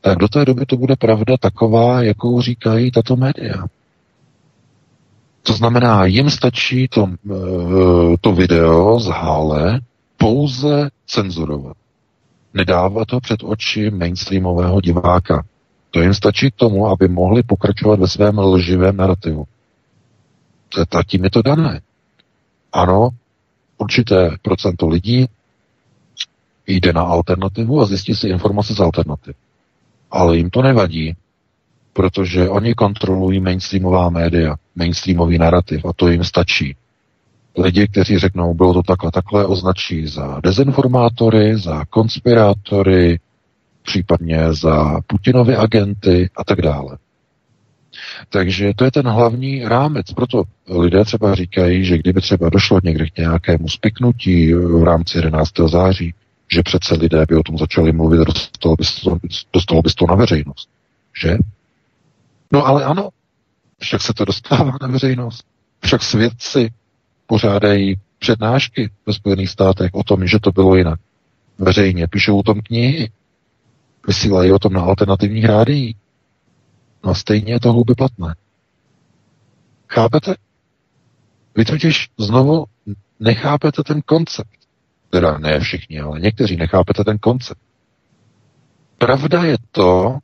[0.00, 3.66] tak do té doby to bude pravda taková, jakou říkají tato média.
[5.42, 9.80] To znamená, jim stačí to, eh, to video z Hále
[10.16, 11.76] pouze cenzurovat.
[12.54, 15.44] Nedávat to před oči mainstreamového diváka.
[15.90, 19.44] To jim stačí k tomu, aby mohli pokračovat ve svém lživém narrativu.
[20.88, 21.80] To, tím je to dané.
[22.72, 23.10] Ano,
[23.78, 25.28] určité procento lidí
[26.66, 29.34] jde na alternativu a zjistí si informace z alternativ.
[30.10, 31.16] Ale jim to nevadí,
[31.92, 36.76] protože oni kontrolují mainstreamová média, mainstreamový narrativ a to jim stačí.
[37.58, 43.20] Lidi, kteří řeknou, bylo to takhle, takhle, označí za dezinformátory, za konspirátory,
[43.82, 46.98] případně za Putinovy agenty a tak dále.
[48.28, 50.12] Takže to je ten hlavní rámec.
[50.12, 55.50] Proto lidé třeba říkají, že kdyby třeba došlo někde k nějakému spiknutí v rámci 11.
[55.66, 56.14] září,
[56.52, 59.18] že přece lidé by o tom začali mluvit, dostalo by to,
[59.52, 60.68] dostalo by to na veřejnost.
[61.22, 61.36] Že?
[62.52, 63.08] No ale ano,
[63.80, 65.44] však se to dostává na veřejnost.
[65.80, 66.70] Však svědci
[67.26, 71.00] pořádají přednášky ve Spojených státech o tom, že to bylo jinak.
[71.58, 73.10] Veřejně píšou o tom knihy,
[74.06, 75.96] vysílají o tom na alternativních rádiích.
[77.04, 78.34] No a stejně je to hluby platné.
[79.88, 80.34] Chápete?
[81.56, 82.64] Vy totiž znovu
[83.20, 84.50] nechápete ten koncept.
[85.10, 87.60] Teda ne všichni, ale někteří nechápete ten koncept.
[88.98, 90.18] Pravda je to,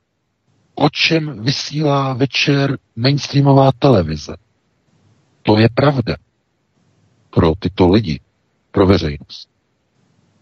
[0.74, 4.36] o čem vysílá večer mainstreamová televize.
[5.42, 6.16] To je pravda
[7.30, 8.20] pro tyto lidi,
[8.70, 9.48] pro veřejnost.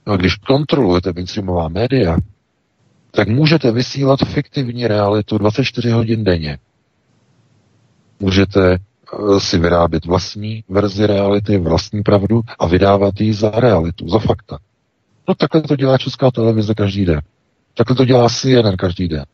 [0.06, 2.16] No a když kontrolujete mainstreamová média,
[3.14, 6.58] tak můžete vysílat fiktivní realitu 24 hodin denně.
[8.20, 14.18] Můžete eh, si vyrábět vlastní verzi reality, vlastní pravdu a vydávat ji za realitu, za
[14.18, 14.58] fakta.
[15.28, 17.20] No takhle to dělá Česká televize každý den.
[17.74, 19.24] Takhle to dělá CNN každý den.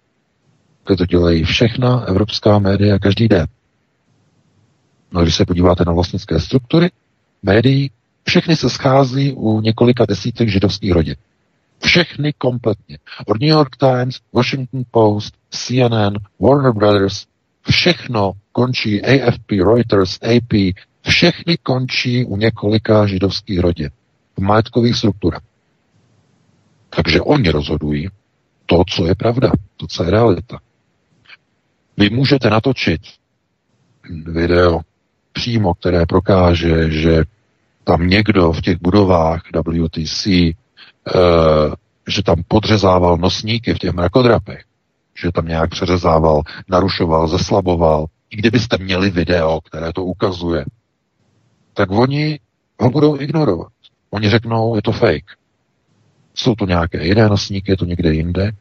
[0.79, 3.47] Takhle to dělají všechna evropská média každý den.
[5.13, 6.91] No když se podíváte na vlastnické struktury
[7.43, 7.91] médií,
[8.29, 11.15] všechny se schází u několika desítek židovských rodin.
[11.85, 12.99] Všechny kompletně.
[13.27, 17.27] Od New York Times, Washington Post, CNN, Warner Brothers,
[17.71, 20.53] všechno končí AFP, Reuters, AP,
[21.09, 23.91] všechny končí u několika židovských rodin
[24.37, 25.43] v majetkových strukturách.
[26.91, 28.09] Takže oni rozhodují
[28.67, 30.59] to, co je pravda, to, co je realita.
[31.97, 33.01] Vy můžete natočit
[34.25, 34.81] video
[35.33, 37.25] přímo, které prokáže, že
[37.85, 40.27] tam někdo v těch budovách WTC
[42.09, 44.65] že tam podřezával nosníky v těch mrakodrapech,
[45.23, 48.07] že tam nějak přeřezával, narušoval, zeslaboval.
[48.31, 50.65] I kdybyste měli video, které to ukazuje,
[51.75, 52.41] tak oni
[52.81, 53.73] ho budou ignorovat.
[54.11, 55.31] Oni řeknou, je to fake.
[56.35, 58.53] Jsou to nějaké jiné nosníky, je to někde jinde.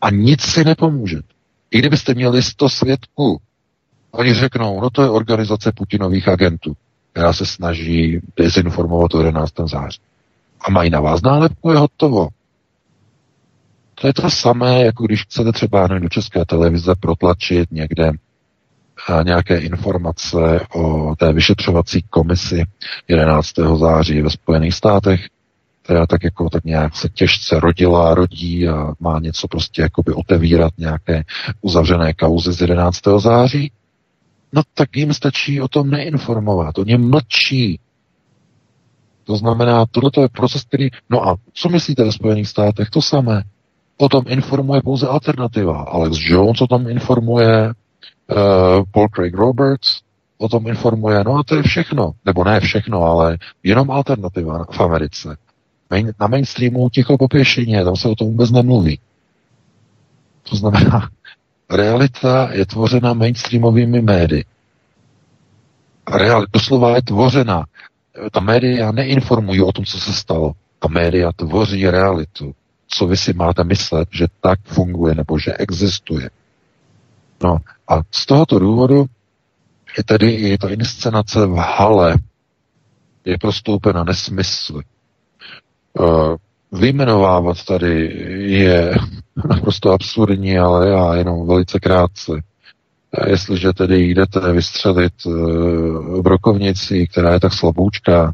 [0.00, 1.18] A nic si nepomůže.
[1.70, 3.40] I kdybyste měli 100 svědků,
[4.10, 6.76] oni řeknou, no to je organizace Putinových agentů,
[7.12, 9.52] která se snaží dezinformovat o 11.
[9.66, 10.00] září
[10.60, 12.28] a mají na vás nálepku, je hotovo.
[13.94, 18.12] To je to samé, jako když chcete třeba do české televize protlačit někde
[19.08, 22.64] a nějaké informace o té vyšetřovací komisi
[23.08, 23.48] 11.
[23.78, 25.20] září ve Spojených státech,
[25.82, 30.72] která tak jako tak nějak se těžce rodila, rodí a má něco prostě jakoby otevírat
[30.78, 31.24] nějaké
[31.60, 33.00] uzavřené kauzy z 11.
[33.18, 33.72] září,
[34.52, 36.78] no tak jim stačí o tom neinformovat.
[36.78, 37.80] Oni mlčí.
[39.30, 40.88] To znamená, tohle je proces, který...
[41.10, 42.90] No a co myslíte ve Spojených státech?
[42.90, 43.42] To samé.
[43.96, 45.82] O tom informuje pouze alternativa.
[45.82, 50.00] Alex Jones o tom informuje, uh, Paul Craig Roberts
[50.38, 52.12] o tom informuje, no a to je všechno.
[52.24, 55.36] Nebo ne všechno, ale jenom alternativa v Americe.
[55.90, 59.00] Main, na mainstreamu ticho po pěšině, tam se o tom vůbec nemluví.
[60.50, 61.08] To znamená,
[61.70, 64.44] realita je tvořena mainstreamovými médii.
[66.12, 67.64] Real, doslova je tvořena
[68.32, 70.52] ta média neinformují o tom, co se stalo.
[70.78, 72.54] Ta média tvoří realitu.
[72.88, 76.30] Co vy si máte myslet, že tak funguje nebo že existuje.
[77.42, 77.56] No
[77.88, 79.06] a z tohoto důvodu
[79.98, 82.16] je tedy i ta inscenace v hale
[83.24, 84.82] je prostoupena nesmysly.
[85.98, 86.36] Uh,
[86.72, 88.94] vyjmenovávat tady je
[89.48, 92.32] naprosto absurdní, ale já jenom velice krátce.
[93.26, 98.32] Jestliže tedy jdete vystřelit v brokovnici, která je tak slaboučká,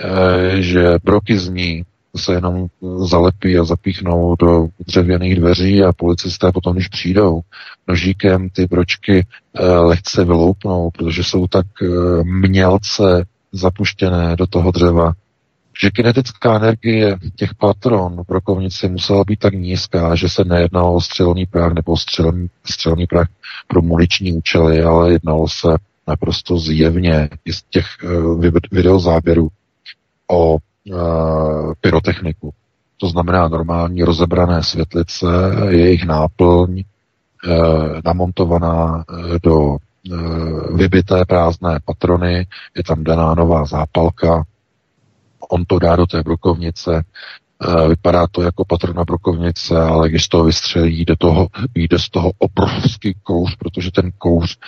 [0.00, 1.82] eh, že broky z ní
[2.16, 2.66] se jenom
[3.04, 7.40] zalepí a zapíchnou do dřevěných dveří a policisté potom, když přijdou
[7.88, 11.86] nožíkem, ty bročky eh, lehce vyloupnou, protože jsou tak eh,
[12.24, 15.12] mělce zapuštěné do toho dřeva,
[15.82, 21.00] že kinetická energie těch patron pro kovnici musela být tak nízká, že se nejednalo o
[21.00, 23.28] střelný prach nebo střelný, střelný prach
[23.66, 25.68] pro muniční účely, ale jednalo se
[26.08, 29.48] naprosto zjevně i z těch uh, videozáběrů
[30.30, 32.50] o uh, pyrotechniku.
[32.96, 35.26] To znamená normální rozebrané světlice,
[35.68, 36.82] jejich náplň,
[37.46, 39.04] uh, namontovaná
[39.42, 39.76] do
[40.74, 42.46] vybité prázdné patrony,
[42.76, 44.44] je tam daná nová zápalka,
[45.52, 47.04] on to dá do té brokovnice,
[47.88, 53.14] vypadá to jako patrona brokovnice, ale když toho vystřelí, jde, toho, jde z toho obrovský
[53.22, 54.58] kouř, protože ten kouř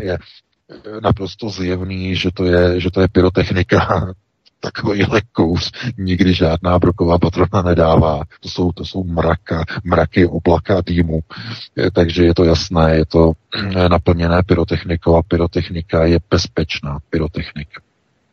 [0.00, 0.18] je
[1.02, 4.06] naprosto zjevný, že to je, že to je pyrotechnika.
[4.60, 8.22] Takovýhle kouř nikdy žádná broková patrona nedává.
[8.40, 11.20] To jsou, to jsou mraka, mraky oblaka dýmu.
[11.92, 13.32] Takže je to jasné, je to
[13.88, 17.80] naplněné pyrotechnikou a pyrotechnika je bezpečná pyrotechnika.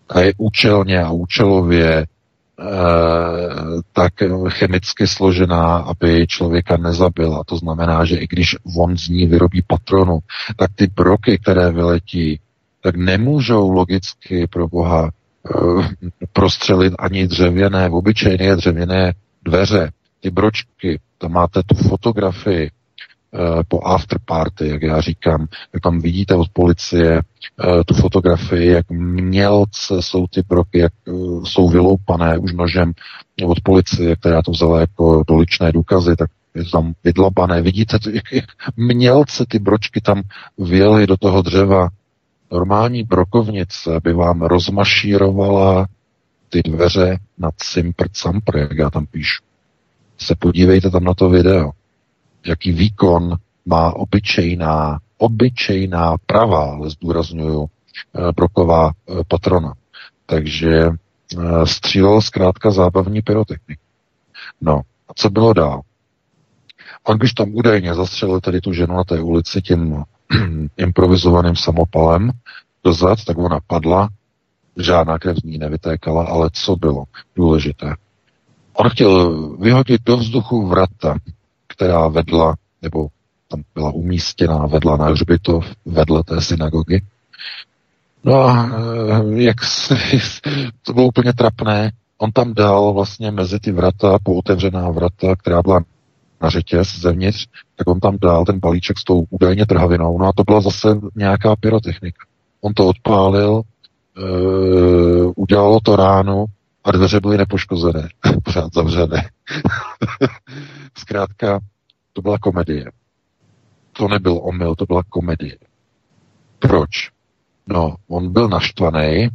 [0.10, 2.06] A je účelně a účelově
[2.62, 4.14] Eh, tak
[4.50, 7.44] chemicky složená, aby člověka nezabila.
[7.44, 10.20] To znamená, že i když on z ní vyrobí patronu,
[10.56, 12.40] tak ty broky, které vyletí,
[12.82, 19.14] tak nemůžou logicky pro Boha eh, prostřelit ani dřevěné, obyčejné dřevěné
[19.44, 19.92] dveře.
[20.20, 22.72] Ty bročky, tam máte tu fotografii,
[23.68, 28.90] po after party, jak já říkám, jak tam vidíte od policie eh, tu fotografii, jak
[28.92, 31.12] mělce jsou ty broky, jak eh,
[31.44, 32.94] jsou vyloupané už nožem
[33.46, 37.62] od policie, která to vzala jako doličné důkazy, tak je tam vydlabané.
[37.62, 37.98] Vidíte,
[38.32, 38.46] jak
[38.78, 40.22] mělce ty bročky tam
[40.58, 41.90] vyjeli do toho dřeva.
[42.52, 45.88] Normální brokovnice by vám rozmašírovala
[46.50, 49.44] ty dveře na cimpr campr, jak já tam píšu.
[50.18, 51.72] Se podívejte tam na to video
[52.46, 53.36] jaký výkon
[53.66, 59.74] má obyčejná, obyčejná pravá, ale zdůraznuju, eh, broková eh, patrona.
[60.26, 63.80] Takže eh, střílel zkrátka zábavní pyrotechnik.
[64.62, 65.82] No, a co bylo dál?
[67.04, 70.04] On když tam údajně zastřelil tady tu ženu na té ulici tím
[70.78, 72.32] improvizovaným samopalem
[72.84, 74.10] dozad, tak ona padla,
[74.78, 77.04] žádná krev z ní nevytékala, ale co bylo
[77.36, 77.96] důležité?
[78.74, 81.16] On chtěl vyhodit do vzduchu vrata,
[81.80, 83.08] která vedla, nebo
[83.48, 87.02] tam byla umístěná, vedla na hřbitov, vedle té synagogy.
[88.24, 89.96] No a eh, jak se,
[90.84, 95.80] to bylo úplně trapné, on tam dal vlastně mezi ty vrata, pootevřená vrata, která byla
[96.42, 100.34] na řetěz zevnitř, tak on tam dal ten balíček s tou údajně trhavinou, no a
[100.36, 102.26] to byla zase nějaká pyrotechnika.
[102.62, 103.62] On to odpálil,
[104.18, 104.22] e,
[105.36, 106.46] udělalo to ráno
[106.90, 108.10] a dveře byly nepoškozené,
[108.44, 109.30] pořád zavřené.
[110.98, 111.60] Zkrátka,
[112.14, 112.92] to byla komedie.
[113.94, 115.58] To nebyl omyl, to byla komedie.
[116.60, 116.90] Proč?
[117.68, 119.30] No, on byl naštvaný,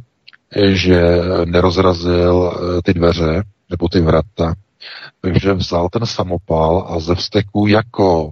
[0.71, 1.01] že
[1.45, 4.53] nerozrazil eh, ty dveře nebo ty vrata,
[5.21, 8.31] takže vzal ten samopal a ze vzteku jako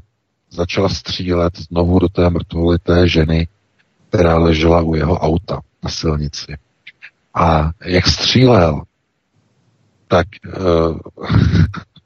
[0.49, 3.47] začal střílet znovu do té mrtvolité ženy,
[4.09, 6.57] která ležela u jeho auta na silnici.
[7.33, 8.83] A jak střílel,
[10.13, 10.97] tak uh,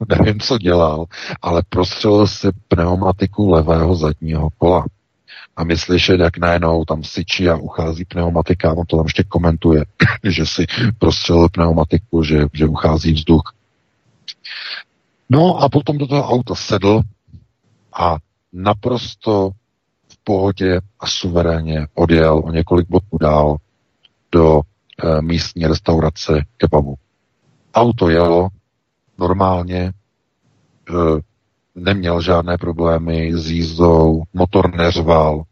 [0.18, 1.04] nevím, co dělal,
[1.42, 4.84] ale prostřelil si pneumatiku levého zadního kola.
[5.56, 9.84] A my slyšet, jak najednou tam syčí a uchází pneumatika, on to tam ještě komentuje,
[10.24, 10.66] že si
[10.98, 13.54] prostřelil pneumatiku, že, že uchází vzduch.
[15.30, 17.02] No a potom do toho auta sedl
[17.92, 18.16] a
[18.52, 19.50] naprosto
[20.08, 23.56] v pohodě a suverénně odjel o několik bodů dál
[24.32, 26.94] do e, místní restaurace kebabu.
[27.78, 28.48] Auto jelo
[29.18, 29.92] normálně, e,
[31.74, 35.42] neměl žádné problémy s jízdou, motor neřval.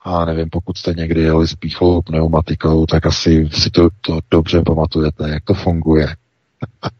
[0.00, 4.62] A nevím, pokud jste někdy jeli s píchlou pneumatikou, tak asi si to, to dobře
[4.66, 6.16] pamatujete, jak to funguje.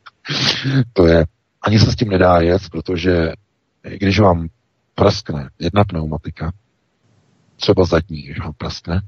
[0.92, 1.24] to je,
[1.62, 3.32] ani se s tím nedá jet, protože
[3.82, 4.48] když vám
[4.94, 6.52] praskne jedna pneumatika,
[7.56, 9.02] třeba zadní, když vám praskne,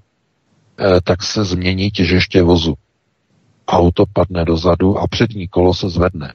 [0.79, 2.75] eh, tak se změní těžiště vozu
[3.69, 6.35] auto padne dozadu a přední kolo se zvedne.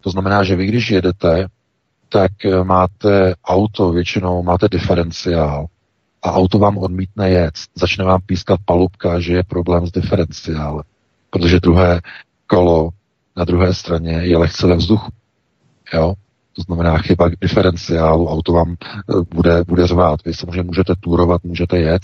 [0.00, 1.46] To znamená, že vy když jedete,
[2.08, 5.66] tak eh, máte auto, většinou máte diferenciál
[6.22, 7.54] a auto vám odmítne jet.
[7.74, 10.84] Začne vám pískat palubka, že je problém s diferenciálem,
[11.30, 12.00] protože druhé
[12.46, 12.90] kolo
[13.36, 15.12] na druhé straně je lehce ve vzduchu.
[15.94, 16.14] Jo?
[16.56, 20.20] To znamená chyba diferenciálu, auto vám eh, bude, bude řvát.
[20.24, 22.02] Vy samozřejmě můžete turovat, můžete jet,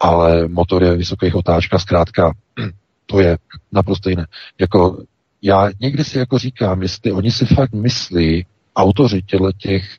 [0.00, 2.32] ale motor je vysokých otáčka, zkrátka
[3.10, 3.38] to je
[3.72, 4.26] naprosto jiné.
[4.60, 5.02] Jako,
[5.42, 9.96] já někdy si jako říkám, jestli oni si fakt myslí, autoři těchto těch,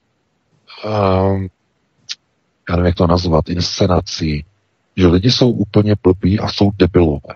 [0.86, 1.49] um,
[2.69, 4.45] já nevím, jak to nazvat, inscenací,
[4.98, 7.36] že lidi jsou úplně blbí a jsou debilové.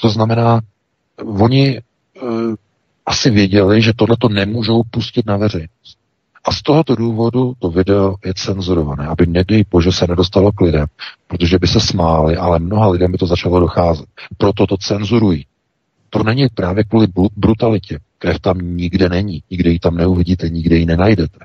[0.00, 0.60] To znamená,
[1.24, 1.82] oni e,
[3.06, 5.99] asi věděli, že tohle to nemůžou pustit na veřejnost.
[6.44, 10.86] A z tohoto důvodu to video je cenzurované, aby nedej bože se nedostalo k lidem,
[11.26, 14.06] protože by se smáli, ale mnoha lidem by to začalo docházet.
[14.38, 15.46] Proto to cenzurují.
[16.10, 17.06] To není právě kvůli
[17.36, 17.98] brutalitě.
[18.18, 21.38] Krev tam nikde není, nikde ji tam neuvidíte, nikde ji nenajdete.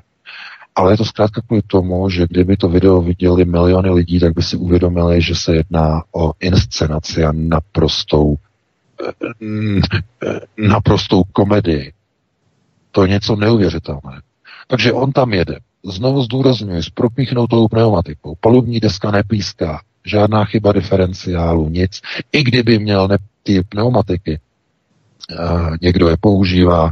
[0.74, 4.42] Ale je to zkrátka kvůli tomu, že kdyby to video viděli miliony lidí, tak by
[4.42, 8.36] si uvědomili, že se jedná o inscenaci a naprostou,
[10.68, 11.92] naprostou komedii.
[12.90, 14.20] To je něco neuvěřitelného.
[14.66, 15.58] Takže on tam jede.
[15.84, 18.34] Znovu zdůrazňuji, s propíchnutou pneumatikou.
[18.40, 22.00] Palubní deska nepíská, žádná chyba diferenciálu, nic.
[22.32, 24.40] I kdyby měl ne- ty pneumatiky,
[25.38, 26.90] uh, někdo je používá,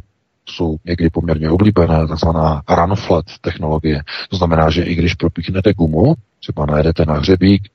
[0.49, 4.03] jsou někdy poměrně oblíbené, takzvaná run flat technologie.
[4.31, 7.69] To znamená, že i když propíchnete gumu, třeba najedete na hřebík,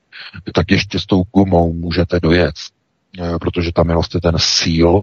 [0.54, 2.79] tak ještě s tou gumou můžete dojet, eh,
[3.40, 5.00] protože tam je vlastně ten síl,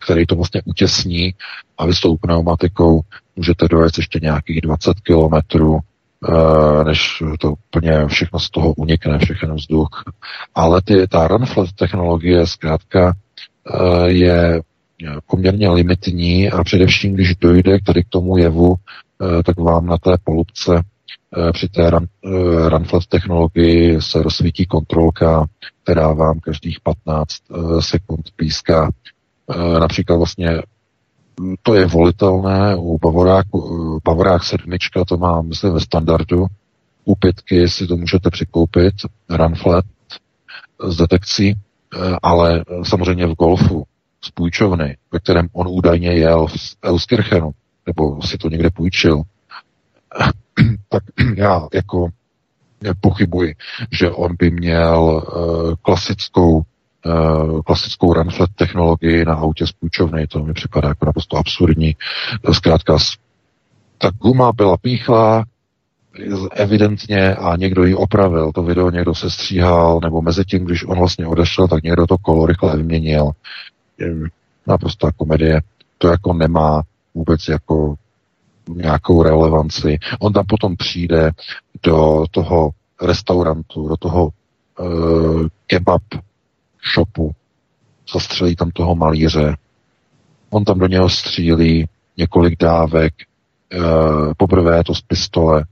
[0.00, 1.34] který to vlastně utěsní
[1.78, 3.00] a vy s tou pneumatikou
[3.36, 5.78] můžete dojet ještě nějakých 20 kilometrů,
[6.28, 10.04] eh, než to úplně všechno z toho unikne, všechno vzduch.
[10.54, 13.14] Ale ty, ta run flat technologie zkrátka
[13.74, 14.60] eh, je
[15.26, 20.16] poměrně limitní a především, když dojde tady k tomu jevu, eh, tak vám na té
[20.24, 20.93] polubce eh,
[21.52, 25.46] při té run, eh, runflat technologii se rozsvítí kontrolka,
[25.82, 27.30] která vám každých 15
[27.80, 28.90] sekund píská.
[29.80, 30.48] Například vlastně
[31.40, 33.46] hm, to je volitelné, u Bavorák,
[34.04, 34.70] Bavorák 7,
[35.08, 36.46] to má, myslím, ve standardu,
[37.04, 38.94] u pětky si to můžete přikoupit,
[39.30, 39.84] runflat
[40.84, 41.54] s detekcí,
[42.22, 43.84] ale samozřejmě v golfu
[44.24, 47.50] z půjčovny, ve kterém on údajně jel z Euskirchenu,
[47.86, 49.22] nebo si to někde půjčil,
[50.88, 51.02] tak
[51.36, 52.08] já jako
[53.00, 53.54] pochybuji,
[53.90, 56.62] že on by měl uh, klasickou
[57.06, 60.26] uh, klasickou runflat technologii na autě z půjčovny.
[60.26, 61.96] To mi připadá jako naprosto absurdní.
[62.52, 62.96] Zkrátka,
[63.98, 65.44] ta guma byla píchlá,
[66.52, 70.98] evidentně a někdo ji opravil, to video někdo se stříhal, nebo mezi tím, když on
[70.98, 73.30] vlastně odešel, tak někdo to kolo rychle vyměnil
[74.66, 75.60] naprostá komedie.
[75.98, 76.82] To jako nemá
[77.14, 77.94] vůbec jako
[78.68, 79.98] nějakou relevanci.
[80.20, 81.30] On tam potom přijde
[81.82, 82.70] do toho
[83.02, 84.28] restaurantu, do toho
[84.78, 86.02] uh, kebab
[86.94, 87.32] shopu,
[88.12, 89.56] zastřelí tam toho malíře,
[90.50, 93.14] on tam do něho střílí několik dávek,
[93.74, 95.64] uh, poprvé to z pistole,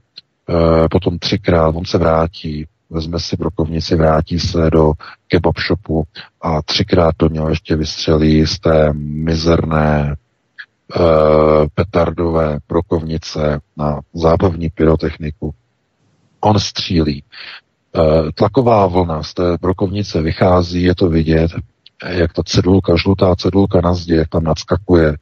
[0.49, 4.93] uh, potom třikrát, on se vrátí, vezme si brokovnici, vrátí se do
[5.27, 6.03] kebab shopu
[6.41, 10.15] a třikrát do něho ještě vystřelí z té mizerné
[11.75, 15.53] petardové brokovnice na zábavní pyrotechniku.
[16.39, 17.23] On střílí.
[17.95, 21.51] Uh, tlaková vlna z té brokovnice vychází, je to vidět,
[22.07, 25.17] jak ta cedulka, žlutá cedulka na zdi, jak tam nadskakuje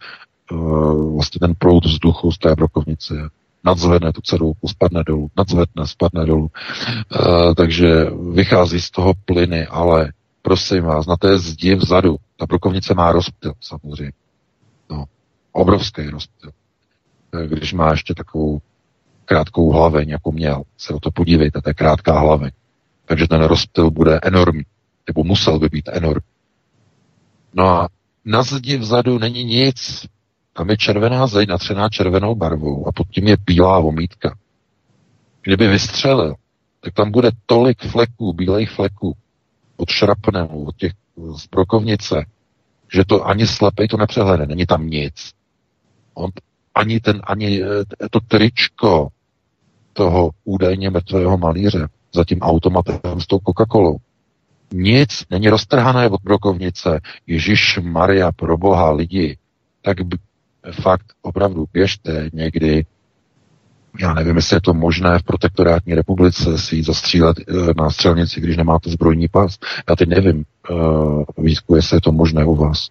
[0.52, 3.14] uh, vlastně ten proud vzduchu z té brokovnice
[3.64, 6.50] nadzvedne tu cedulku, spadne dolů, nadzvedne, spadne dolů.
[7.58, 13.12] Takže vychází z toho plyny, ale prosím vás, na té zdi vzadu, ta brokovnice má
[13.12, 14.12] rozptyl samozřejmě.
[15.52, 16.52] Obrovský rozptyl.
[17.34, 18.62] E, když má ještě takovou
[19.26, 22.52] krátkou hlaveň, jako měl, se o to podívejte, to je krátká hlaveň.
[23.06, 24.64] Takže ten rozptyl bude enormní,
[25.08, 26.32] nebo musel by být enormní.
[27.54, 27.90] No a
[28.26, 30.06] na zdi vzadu není nic,
[30.54, 34.38] tam je červená zeď natřená červenou barvou a pod tím je bílá vomítka.
[35.42, 36.36] Kdyby vystřelil,
[36.80, 39.18] tak tam bude tolik fleků, bílejch fleků
[39.78, 40.92] od šrapnelu, od těch
[41.36, 42.26] z brokovnice,
[42.94, 45.32] že to ani slepej to nepřehlede, není tam nic.
[46.22, 46.32] On
[46.76, 49.08] ani ten, ani eh, to tričko
[49.94, 53.98] toho údajně mrtvého malíře za tím automatem s tou Coca-Colou.
[54.74, 57.00] Nic, není roztrhané od brokovnice.
[57.28, 59.38] Ježíš Maria, pro boha lidi,
[59.82, 59.98] tak
[60.72, 62.86] fakt opravdu běžte někdy,
[64.00, 68.42] já nevím, jestli je to možné v protektorátní republice si jít zastřílet eh, na střelnici,
[68.42, 69.58] když nemáte zbrojní pas.
[69.90, 72.90] Já teď nevím, uh, Vítku, jestli je to možné u vás.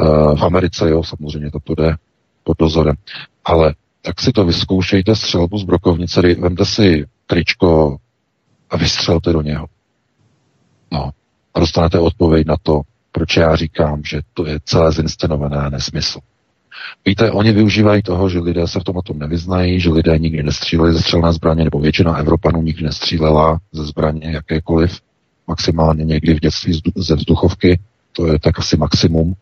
[0.00, 1.96] Uh, v Americe, jo, samozřejmě to jde
[2.44, 2.96] pod dozorem.
[3.44, 7.96] Ale tak si to vyzkoušejte střelbu z brokovnice, vemte si tričko
[8.70, 9.66] a vystřelte do něho.
[10.92, 11.10] No,
[11.54, 12.80] a dostanete odpověď na to,
[13.12, 16.20] proč já říkám, že to je celé zinscenované nesmysl.
[17.06, 20.92] Víte, oni využívají toho, že lidé se v tom tom nevyznají, že lidé nikdy nestříleli
[20.92, 25.00] ze střelné zbraně, nebo většina Evropanů nikdy nestřílela ze zbraně jakékoliv,
[25.46, 27.80] maximálně někdy v dětství ze vzduchovky,
[28.12, 29.34] to je tak asi maximum.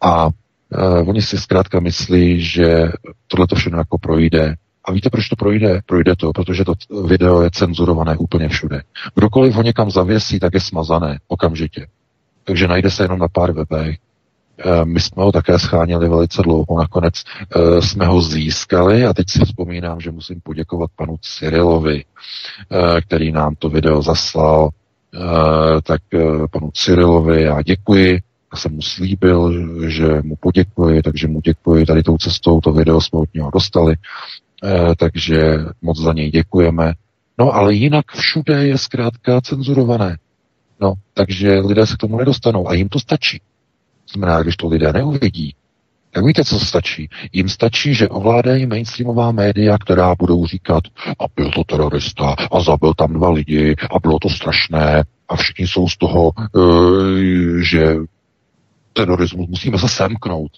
[0.00, 0.28] A
[0.74, 2.92] uh, oni si zkrátka myslí, že
[3.26, 5.80] tohle to všechno jako projde A víte, proč to projde?
[5.86, 6.74] Projde to, protože to
[7.06, 8.82] video je cenzurované úplně všude.
[9.14, 11.86] Kdokoliv ho někam zavěsí, tak je smazané okamžitě.
[12.44, 13.96] Takže najde se jenom na pár webech.
[14.58, 19.30] Eh, my jsme ho také scháněli velice dlouho, nakonec eh, jsme ho získali a teď
[19.30, 24.68] si vzpomínám, že musím poděkovat panu Cyrilovi, eh, který nám to video zaslal.
[25.82, 26.00] Tak
[26.50, 28.20] panu Cyrilovi já děkuji,
[28.54, 29.52] jsem mu slíbil,
[29.90, 33.94] že mu poděkuji, takže mu děkuji tady tou cestou, to video jsme od něho dostali,
[34.98, 36.92] takže moc za něj děkujeme.
[37.38, 40.18] No ale jinak všude je zkrátka cenzurované.
[40.80, 43.40] No, takže lidé se k tomu nedostanou a jim to stačí.
[44.12, 45.54] Znamená, když to lidé neuvidí,
[46.10, 47.08] tak víte, co stačí?
[47.32, 52.94] Jim stačí, že ovládají mainstreamová média, která budou říkat, a byl to terorista, a zabil
[52.94, 56.62] tam dva lidi, a bylo to strašné, a všichni jsou z toho, uh,
[57.60, 57.96] že
[58.96, 60.52] terorismus musíme se semknout.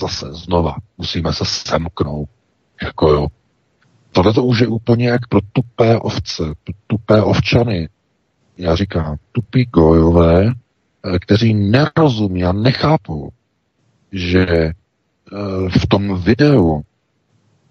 [0.00, 2.28] Zase znova, musíme se semknout.
[2.82, 3.26] Jako jo.
[4.12, 7.88] Tohle to už je úplně jak pro tupé ovce, pro tupé ovčany.
[8.58, 10.54] Já říkám, tupí gojové,
[11.04, 13.28] Eh, kteří nerozumí a nechápou,
[14.12, 14.72] že eh,
[15.78, 16.82] v tom videu,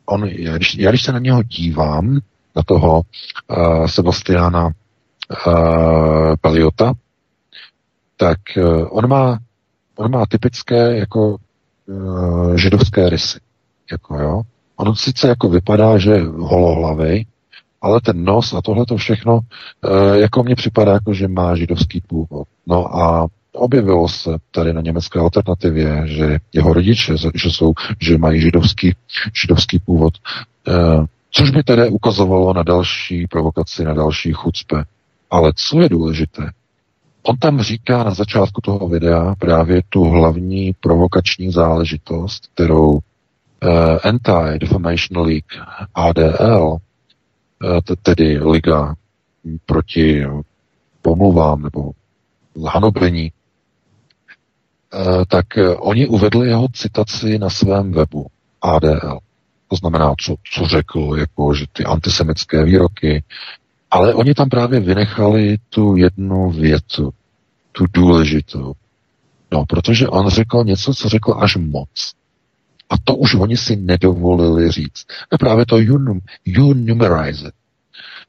[0.06, 2.19] on, já, když, já když se na něho dívám,
[2.56, 3.02] na toho
[3.48, 6.94] uh, Sebastiana uh, Peliota,
[8.18, 9.39] tak uh, on má
[9.98, 11.38] on má typické jako
[11.86, 13.40] uh, židovské rysy.
[13.91, 14.41] Jako jo.
[14.76, 17.28] On sice jako vypadá, že holohlavý,
[17.82, 19.40] ale ten nos a tohle to všechno,
[19.84, 22.48] e, jako mně připadá, jako že má židovský původ.
[22.68, 28.41] No a objevilo se tady na německé alternativě, že jeho rodiče, že, jsou, že mají
[28.41, 28.95] židovský,
[29.41, 30.14] židovský původ,
[30.68, 30.74] e,
[31.32, 34.84] což by tedy ukazovalo na další provokaci, na další chucpe.
[35.30, 36.49] Ale co je důležité,
[37.27, 42.99] on tam říká na začátku toho videa právě tu hlavní provokační záležitost, kterou uh,
[44.03, 45.51] Anti-Defamation League,
[45.95, 46.77] ADL,
[47.63, 48.95] Eh, tedy liga
[49.65, 50.25] proti
[51.01, 51.91] pomluvám nebo
[52.67, 53.31] hanobení,
[54.93, 58.27] eh, tak eh, oni uvedli jeho citaci na svém webu
[58.61, 59.19] ADL.
[59.67, 63.23] To znamená, co, co řekl, jako, že ty antisemické výroky,
[63.91, 67.13] ale oni tam právě vynechali tu jednu větu,
[67.77, 68.73] tu důležitou.
[69.51, 72.13] No, protože on řekl něco, co řekl až moc.
[72.89, 75.05] A to už oni si nedovolili říct.
[75.31, 77.51] A právě to you, you numerize.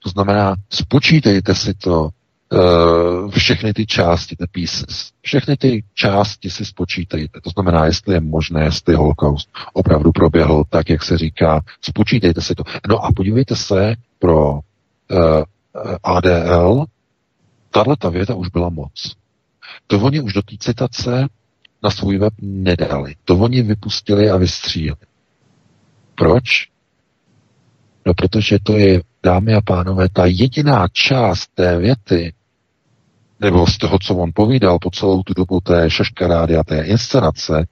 [0.02, 2.08] To znamená, spočítejte si to,
[2.52, 5.10] uh, všechny ty části, the pieces.
[5.22, 7.40] Všechny ty části si spočítejte.
[7.40, 12.54] To znamená, jestli je možné, jestli holokaust opravdu proběhl tak, jak se říká, spočítejte si
[12.54, 12.62] to.
[12.88, 14.60] No a podívejte se pro uh,
[15.10, 16.84] eh, ADL,
[17.70, 19.18] tahle ta věta už byla moc.
[19.86, 21.28] To oni už do té citace
[21.82, 23.14] na svůj web nedali.
[23.24, 25.06] To oni vypustili a vystříleli.
[26.14, 26.68] Proč?
[28.06, 32.32] No protože to je, dámy a pánové, ta jediná část té věty,
[33.40, 37.66] nebo z toho, co on povídal po celou tu dobu té šaškarády a té inscenace,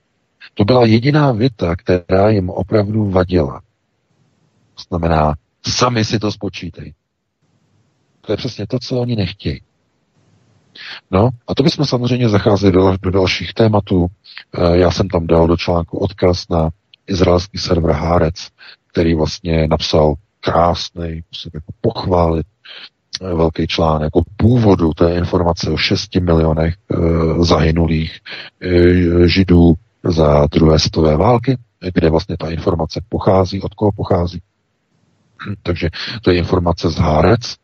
[0.54, 3.60] to byla jediná věta, která jim opravdu vadila.
[4.74, 5.34] To znamená,
[5.66, 6.94] sami si to spočítej.
[8.20, 9.60] To je přesně to, co oni nechtějí.
[11.10, 14.06] No a to bychom samozřejmě zacházeli do, do dalších tématů.
[14.54, 16.70] E, já jsem tam dal do článku odkaz na
[17.06, 18.48] izraelský server Hárec,
[18.92, 22.46] který vlastně napsal krásný, musím jako pochválit,
[23.22, 26.96] e, velký článek o původu té informace o 6 milionech e,
[27.44, 28.20] zahynulých
[28.62, 29.74] e, židů
[30.04, 31.58] za druhé světové války,
[31.94, 34.40] kde vlastně ta informace pochází, od koho pochází.
[35.62, 35.88] Takže
[36.22, 37.56] to je informace z Hárec,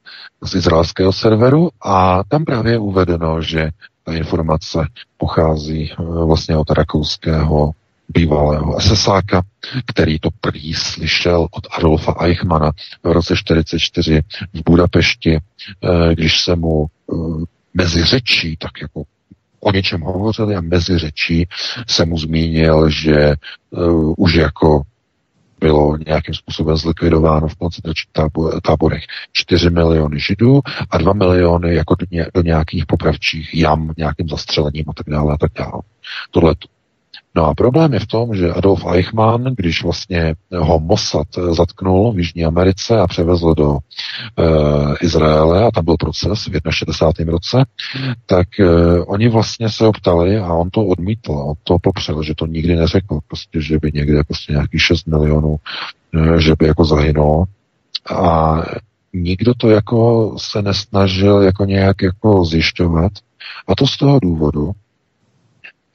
[0.42, 3.70] z izraelského serveru a tam právě je uvedeno, že
[4.04, 4.86] ta informace
[5.16, 7.70] pochází eh, vlastně od rakouského
[8.08, 9.42] bývalého SSáka,
[9.86, 12.72] který to prý slyšel od Adolfa Eichmana
[13.02, 14.22] v roce 1944
[14.52, 17.14] v Budapešti, eh, když se mu eh,
[17.74, 19.02] mezi řečí, tak jako
[19.60, 21.48] o něčem hovořili a mezi řečí
[21.86, 23.34] se mu zmínil, že
[24.16, 24.82] už jako
[25.62, 28.12] bylo nějakým způsobem zlikvidováno v koncentračních
[28.62, 29.02] táborech
[29.32, 30.60] 4 miliony židů
[30.90, 35.34] a 2 miliony jako do, ně, do nějakých popravčích jam, nějakým zastřelením a tak dále
[35.34, 35.82] a tak dále.
[36.30, 36.54] Tohle
[37.34, 42.18] No a problém je v tom, že Adolf Eichmann, když vlastně ho Mossad zatknul v
[42.18, 43.78] Jižní Americe a převezl do e,
[45.00, 47.32] Izraele, a tam byl proces v 61.
[47.32, 47.64] roce,
[48.26, 48.66] tak e,
[49.00, 53.18] oni vlastně se optali a on to odmítl, on to popřel, že to nikdy neřekl,
[53.28, 55.56] prostě, že by někde prostě nějaký 6 milionů,
[56.14, 57.44] e, že by jako zahynulo.
[58.10, 58.56] A
[59.12, 63.12] nikdo to jako se nesnažil jako nějak jako zjišťovat.
[63.68, 64.72] A to z toho důvodu,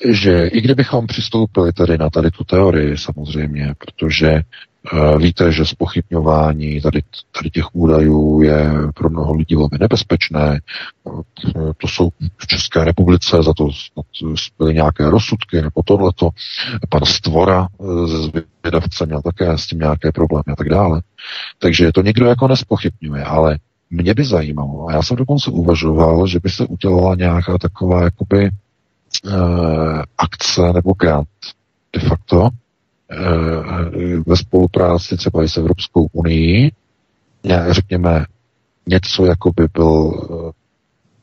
[0.05, 4.43] že i kdybychom přistoupili tady na tady tu teorii samozřejmě, protože
[4.93, 7.03] Eh, víte, že spochybňování tady,
[7.37, 10.59] tady těch údajů je pro mnoho lidí velmi nebezpečné.
[11.07, 13.69] Eh, to jsou v České republice, za to
[14.59, 16.29] byly nějaké rozsudky nebo tohleto.
[16.89, 17.67] Pan Stvora
[18.05, 21.01] ze zvědavce měl také s tím nějaké problémy a tak dále.
[21.59, 23.59] Takže to někdo jako nespochybňuje, ale
[23.89, 28.45] mě by zajímalo, a já jsem dokonce uvažoval, že by se udělala nějaká taková jakoby
[28.45, 28.51] eh,
[30.17, 31.27] akce nebo grant
[31.93, 32.49] de facto
[33.11, 36.71] eh, ve spolupráci třeba i s Evropskou unii,
[37.69, 38.25] řekněme
[38.87, 40.51] něco, jako by byl eh,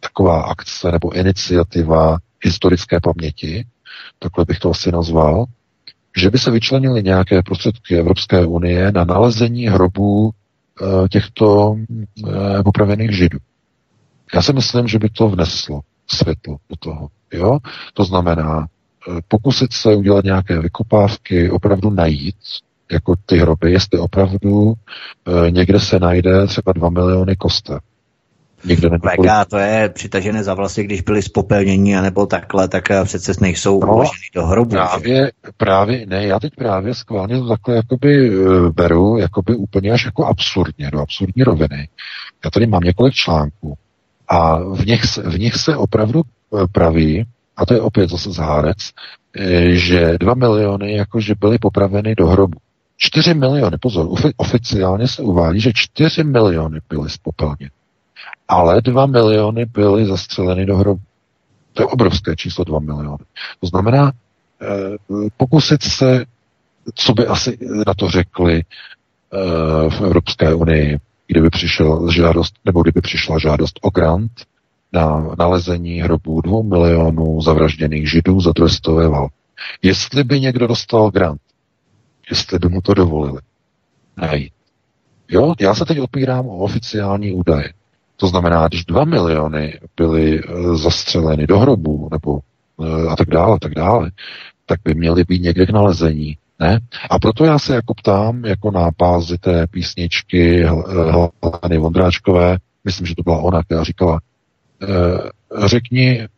[0.00, 3.66] taková akce nebo iniciativa historické paměti,
[4.18, 5.44] takhle bych to asi nazval,
[6.16, 10.30] že by se vyčlenily nějaké prostředky Evropské unie na nalezení hrobů
[10.82, 11.76] Eh, těchto
[12.28, 13.38] eh, popravených židů.
[14.34, 17.08] Já si myslím, že by to vneslo světlo do toho.
[17.36, 17.58] Jo?
[17.94, 18.66] To znamená,
[19.08, 22.36] eh, pokusit se udělat nějaké vykopávky, opravdu najít,
[22.92, 24.74] jako ty hroby, jestli opravdu
[25.50, 27.80] někde se najde třeba 2 miliony koster.
[28.64, 33.32] Někde Vega, to je přitažené za vlasy, když byli spopelnění, anebo takhle, tak eh, přece
[33.40, 34.70] nejsou no, uloženy do hrobu.
[34.70, 40.04] Právě, právě, ne, já teď právě skválně to takhle jakoby eh, beru, jakoby úplně až
[40.04, 41.88] jako absurdně, do absurdní roviny.
[42.44, 43.74] Já tady mám několik článků
[44.28, 46.33] a v nich, v nich se opravdu eh,
[46.72, 47.24] praví,
[47.56, 48.76] a to je opět zase zhárec,
[49.70, 52.58] že dva miliony jakože byly popraveny do hrobu.
[52.96, 57.70] Čtyři miliony, pozor, oficiálně se uvádí, že čtyři miliony byly spopelněny
[58.48, 61.00] ale 2 miliony byly zastřeleny do hrobu.
[61.72, 63.24] To je obrovské číslo 2 miliony.
[63.60, 64.12] To znamená,
[64.62, 64.66] eh,
[65.36, 66.24] pokusit se,
[66.94, 73.00] co by asi na to řekli eh, v Evropské unii, kdyby přišel žádost, nebo kdyby
[73.00, 74.32] přišla žádost o grant
[74.94, 79.34] na nalezení hrobů dvou milionů zavražděných židů za druhé světové války.
[79.82, 81.40] Jestli by někdo dostal grant,
[82.30, 83.38] jestli by mu to dovolili
[84.16, 84.52] najít.
[85.28, 87.72] Jo, já se teď opírám o oficiální údaje.
[88.16, 92.40] To znamená, když dva miliony byly eh, zastřeleny do hrobu nebo
[92.82, 94.10] eh, a tak dále, a tak dále,
[94.66, 96.36] tak by měly být někde k nalezení.
[96.60, 96.80] Ne?
[97.10, 103.14] A proto já se jako ptám, jako na pázi té písničky Heleny Vondráčkové, myslím, že
[103.14, 104.20] to byla ona, která říkala,
[105.66, 106.28] řekni, e,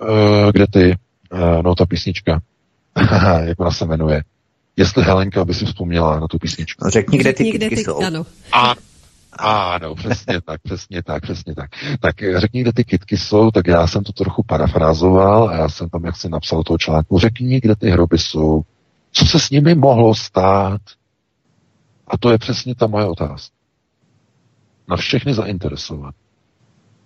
[0.53, 2.41] kde ty, e, no ta písnička,
[3.45, 4.23] jak ona se jmenuje,
[4.77, 6.89] jestli Helenka by si vzpomněla na tu písničku.
[6.91, 8.05] Řekni, kde ty, řekni, kde ty jsou.
[8.05, 8.27] Ano.
[8.53, 8.75] A
[9.39, 11.71] ano, přesně tak, přesně tak, přesně tak.
[12.01, 15.89] Tak řekni, kde ty kitky jsou, tak já jsem to trochu parafrázoval a já jsem
[15.89, 18.63] tam jak si napsal toho článku, řekni, kde ty hroby jsou,
[19.13, 20.81] co se s nimi mohlo stát.
[22.09, 23.55] A to je přesně ta moje otázka.
[24.89, 26.15] Na všechny zainteresovat.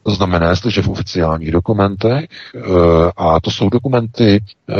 [0.03, 2.25] To znamená, jestliže v oficiálních dokumentech,
[2.57, 2.61] eh,
[3.17, 4.75] a to jsou dokumenty, eh,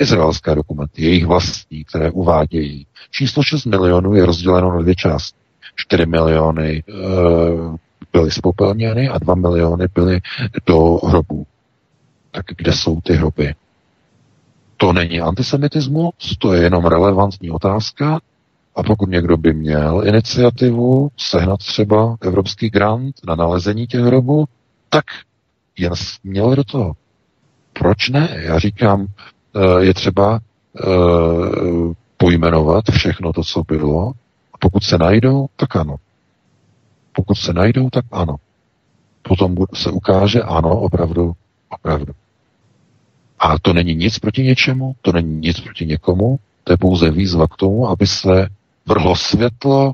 [0.00, 5.40] izraelské dokumenty, jejich vlastní, které uvádějí, číslo 6 milionů je rozděleno na dvě části.
[5.80, 6.92] 4 miliony e,
[8.12, 10.20] byly spopelněny a 2 miliony byly
[10.66, 11.46] do hrobů.
[12.30, 13.54] Tak kde jsou ty hroby?
[14.76, 18.20] To není antisemitismus, to je jenom relevantní otázka.
[18.76, 24.44] A pokud někdo by měl iniciativu sehnat třeba evropský grant na nalezení těch hrobů,
[24.90, 25.04] tak
[25.78, 25.92] jen
[26.24, 26.92] měl do toho.
[27.72, 28.36] Proč ne?
[28.42, 29.06] Já říkám,
[29.56, 30.40] eh, je třeba
[30.80, 30.84] eh,
[32.16, 34.12] pojmenovat všechno to, co bylo,
[34.60, 35.96] pokud se najdou, tak ano.
[37.12, 38.36] Pokud se najdou, tak ano.
[39.22, 41.32] Potom se ukáže, ano, opravdu,
[41.68, 42.12] opravdu.
[43.38, 47.48] A to není nic proti něčemu, to není nic proti někomu, to je pouze výzva
[47.48, 48.48] k tomu, aby se
[48.86, 49.92] vrhlo světlo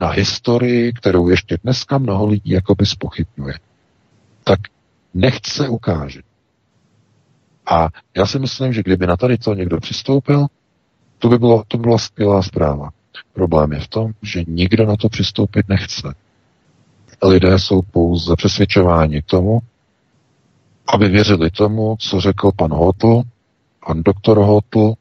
[0.00, 3.54] na historii, kterou ještě dneska mnoho lidí jakoby spochybňuje.
[4.44, 4.60] Tak
[5.14, 6.20] nechce se ukáže.
[7.66, 10.46] A já si myslím, že kdyby na tady to někdo přistoupil,
[11.18, 12.90] to by, bylo, to by byla skvělá zpráva.
[13.32, 16.14] Problém je v tom, že nikdo na to přistoupit nechce.
[17.22, 19.60] Lidé jsou pouze přesvědčováni k tomu,
[20.86, 23.22] aby věřili tomu, co řekl pan Hotl,
[23.86, 24.94] pan doktor Hotl uh,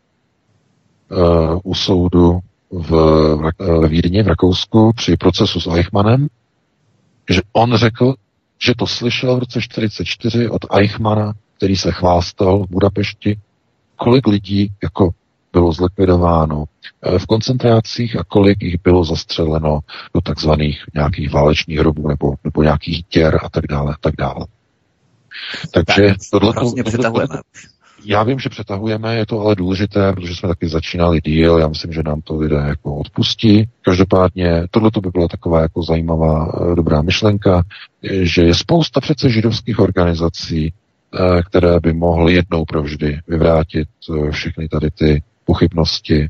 [1.64, 2.40] u soudu
[2.72, 2.90] v,
[3.60, 6.28] v Vídni v Rakousku při procesu s Eichmannem,
[7.30, 8.14] že on řekl,
[8.66, 13.40] že to slyšel v roce 1944 od Eichmana, který se chvástal v Budapešti,
[13.96, 15.10] kolik lidí jako
[15.54, 16.66] bylo zlikvidováno
[17.02, 19.80] eh, v koncentrácích a kolik jich bylo zastřeleno
[20.14, 24.46] do takzvaných nějakých válečných hrobů nebo, nebo nějakých děr a tak dále a tak dále.
[25.74, 27.40] Takže tak, tohle vlastně přetahujeme.
[28.06, 31.94] Já vím, že přetahujeme, je to ale důležité, protože jsme taky začínali díl, já myslím,
[31.94, 33.70] že nám to lidé jako odpustí.
[33.82, 37.64] Každopádně tohle by byla taková jako zajímavá, eh, dobrá myšlenka,
[38.22, 43.88] že je spousta přece židovských organizací, eh, které by mohly jednou provždy vyvrátit
[44.32, 46.30] všechny tady ty pochybnosti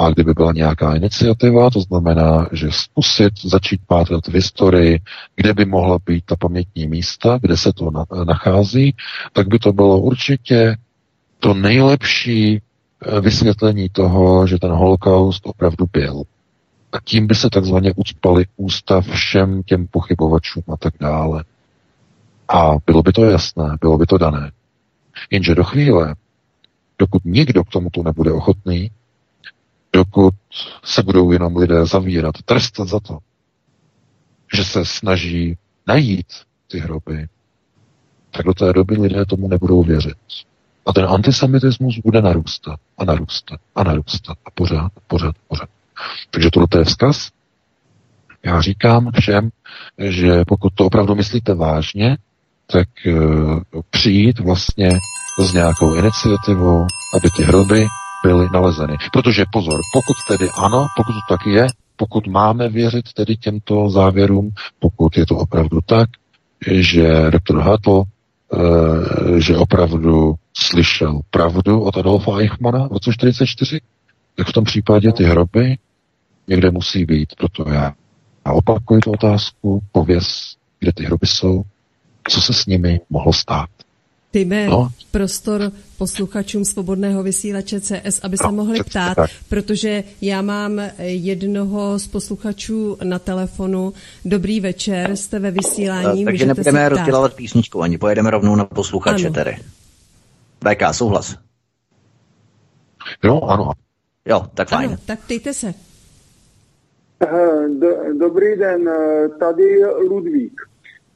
[0.00, 4.98] A kdyby byla nějaká iniciativa, to znamená, že zkusit začít pátrat v historii,
[5.36, 7.90] kde by mohla být ta pamětní místa, kde se to
[8.24, 8.94] nachází,
[9.32, 10.76] tak by to bylo určitě
[11.40, 16.22] to nejlepší eh, vysvětlení toho, že ten holokaust opravdu byl.
[16.92, 21.44] A tím by se takzvaně ucpali ústa všem těm pochybovačům a tak dále.
[22.48, 24.52] A bylo by to jasné, bylo by to dané.
[25.30, 26.14] Jenže do chvíle,
[26.98, 28.90] dokud nikdo k tomuto nebude ochotný,
[29.92, 30.34] dokud
[30.84, 33.18] se budou jenom lidé zavírat, trestat za to,
[34.56, 36.26] že se snaží najít
[36.66, 37.28] ty hroby,
[38.30, 40.16] tak do té doby lidé tomu nebudou věřit.
[40.88, 45.68] A ten antisemitismus bude narůstat a narůstat a narůstat a pořád, pořád, pořád.
[46.30, 47.28] Takže tohle je vzkaz.
[48.44, 49.50] Já říkám všem,
[49.98, 52.16] že pokud to opravdu myslíte vážně,
[52.66, 53.60] tak uh,
[53.90, 54.90] přijít vlastně
[55.40, 57.86] s nějakou iniciativou, aby ty hroby
[58.24, 58.96] byly nalezeny.
[59.12, 61.66] Protože pozor, pokud tedy ano, pokud to tak je,
[61.96, 66.08] pokud máme věřit tedy těmto závěrům, pokud je to opravdu tak,
[66.66, 73.80] že doktor Hartl, e, že opravdu slyšel pravdu od Adolfa Eichmana v roce 1944,
[74.36, 75.78] tak v tom případě ty hroby
[76.48, 77.34] někde musí být.
[77.38, 77.94] Proto já,
[78.46, 81.62] já opakuji tu otázku, pověz, kde ty hroby jsou,
[82.28, 83.68] co se s nimi mohlo stát.
[84.32, 84.90] Dejme no.
[85.10, 89.30] prostor posluchačům svobodného vysílače CS, aby se no, mohli ptát, tak.
[89.48, 93.92] protože já mám jednoho z posluchačů na telefonu.
[94.24, 96.24] Dobrý večer, jste ve vysílání.
[96.24, 99.34] Takže nebudeme rozdělovat písničku, ani pojedeme rovnou na posluchače ano.
[99.34, 99.56] tedy.
[100.64, 101.36] VK, souhlas.
[103.24, 103.72] Jo, ano.
[104.24, 104.88] Jo, tak fajn.
[104.88, 105.74] Ano, tak ptejte se.
[107.22, 107.68] Eh,
[108.12, 110.60] dobrý den, eh, tady Ludvík.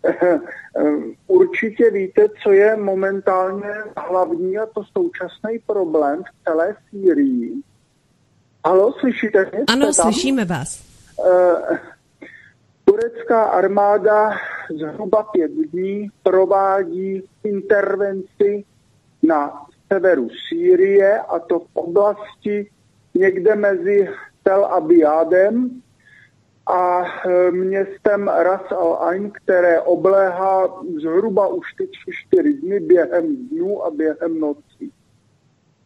[0.05, 0.39] Eh,
[1.27, 7.55] určitě víte, co je momentálně hlavní a to současný problém v celé Sýrii.
[8.67, 9.65] Halo, slyšíte mě?
[9.69, 9.93] Ano, tam?
[9.93, 10.83] slyšíme vás.
[12.85, 14.31] Turecká armáda
[14.79, 18.65] zhruba pět dní provádí intervenci
[19.23, 22.71] na severu Sýrie a to v oblasti
[23.15, 24.09] někde mezi
[24.43, 25.83] Tel Abiadem
[26.67, 33.37] a e, městem Ras al Ain, které obléhá zhruba už ty tři, čtyři dny během
[33.37, 34.93] dnů a během nocí.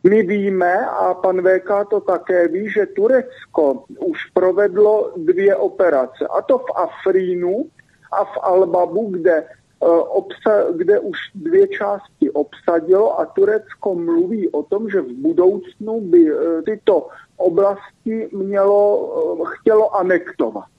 [0.09, 6.43] My víme, a pan VK to také ví, že Turecko už provedlo dvě operace, a
[6.43, 7.65] to v Afrínu
[8.13, 14.91] a v Albabu, kde, e, kde už dvě části obsadilo a Turecko mluví o tom,
[14.91, 20.77] že v budoucnu by e, tyto oblasti mělo, chtělo anektovat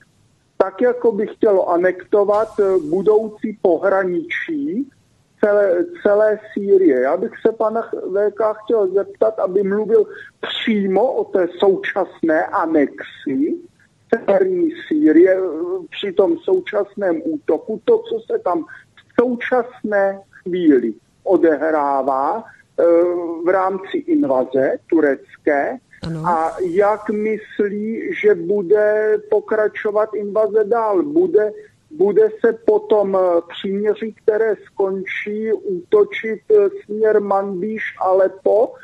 [0.58, 4.90] tak jako by chtělo anektovat eh, budoucí pohraničí
[5.40, 7.00] celé, celé Sýrie.
[7.00, 10.06] Já bych se pana VK chtěl zeptat, aby mluvil
[10.40, 13.56] přímo o té současné anexi
[14.14, 15.40] severní Sýrie eh,
[15.90, 20.94] při tom současném útoku, to, co se tam v současné chvíli
[21.28, 22.84] odehrává eh,
[23.44, 26.22] v rámci invaze turecké ano.
[26.26, 31.02] A jak myslí, že bude pokračovat invaze dál?
[31.02, 31.52] Bude,
[31.90, 38.74] bude se potom eh, příměří, které skončí, útočit eh, směr Manbíš Alepo,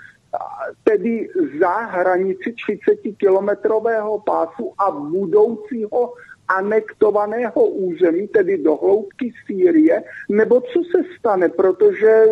[0.84, 1.28] tedy
[1.60, 6.12] za hranici 30-kilometrového pásu a budoucího
[6.48, 12.24] anektovaného území, tedy do hloubky Sýrie, nebo co se stane, protože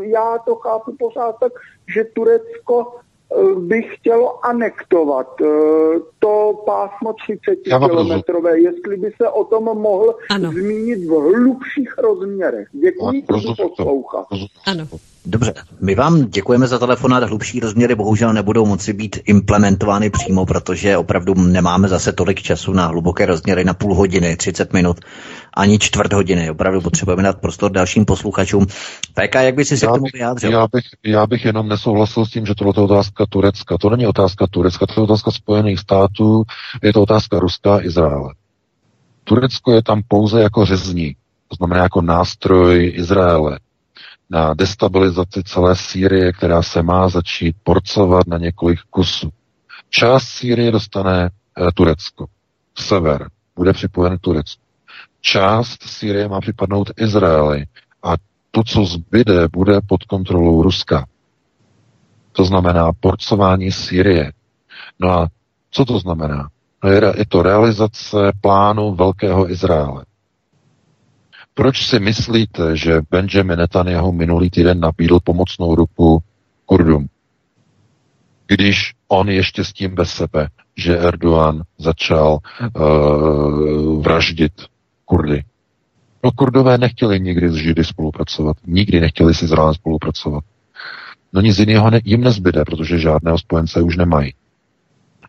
[0.00, 1.52] já to chápu pořád tak,
[1.94, 2.98] že Turecko
[3.58, 5.46] by chtělo anektovat eh,
[6.18, 10.50] to pásmo 30 kilometrové, jestli by se o tom mohl ano.
[10.50, 12.68] zmínit v hlubších rozměrech.
[12.72, 14.26] Děkuji, že poslouchat.
[14.66, 14.86] Ano.
[15.26, 17.22] Dobře, my vám děkujeme za telefonát.
[17.22, 22.86] Hlubší rozměry bohužel nebudou moci být implementovány přímo, protože opravdu nemáme zase tolik času na
[22.86, 25.00] hluboké rozměry na půl hodiny, 30 minut,
[25.54, 26.50] ani čtvrt hodiny.
[26.50, 28.66] Opravdu potřebujeme dát prostor dalším posluchačům.
[29.14, 30.52] PK, jak by si se já k tomu vyjádřil?
[30.52, 33.78] Já bych, já bych jenom nesouhlasil s tím, že tohle je otázka Turecka.
[33.78, 36.42] To není otázka Turecka, to je otázka Spojených států,
[36.82, 38.34] je to otázka Ruska a Izraele.
[39.24, 41.16] Turecko je tam pouze jako řezní,
[41.48, 43.58] to znamená jako nástroj Izraele
[44.30, 49.30] na destabilizaci celé Sýrie, která se má začít porcovat na několik kusů.
[49.90, 51.30] Část Sýrie dostane e,
[51.74, 52.26] Turecko,
[52.78, 54.62] sever bude připojen Turecku.
[55.20, 57.66] Část Sýrie má připadnout Izraeli
[58.02, 58.14] a
[58.50, 61.06] to, co zbyde, bude pod kontrolou Ruska.
[62.32, 64.32] To znamená porcování Sýrie.
[64.98, 65.28] No a
[65.70, 66.48] co to znamená?
[66.84, 70.04] No je to realizace plánu Velkého Izraele.
[71.54, 76.22] Proč si myslíte, že Benjamin Netanyahu minulý týden nabídl pomocnou ruku
[76.66, 77.08] Kurdům?
[78.54, 82.38] když on ještě s tím bez sebe, že Erdogan začal
[82.76, 84.52] uh, vraždit
[85.04, 85.44] Kurdy.
[86.24, 88.56] No Kurdové nechtěli nikdy s Židy spolupracovat.
[88.66, 90.44] Nikdy nechtěli s Izraelem spolupracovat.
[91.32, 94.34] No nic jiného ne, jim nezbyde, protože žádného spojence už nemají.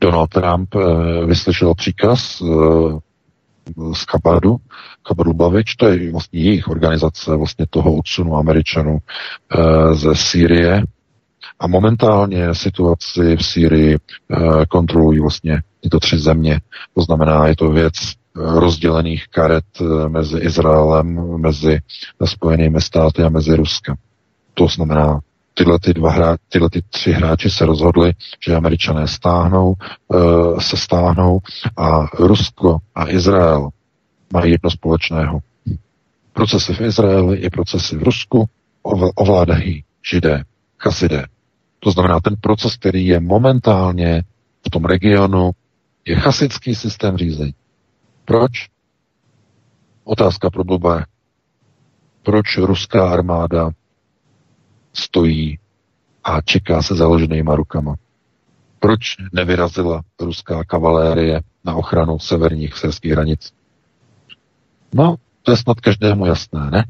[0.01, 0.81] Donald Trump uh,
[1.25, 2.99] vyslyšel příkaz uh,
[3.93, 4.57] z Kabadu,
[5.03, 10.83] Kabadu Bavič, to je vlastně jejich organizace vlastně toho odsunu Američanů uh, ze Sýrie,
[11.59, 16.61] a momentálně situaci v Sýrii uh, kontrolují vlastně tyto tři země.
[16.95, 17.93] To znamená, je to věc
[18.35, 19.63] rozdělených karet
[20.07, 21.79] mezi Izraelem, mezi
[22.25, 23.95] Spojenými státy a mezi Ruskem.
[24.53, 25.19] To znamená,
[25.53, 28.13] tyhle, ty dva hra, tyhle ty tři hráči se rozhodli,
[28.45, 29.73] že američané stáhnou,
[30.07, 31.39] uh, se stáhnou
[31.77, 33.69] a Rusko a Izrael
[34.33, 35.39] mají jedno společného.
[36.33, 38.49] Procesy v Izraeli i procesy v Rusku
[39.15, 40.43] ovládají židé,
[40.79, 41.25] chasidé.
[41.79, 44.23] To znamená, ten proces, který je momentálně
[44.67, 45.51] v tom regionu,
[46.05, 47.53] je chasický systém řízení.
[48.25, 48.51] Proč?
[50.03, 51.05] Otázka pro blbé.
[52.23, 53.69] Proč ruská armáda
[54.93, 55.59] stojí
[56.23, 57.95] a čeká se založenýma rukama.
[58.79, 63.53] Proč nevyrazila ruská kavalérie na ochranu severních srských hranic?
[64.93, 66.85] No, to je snad každému jasné, ne?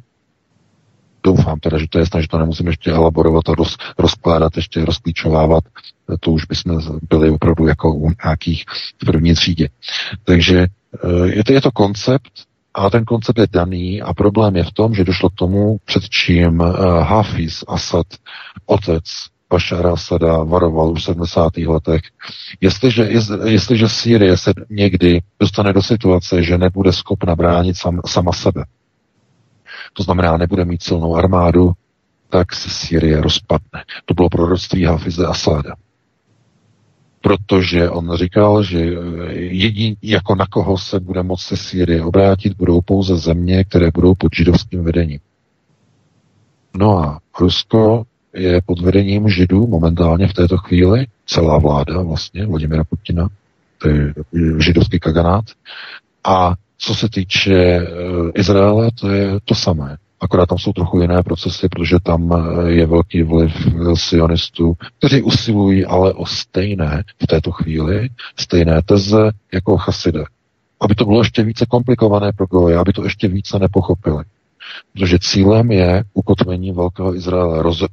[1.24, 4.86] Doufám teda, že to je jasné, že to nemusím ještě elaborovat a roz, rozkládat, ještě
[4.86, 5.64] rozklíčovávat.
[6.20, 8.64] To už bychom byli opravdu jako u nějakých
[9.02, 9.70] v první třídě.
[10.24, 12.32] Takže eh, je to, je to koncept,
[12.74, 16.10] a ten koncept je daný a problém je v tom, že došlo k tomu, před
[16.10, 18.08] čím uh, Hafiz Asad,
[18.66, 19.04] otec
[19.50, 21.58] Bašara Asada, varoval už v 70.
[21.58, 22.02] letech.
[22.62, 23.10] Jestliže,
[23.46, 28.66] jestliže Sýrie se někdy dostane do situace, že nebude schopna bránit sam, sama sebe,
[29.94, 31.72] to znamená, nebude mít silnou armádu,
[32.30, 33.84] tak se Sýrie rozpadne.
[34.06, 35.76] To bylo proroctví Hafize Asada
[37.24, 38.80] protože on říkal, že
[39.32, 44.36] jediný, jako na koho se bude moci Sýrie obrátit, budou pouze země, které budou pod
[44.36, 45.20] židovským vedením.
[46.78, 52.84] No a Rusko je pod vedením židů momentálně v této chvíli, celá vláda vlastně, Vladimira
[52.84, 53.28] Putina,
[53.78, 54.14] to je
[54.60, 55.46] židovský kaganát.
[56.24, 59.98] A co se týče uh, Izraele, to je to samé.
[60.24, 63.52] Akorát tam jsou trochu jiné procesy, protože tam eh, je velký vliv
[63.94, 68.10] sionistů, kteří usilují ale o stejné v této chvíli,
[68.40, 70.24] stejné teze jako chasidé.
[70.82, 74.24] Aby to bylo ještě více komplikované pro Goje, aby to ještě více nepochopili.
[74.94, 77.88] Protože cílem je ukotvení Velkého Izraele, roz, eh,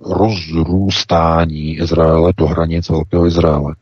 [0.00, 3.74] rozrůstání Izraele do hranic Velkého Izraele.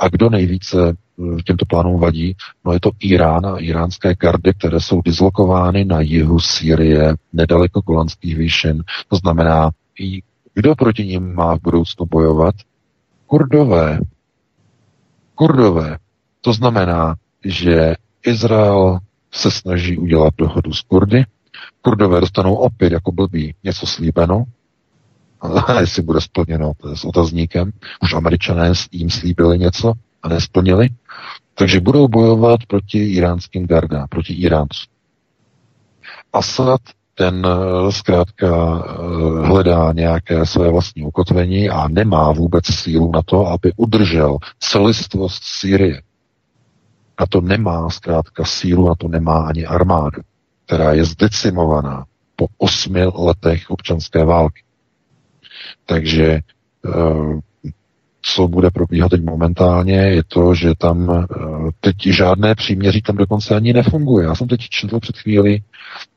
[0.00, 0.96] A kdo nejvíce
[1.44, 2.36] těmto plánům vadí?
[2.64, 8.36] No je to Irán a iránské gardy, které jsou dislokovány na jihu Sýrie, nedaleko Golanských
[8.36, 8.84] výšin.
[9.08, 9.70] To znamená,
[10.54, 12.54] kdo proti ním má v budoucnu bojovat?
[13.26, 13.98] Kurdové.
[15.34, 15.98] Kurdové.
[16.40, 17.14] To znamená,
[17.44, 17.94] že
[18.26, 18.98] Izrael
[19.32, 21.24] se snaží udělat dohodu s Kurdy.
[21.82, 24.44] Kurdové dostanou opět jako blbý něco slíbeno,
[25.80, 27.72] jestli bude splněno, s otazníkem.
[28.02, 29.92] Už američané jim slíbili něco
[30.22, 30.88] a nesplnili.
[31.54, 34.92] Takže budou bojovat proti iránským gardám, proti Iráncům.
[36.32, 36.80] Asad
[37.14, 43.46] ten eh, zkrátka eh, hledá nějaké své vlastní ukotvení a nemá vůbec sílu na to,
[43.46, 46.02] aby udržel celistvost Sýrie.
[47.20, 50.20] Na to nemá zkrátka sílu, na to nemá ani armádu,
[50.66, 52.04] která je zdecimovaná
[52.36, 54.62] po osmi letech občanské války.
[55.86, 57.40] Takže eh,
[58.22, 61.26] co bude probíhat teď momentálně, je to, že tam eh,
[61.80, 64.26] teď žádné příměří tam dokonce ani nefunguje.
[64.26, 65.60] Já jsem teď četl před chvíli,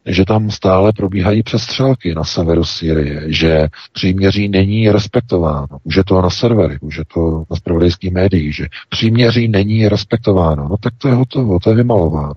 [0.06, 5.68] že tam stále probíhají přestřelky na severu Syrie, že příměří není respektováno.
[5.84, 10.68] Už je to na servery, už je to na spravodajských médiích, že příměří není respektováno.
[10.70, 12.34] No tak to je hotovo, to je vymalováno.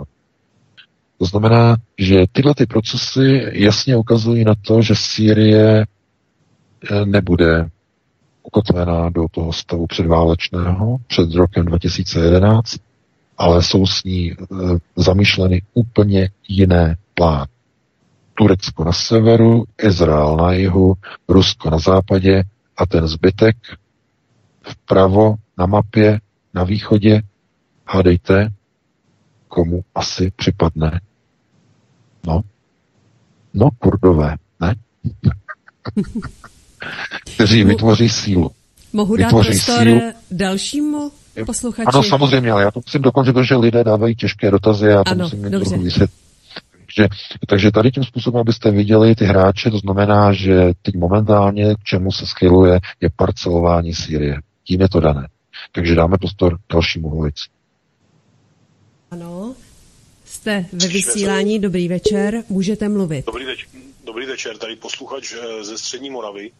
[1.18, 5.84] To znamená, že tyhle ty procesy jasně ukazují na to, že Sýrie
[7.04, 7.70] nebude
[8.42, 12.76] ukotvená do toho stavu předválečného před rokem 2011,
[13.38, 14.36] ale jsou s ní e,
[14.96, 17.46] zamýšleny úplně jiné plány.
[18.34, 20.94] Turecko na severu, Izrael na jihu,
[21.28, 22.42] Rusko na západě
[22.76, 23.56] a ten zbytek
[24.62, 26.20] vpravo na mapě
[26.54, 27.22] na východě,
[27.86, 28.48] hádejte,
[29.48, 31.00] komu asi připadne.
[32.26, 32.40] No,
[33.54, 34.74] no kurdové, ne?
[37.34, 38.50] kteří vytvoří sílu.
[38.92, 40.00] Mohu dát vytvoří prostor sílu.
[40.30, 41.12] dalšímu
[41.46, 41.86] posluchači?
[41.86, 45.24] Ano, samozřejmě, ale já to musím dokončit, protože lidé dávají těžké dotazy a to ano,
[45.24, 46.20] musím mít trochu vysvětlit.
[46.86, 47.08] Takže,
[47.48, 52.12] takže tady tím způsobem, abyste viděli ty hráče, to znamená, že teď momentálně k čemu
[52.12, 54.40] se schyluje, je parcelování Sýrie.
[54.64, 55.28] Tím je to dané.
[55.72, 57.44] Takže dáme prostor dalšímu volici.
[59.10, 59.54] Ano,
[60.24, 63.26] jste ve vysílání, dobrý večer, můžete mluvit.
[63.26, 63.68] Dobrý večer,
[64.06, 66.52] dobrý večer tady posluchač eh, ze Střední Moravy.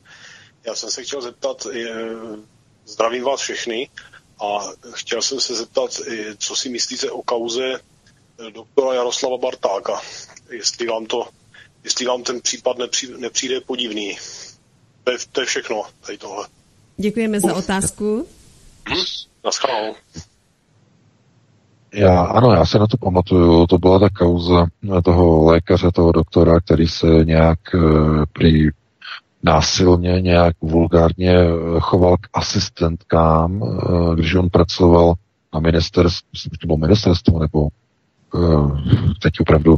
[0.67, 1.67] Já jsem se chtěl zeptat,
[2.87, 3.89] zdravím vás všechny,
[4.41, 6.01] a chtěl jsem se zeptat,
[6.39, 10.01] co si myslíte o kauze eh, doktora Jaroslava Bartáka,
[10.51, 11.29] jestli vám, to,
[11.85, 14.19] jestli vám ten případ nepřijde, nepřijde podivný.
[15.05, 16.49] To je, to je všechno, tady tohle.
[16.97, 18.29] Děkujeme za otázku.
[18.89, 19.05] Hm?
[19.45, 19.95] Naschledanou.
[21.95, 23.67] Já, ano, já se na to pamatuju.
[23.67, 24.67] To byla ta kauza
[25.05, 28.71] toho lékaře, toho doktora, který se nějak uh, prý
[29.47, 31.51] násilně, nějak vulgárně eh,
[31.81, 35.15] choval k asistentkám, eh, když on pracoval
[35.55, 37.69] na ministerstvu, myslím, že to bylo ministerstvo, nebo
[38.35, 38.39] eh,
[39.23, 39.77] teď opravdu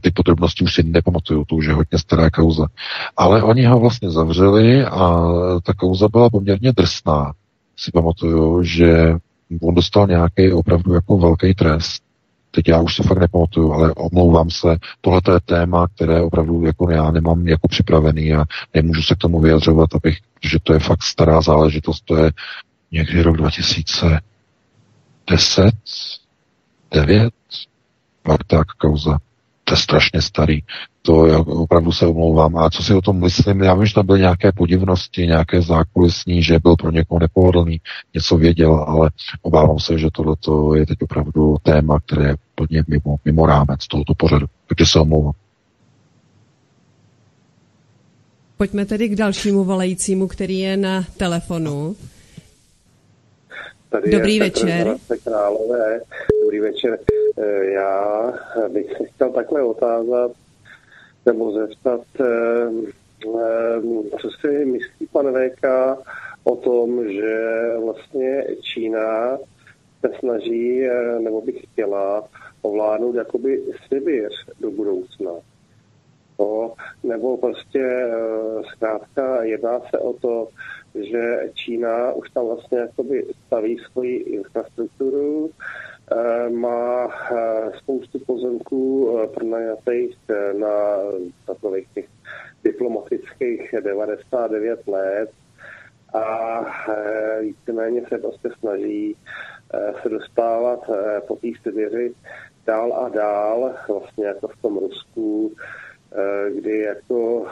[0.00, 2.66] ty podrobnosti už si nepamatuju, to už je hodně stará kauza.
[3.16, 5.22] Ale oni ho vlastně zavřeli a
[5.62, 7.32] ta kauza byla poměrně drsná.
[7.76, 9.14] Si pamatuju, že
[9.62, 12.02] on dostal nějaký opravdu jako velký trest.
[12.50, 16.90] Teď já už se fakt nepamatuju, ale omlouvám se, tohle je téma, které opravdu jako
[16.90, 21.02] já nemám jako připravený a nemůžu se k tomu vyjadřovat, abych, že to je fakt
[21.02, 22.32] stará záležitost, to je
[22.92, 25.74] někdy rok 2010,
[26.90, 27.34] 9,
[28.46, 29.18] tak kauza.
[29.64, 30.60] To je strašně starý.
[31.02, 32.56] To já opravdu se omlouvám.
[32.56, 33.60] A co si o tom myslím?
[33.60, 37.80] Já vím, že tam byly nějaké podivnosti, nějaké zákulisní, že byl pro někoho nepohodlný,
[38.14, 39.10] něco věděl, ale
[39.42, 40.36] obávám se, že tohle
[40.78, 44.46] je teď opravdu téma, které je plně mimo, mimo rámec tohoto pořadu.
[44.68, 45.32] Takže se omlouvám.
[48.56, 51.96] Pojďme tedy k dalšímu volajícímu, který je na telefonu.
[53.88, 54.96] Tady Dobrý je večer.
[55.24, 56.00] Králové.
[56.42, 56.98] Dobrý večer.
[57.38, 58.32] E, já
[58.72, 60.30] bych se chtěl takhle otázat,
[61.26, 62.24] nebo zeptat, e,
[63.26, 65.64] e, co si myslí pan VK
[66.44, 69.38] o tom, že vlastně Čína
[70.00, 70.82] se snaží,
[71.20, 72.28] nebo bych chtěla,
[72.62, 74.28] ovládnout jakoby Sibir
[74.60, 75.32] do budoucna.
[76.38, 76.72] No,
[77.02, 78.10] nebo prostě
[78.72, 80.48] zkrátka jedná se o to,
[80.94, 85.91] že Čína už tam vlastně jakoby staví svoji infrastrukturu, eh,
[86.50, 90.16] má eh, spoustu pozemků eh, pronajatých
[90.58, 90.76] na
[91.46, 92.08] takových těch
[92.64, 95.30] diplomatických 99 let
[96.14, 96.60] a
[97.40, 99.16] víceméně se prostě snaží
[100.02, 100.90] se dostávat
[101.28, 102.14] po té Sibiři
[102.66, 105.54] dál a dál, vlastně jako v tom Rusku,
[106.54, 107.46] kdy jako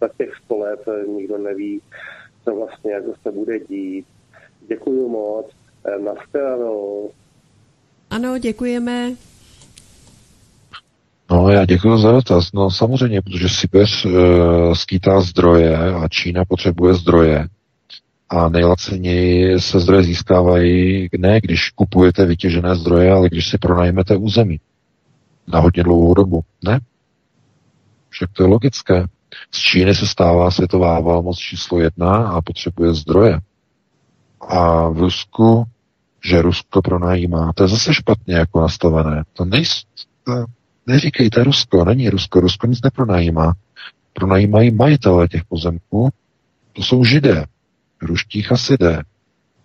[0.00, 1.82] za těch 100 let nikdo neví,
[2.44, 4.06] co vlastně jako se bude dít.
[4.68, 5.65] Děkuji moc.
[5.86, 7.10] Eh, nashledanou.
[8.10, 9.12] Ano, děkujeme.
[11.30, 12.52] No, já děkuji za dotaz.
[12.52, 14.10] No samozřejmě, protože Sibiř e,
[14.74, 17.48] skýtá zdroje a Čína potřebuje zdroje.
[18.28, 24.60] A nejlaceněji se zdroje získávají ne když kupujete vytěžené zdroje, ale když si pronajmete území.
[25.48, 26.40] Na hodně dlouhou dobu.
[26.64, 26.80] Ne?
[28.08, 29.04] Však to je logické.
[29.50, 33.38] Z Číny se stává světová velmoc číslo jedna a potřebuje zdroje.
[34.40, 35.64] A v Rusku,
[36.26, 39.24] že Rusko pronajímá, to je zase špatně jako nastavené.
[39.32, 39.82] To, nejs,
[40.24, 40.32] to
[40.86, 43.54] neříkejte Rusko, není Rusko, Rusko nic nepronajímá.
[44.12, 46.08] Pronajímají majitele těch pozemků,
[46.72, 47.44] to jsou židé,
[48.02, 49.02] ruští chasidé.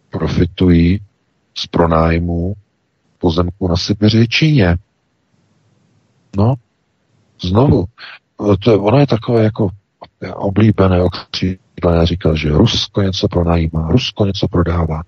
[0.10, 1.02] Profitují
[1.58, 2.54] z pronájmu
[3.18, 4.78] pozemku na Sibiři Číně.
[6.38, 6.54] No,
[7.42, 7.86] znovu,
[8.60, 9.70] to, ono je takové jako
[10.36, 15.02] oblíbené, okřídlené říkat, že Rusko něco pronajímá, Rusko něco prodává.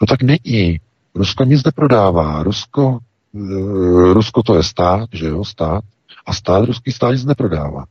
[0.00, 0.80] No tak není.
[1.16, 2.42] Rusko nic neprodává.
[2.42, 2.98] Rusko,
[3.32, 5.84] uh, Rusko to je stát, že jo, stát.
[6.26, 7.84] A stát, ruský stát nic neprodává.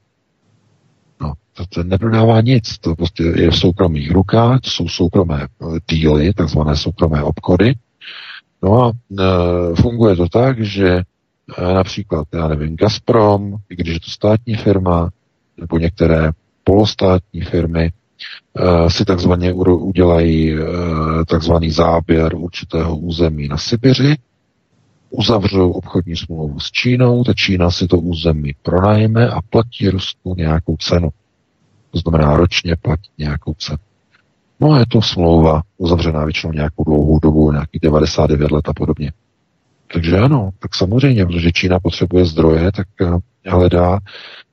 [1.21, 2.77] No, to, to neprodává nic.
[2.77, 7.73] To prostě je v soukromých rukách, to jsou soukromé eh, díly, takzvané soukromé obchody.
[8.63, 9.23] No a e,
[9.75, 11.03] funguje to tak, že
[11.57, 15.09] například, já nevím, Gazprom, i když je to státní firma,
[15.57, 16.31] nebo některé
[16.63, 18.04] polostátní firmy, eh,
[18.87, 20.65] si takzvaně udělají eh,
[21.27, 24.15] takzvaný záběr určitého území na Sibiři,
[25.09, 30.77] uzavřou obchodní smlouvu s Čínou, ta Čína si to území pronajme a platí Rusku nějakou
[30.77, 31.09] cenu.
[31.91, 33.77] To znamená, ročně platí nějakou cenu.
[34.59, 39.11] No a je to smlouva uzavřená většinou nějakou dlouhou dobu, nějakých 99 let a podobně.
[39.93, 43.99] Takže ano, tak samozřejmě, protože Čína potřebuje zdroje, tak eh, hledá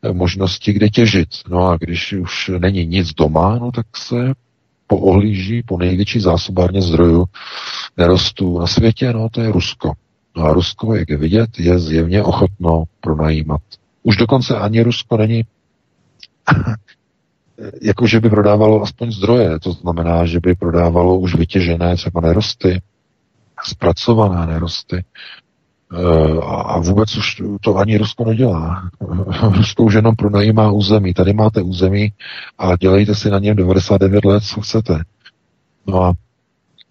[0.03, 1.29] eh, možnosti, kde těžit.
[1.49, 4.33] No a když už není nic doma, no tak se
[4.87, 7.25] poohlíží po největší zásobárně zdrojů
[7.97, 9.93] nerostů na světě, no to je Rusko.
[10.37, 13.61] No a Rusko, jak je vidět, je zjevně ochotno pronajímat.
[14.03, 15.43] Už dokonce ani Rusko není
[17.83, 22.81] jako že by prodávalo aspoň zdroje, to znamená, že by prodávalo už vytěžené třeba nerosty,
[23.65, 25.05] zpracované nerosty,
[25.95, 28.91] Eh, a vůbec už to ani Rusko nedělá.
[29.57, 31.15] Rusko už jenom pronajímá území.
[31.15, 32.13] Tady máte území
[32.59, 35.03] a dělejte si na něm 99 let, co chcete.
[35.87, 36.13] No a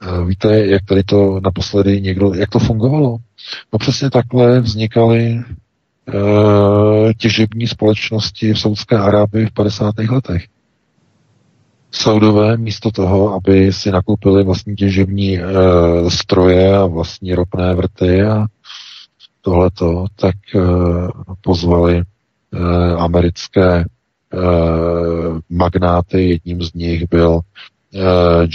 [0.02, 3.18] eh, víte, jak tady to naposledy někdo, jak to fungovalo?
[3.73, 5.43] No přesně takhle vznikaly e,
[7.18, 9.98] těžební společnosti v Saudské Arábii v 50.
[9.98, 10.45] letech.
[11.91, 15.43] Saudové místo toho, aby si nakoupili vlastní těžební e,
[16.09, 18.45] stroje a vlastní ropné vrty a
[19.41, 21.09] tohleto, tak uh,
[21.41, 23.85] pozvali uh, americké
[24.34, 26.30] uh, magnáty.
[26.30, 27.41] Jedním z nich byl uh,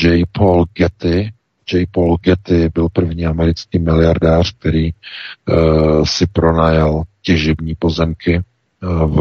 [0.03, 0.25] J.
[0.33, 1.33] Paul Getty.
[1.73, 1.87] J.
[1.91, 8.43] Paul Getty byl první americký miliardář, který uh, si pronajal těžební pozemky
[8.83, 9.17] v,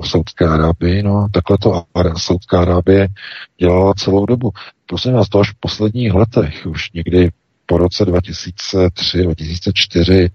[0.00, 1.02] v Saudské Arábii.
[1.02, 1.84] No, takhle to
[2.16, 3.08] Saudská Arábie
[3.58, 4.52] dělala celou dobu.
[4.86, 7.30] Prosím vás, to až v posledních letech, už někdy
[7.66, 10.30] po roce 2003, 2004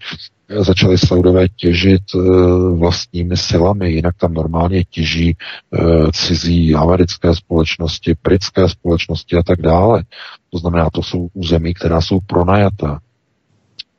[0.58, 2.20] začali Saudové těžit eh,
[2.78, 5.38] vlastními silami, jinak tam normálně těží
[5.74, 5.80] eh,
[6.14, 10.04] cizí americké společnosti, britské společnosti a tak dále.
[10.50, 13.00] To znamená, to jsou území, která jsou pronajatá.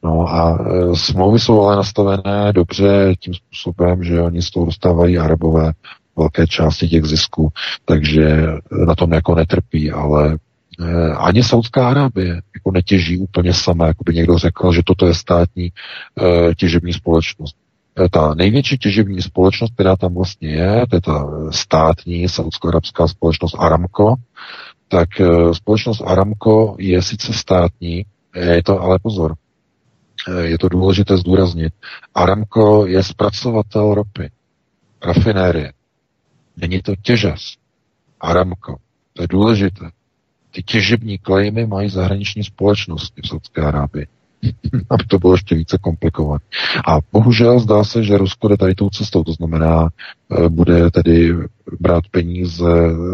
[0.02, 5.18] No a e, smlouvy jsou ale nastavené dobře tím způsobem, že oni z toho dostávají
[5.18, 5.72] arabové
[6.16, 7.48] velké části těch zisků,
[7.84, 8.46] takže
[8.86, 10.38] na tom jako netrpí, ale
[10.82, 15.14] Eh, ani Saudská Arábie jako netěží úplně sama, jako by někdo řekl, že toto je
[15.14, 15.72] státní
[16.20, 17.56] uh, těžební společnost.
[18.10, 24.14] Ta největší těžební společnost, která tam vlastně je, to je ta státní saudsko-arabská společnost Aramco,
[24.88, 25.08] tak
[25.52, 28.04] společnost Aramco je sice státní,
[28.34, 29.34] je to ale pozor,
[30.42, 31.72] je to důležité zdůraznit.
[32.14, 34.30] Aramco je zpracovatel ropy,
[35.02, 35.72] rafinérie.
[36.56, 37.56] Není to těžař.
[38.20, 38.76] Aramco.
[39.12, 39.90] To je důležité
[40.50, 44.06] ty těžební klejmy mají zahraniční společnosti v Saudské Arábii.
[44.90, 46.40] aby to bylo ještě více komplikované.
[46.88, 51.34] A bohužel zdá se, že Rusko jde tady tou cestou, to znamená, eh, bude tedy
[51.80, 52.64] brát peníze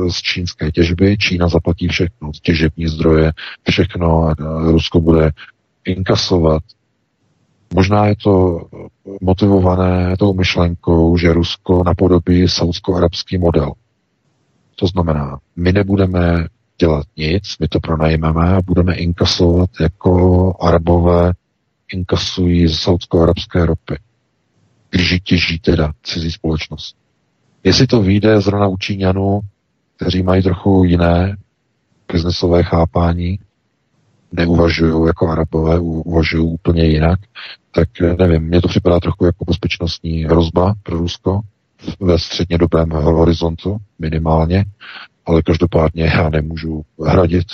[0.09, 3.33] z čínské těžby, Čína zaplatí všechno, těžební zdroje,
[3.71, 4.35] všechno a
[4.71, 5.31] Rusko bude
[5.85, 6.63] inkasovat.
[7.75, 8.61] Možná je to
[9.21, 13.73] motivované tou myšlenkou, že Rusko napodobí saudsko-arabský model.
[14.77, 16.47] To znamená, my nebudeme
[16.81, 21.33] dělat nic, my to pronajmeme a budeme inkasovat jako Arabové
[21.93, 23.99] inkasují z saudsko-arabské ropy,
[24.91, 26.97] když ji těží teda cizí společnost.
[27.65, 29.41] Jestli to vyjde zrovna u Číňanů,
[29.97, 31.37] kteří mají trochu jiné
[32.13, 33.39] biznesové chápání,
[34.33, 37.21] neuvažují jako Arabové, uvažují úplně jinak,
[37.71, 37.89] tak
[38.19, 41.41] nevím, mně to připadá trochu jako bezpečnostní hrozba pro Rusko
[42.01, 44.65] ve střednědobém horizontu minimálně
[45.27, 47.47] ale každopádně já nemůžu hradit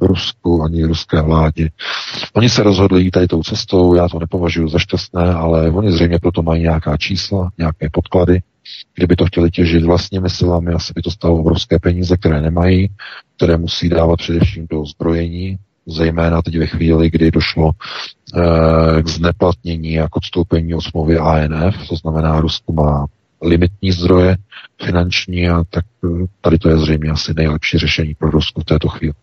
[0.00, 1.68] Rusku ani ruské vládě.
[2.32, 6.18] Oni se rozhodli jít tady tou cestou, já to nepovažuji za šťastné, ale oni zřejmě
[6.18, 8.40] proto mají nějaká čísla, nějaké podklady.
[8.94, 12.90] Kdyby to chtěli těžit vlastními silami, asi by to stalo obrovské peníze, které nemají,
[13.36, 20.00] které musí dávat především do zbrojení, zejména teď ve chvíli, kdy došlo e, k zneplatnění
[20.00, 23.06] a k odstoupení od smlouvy ANF, to znamená, Rusko má
[23.42, 24.36] limitní zdroje
[24.86, 28.88] finanční a tak eh, tady to je zřejmě asi nejlepší řešení pro Rusko v této
[28.88, 29.14] chvíli.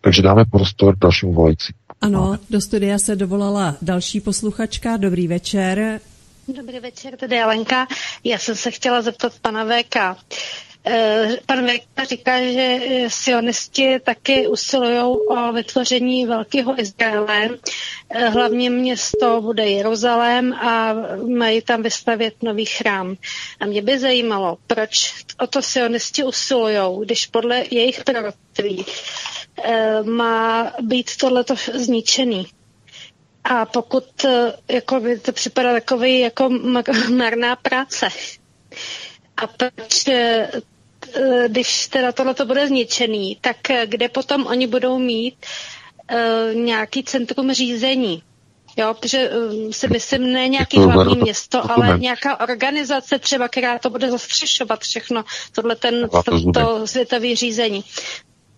[0.00, 1.74] Takže dáme prostor dalšímu volající.
[2.00, 4.96] Ano, do studia se dovolala další posluchačka.
[4.96, 6.00] Dobrý večer.
[6.48, 7.86] Dobrý večer, tady Jelenka.
[8.24, 9.96] Já jsem se chtěla zeptat pana VK.
[10.86, 14.98] Eh, pan Veka říká, že eh, sionisti taky usilují
[15.28, 17.50] o vytvoření velkého Izraele.
[18.10, 20.94] Eh, hlavně město bude Jeruzalém a
[21.38, 23.16] mají tam vystavět nový chrám.
[23.60, 28.84] A mě by zajímalo, proč o to sionisti usilují, když podle jejich proroctví
[30.04, 32.46] má být tohleto zničený.
[33.44, 34.04] A pokud
[34.68, 36.48] jako by to připadá takový jako
[37.16, 38.08] marná práce.
[39.36, 40.04] A proč
[41.14, 45.34] Eh, když teda tohle bude zničený, tak eh, kde potom oni budou mít
[46.12, 48.22] uh, nějaký centrum řízení?
[48.76, 53.90] Jo, protože um, si myslím, ne nějaký hlavní město, ale nějaká organizace třeba, která to
[53.90, 57.84] bude zastřešovat všechno, tohle ten, to, to světové řízení.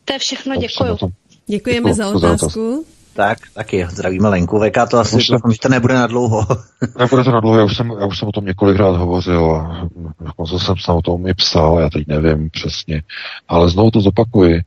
[0.04, 0.98] To je všechno, děkuju.
[1.46, 2.86] Děkujeme za otázku.
[3.12, 4.58] Tak, taky zdravíme Lenku.
[4.58, 6.46] VK to asi už doufám, že to nebude na dlouho.
[6.98, 9.88] nebude to na dlouho, já už, jsem, já už jsem o tom několikrát hovořil a
[10.20, 13.02] dokonce jsem se o tom i psal, já teď nevím přesně.
[13.48, 14.60] Ale znovu to zopakuji.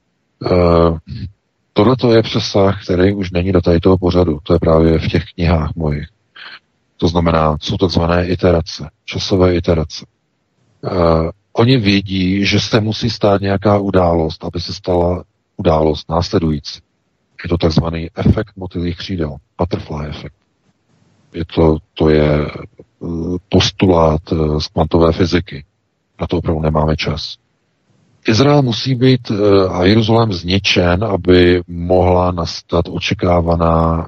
[0.51, 0.97] Uh,
[1.73, 4.39] Tohle to je přesah, který už není do tady toho pořadu.
[4.43, 6.07] To je právě v těch knihách mojich.
[6.97, 10.05] To znamená, jsou takzvané iterace, časové iterace.
[10.81, 15.23] Uh, oni vědí, že se musí stát nějaká událost, aby se stala
[15.57, 16.79] událost následující.
[17.43, 20.35] Je to takzvaný efekt motylých křídel, butterfly efekt.
[21.33, 22.57] Je to, to je eh,
[23.49, 25.65] postulát eh, z kvantové fyziky.
[26.21, 27.37] Na to opravdu nemáme čas.
[28.27, 34.07] Izrael musí být eh, a Jeruzalém zničen, aby mohla nastat očekávaná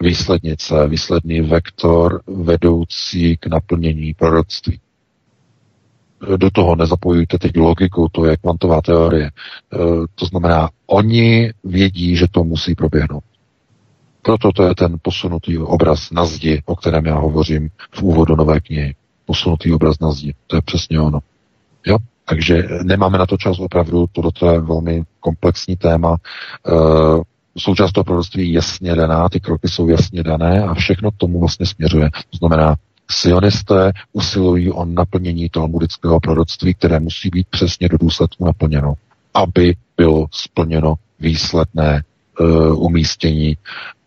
[0.00, 4.80] výslednice, výsledný vektor vedoucí k naplnění proroctví.
[6.36, 9.30] Do toho nezapojujte teď logiku, to je kvantová teorie.
[10.14, 13.24] To znamená, oni vědí, že to musí proběhnout.
[14.22, 18.60] Proto to je ten posunutý obraz na zdi, o kterém já hovořím v úvodu nové
[18.60, 18.94] knihy.
[19.26, 20.34] Posunutý obraz na zdi.
[20.46, 21.18] To je přesně ono.
[21.86, 21.96] Jo?
[22.24, 26.16] Takže nemáme na to čas opravdu, toto je velmi komplexní téma.
[27.58, 31.66] Součást toho proroctví je jasně daná, ty kroky jsou jasně dané a všechno tomu vlastně
[31.66, 32.10] směřuje.
[32.30, 32.76] To znamená,
[33.10, 38.94] sionisté usilují o naplnění talmudického proroctví, které musí být přesně do důsledku naplněno,
[39.34, 42.02] aby bylo splněno výsledné
[42.40, 43.56] uh, umístění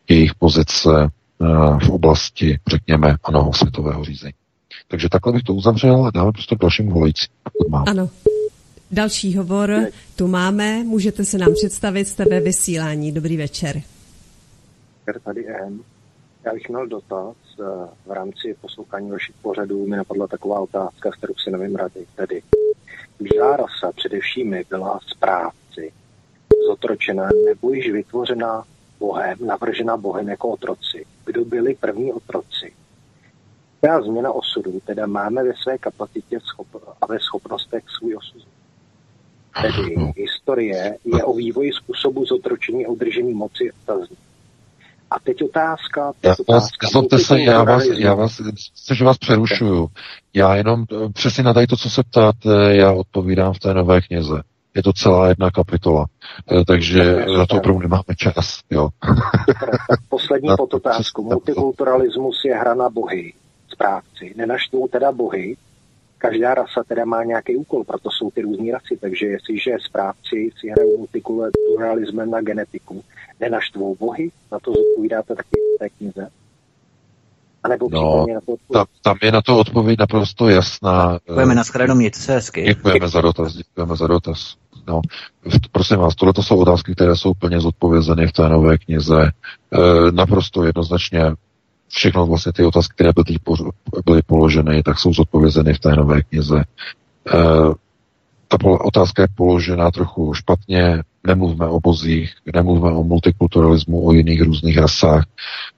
[0.10, 4.34] jejich pozice uh, v oblasti, řekněme, ano, světového řízení.
[4.88, 7.84] Takže takhle bych to uzavřel a dáme prostě dalšímu volající, pokud mám.
[7.88, 8.10] Ano.
[8.91, 13.11] Další hovor tu máme, můžete se nám představit, jste ve vysílání.
[13.11, 13.82] Dobrý večer.
[15.24, 15.80] Tady M.
[16.48, 17.36] Já bych měl dotaz.
[17.60, 17.64] Eh,
[18.06, 22.06] v rámci poslouchání vašich pořadů mi napadla taková otázka, kterou si nevím rady.
[22.15, 22.44] Tedy
[23.19, 25.91] bílá rasa především byla správci,
[26.68, 28.64] zotročená nebo již vytvořená
[28.99, 31.06] Bohem, navržena Bohem jako otroci.
[31.26, 32.74] Kdo byli první otroci?
[33.82, 36.68] Ta změna osudu, teda máme ve své kapacitě schop,
[37.02, 38.48] a ve schopnostech svůj osud.
[39.61, 44.18] Tedy historie je o vývoji způsobu zotročení a udržení moci otazní.
[45.11, 46.11] A teď otázka...
[46.21, 48.41] Teď já vás, zlobte se, já vás, já vás,
[48.93, 49.88] že vás přerušuju.
[50.34, 54.01] Já jenom eh, přesně na tady to, co se ptáte, já odpovídám v té nové
[54.01, 54.41] knize.
[54.75, 56.05] Je to celá jedna kapitola.
[56.51, 58.59] Eh, takže na to opravdu nemáme čas.
[58.69, 58.89] Jo.
[60.09, 61.23] Poslední podotázku.
[61.23, 63.34] Multikulturalismus je hra na bohy,
[63.73, 64.34] správci.
[64.38, 65.55] Nenaštvou teda bohy,
[66.18, 70.68] každá rasa teda má nějaký úkol, proto jsou ty různé rasy, takže jestliže správci si
[70.68, 73.03] hrajou multikulturalismem na genetiku,
[73.39, 76.30] nenaštvou bohy, na to zodpovídáte taky v té knize?
[77.64, 81.19] A nebo no, na to tam, tam je na to odpověď naprosto jasná.
[81.27, 82.64] Děkujeme na shledanou, mějte se hezky.
[82.64, 84.56] Děkujeme za dotaz, děkujeme za dotaz.
[84.88, 85.02] No,
[85.72, 89.22] prosím vás, tohle jsou otázky, které jsou plně zodpovězeny v té nové knize.
[89.22, 89.31] E,
[90.11, 91.22] naprosto jednoznačně
[91.89, 93.38] všechno vlastně ty otázky, které byly,
[94.05, 96.59] byly položeny, tak jsou zodpovězeny v té nové knize.
[96.59, 96.64] E,
[98.47, 104.77] ta otázka je položena trochu špatně, nemluvme o bozích, nemluvme o multikulturalismu, o jiných různých
[104.77, 105.23] rasách.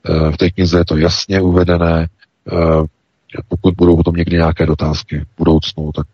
[0.05, 2.03] E, v té knize je to jasně uvedené.
[2.03, 2.07] E,
[3.47, 6.07] pokud budou potom někdy nějaké dotázky v budoucnu, tak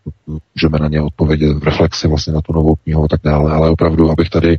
[0.55, 3.51] můžeme na ně odpovědět v reflexi vlastně na tu novou knihu a tak dále.
[3.51, 4.57] Ale opravdu, abych tady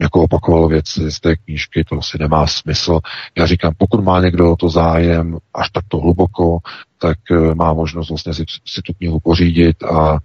[0.00, 3.00] jako opakoval věci z té knížky, to asi nemá smysl.
[3.38, 6.58] Já říkám, pokud má někdo to zájem až takto hluboko,
[6.98, 10.18] tak uh, má možnost vlastně si, si tu knihu pořídit a uh,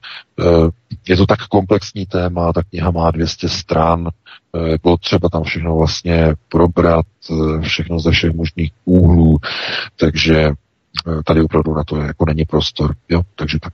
[1.07, 4.10] je to tak komplexní téma, ta kniha má 200 stran,
[4.84, 7.06] bylo třeba tam všechno vlastně probrat,
[7.61, 9.38] všechno ze všech možných úhlů,
[9.95, 10.52] takže
[11.26, 13.73] tady opravdu na to jako není prostor, jo, takže tak.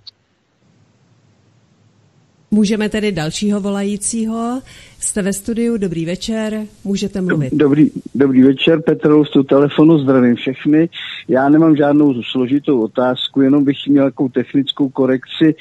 [2.51, 4.61] Můžeme tedy dalšího volajícího.
[5.03, 7.53] Jste ve studiu, dobrý večer, můžete mluvit.
[7.53, 10.89] Dobrý, dobrý večer, Petr z telefonu, zdravím všechny.
[11.27, 15.55] Já nemám žádnou složitou otázku, jenom bych měl nějakou technickou korekci.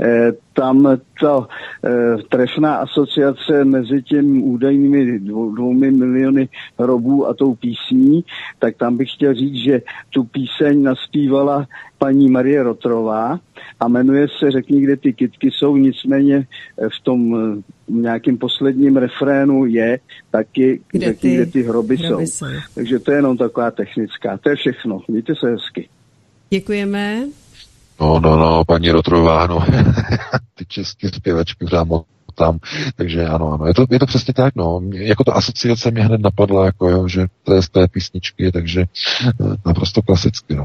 [0.00, 1.48] Eh, tam ta
[1.84, 6.48] eh, trefná asociace mezi těmi údajnými dvou, dvoumi miliony
[6.78, 8.24] hrobů a tou písní,
[8.58, 11.66] tak tam bych chtěl říct, že tu píseň naspívala
[11.98, 13.40] paní Marie Rotrová
[13.80, 16.46] a jmenuje se Řekni, kde ty kitky jsou, nicméně
[16.88, 19.98] v tom eh, nějakým posledním refrénu je
[20.30, 22.46] taky, kde taky, ty, kde ty hroby, hroby jsou.
[22.46, 22.60] jsou.
[22.74, 24.38] Takže to je jenom taková technická.
[24.38, 25.00] To je všechno.
[25.08, 25.88] Mějte se hezky.
[26.50, 27.24] Děkujeme.
[28.00, 29.64] No, no, no, paní Rotrová, no.
[30.54, 32.04] ty české zpěvačky přímo
[32.36, 32.58] tam,
[32.96, 36.20] takže ano, ano, je to, je to přesně tak, no, jako to asociace mě hned
[36.20, 38.84] napadla, jako jo, že to je z té písničky, takže
[39.26, 40.64] eh, naprosto klasicky, no.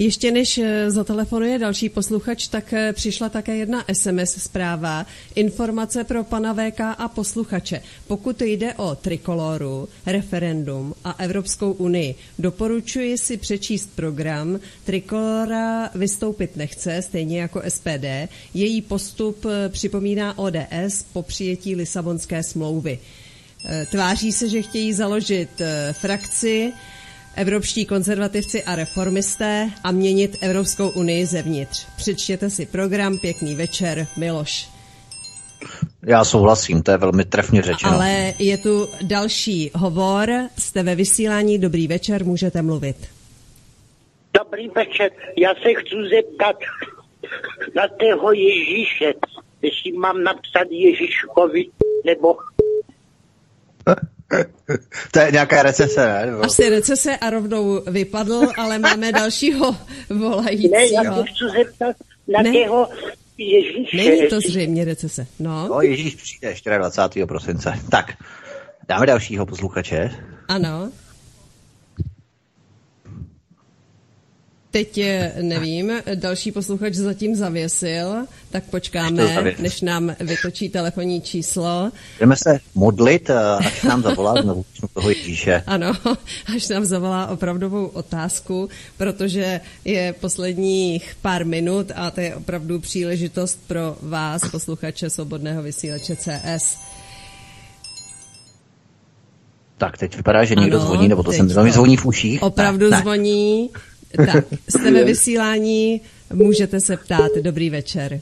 [0.00, 5.06] Ještě než eh, zatelefonuje další posluchač, tak eh, přišla také jedna SMS zpráva.
[5.34, 7.82] Informace pro pana VK a posluchače.
[8.06, 14.60] Pokud jde o trikoloru, referendum a Evropskou unii, doporučuji si přečíst program.
[14.84, 18.28] Trikolora vystoupit nechce, stejně jako SPD.
[18.54, 22.98] Její postup eh, připomíná ODS po přijetí Lisabonské smlouvy.
[23.90, 25.48] Tváří se, že chtějí založit
[25.92, 26.72] frakci,
[27.36, 31.86] evropští konzervativci a reformisté a měnit Evropskou unii zevnitř.
[31.96, 34.68] Přečtěte si program, pěkný večer, Miloš.
[36.06, 37.92] Já souhlasím, to je velmi trefně řečeno.
[37.92, 42.96] Ale je tu další hovor, jste ve vysílání, dobrý večer, můžete mluvit.
[44.38, 46.56] Dobrý večer, já se chci zeptat
[47.76, 49.14] na tého Ježíše,
[49.62, 51.66] jestli mám napsat Ježíškovi,
[52.04, 52.36] nebo...
[55.10, 56.26] to je nějaká recese, ne?
[56.26, 56.44] Nebo...
[56.44, 59.76] Asi recese a rovnou vypadl, ale máme dalšího
[60.10, 60.72] volajícího.
[60.72, 61.96] Ne, já se chci zeptat
[62.28, 62.52] na ne.
[62.52, 62.88] tého
[63.38, 63.96] Ježíše.
[63.96, 65.68] Není to zřejmě recese, no.
[65.68, 67.26] No, Ježíš přijde 24.
[67.26, 67.72] prosince.
[67.90, 68.06] Tak,
[68.88, 70.10] dáme dalšího posluchače.
[70.48, 70.90] Ano.
[74.70, 75.00] Teď
[75.42, 81.90] nevím, další posluchač zatím zavěsil, tak počkáme, než nám vytočí telefonní číslo.
[82.20, 84.64] Jdeme se modlit, až nám zavolá znovu
[84.94, 85.62] toho Ježíše.
[85.66, 85.92] Ano,
[86.56, 93.60] až nám zavolá opravdovou otázku, protože je posledních pár minut a to je opravdu příležitost
[93.66, 96.78] pro vás, posluchače Svobodného vysílače CS.
[99.78, 102.42] Tak, teď vypadá, že někdo ano, zvoní, nebo to jsem mi zvoní v uších.
[102.42, 103.70] Opravdu ne, zvoní.
[104.16, 106.00] Tak, jste ve vysílání,
[106.32, 107.30] můžete se ptát.
[107.42, 108.20] Dobrý večer.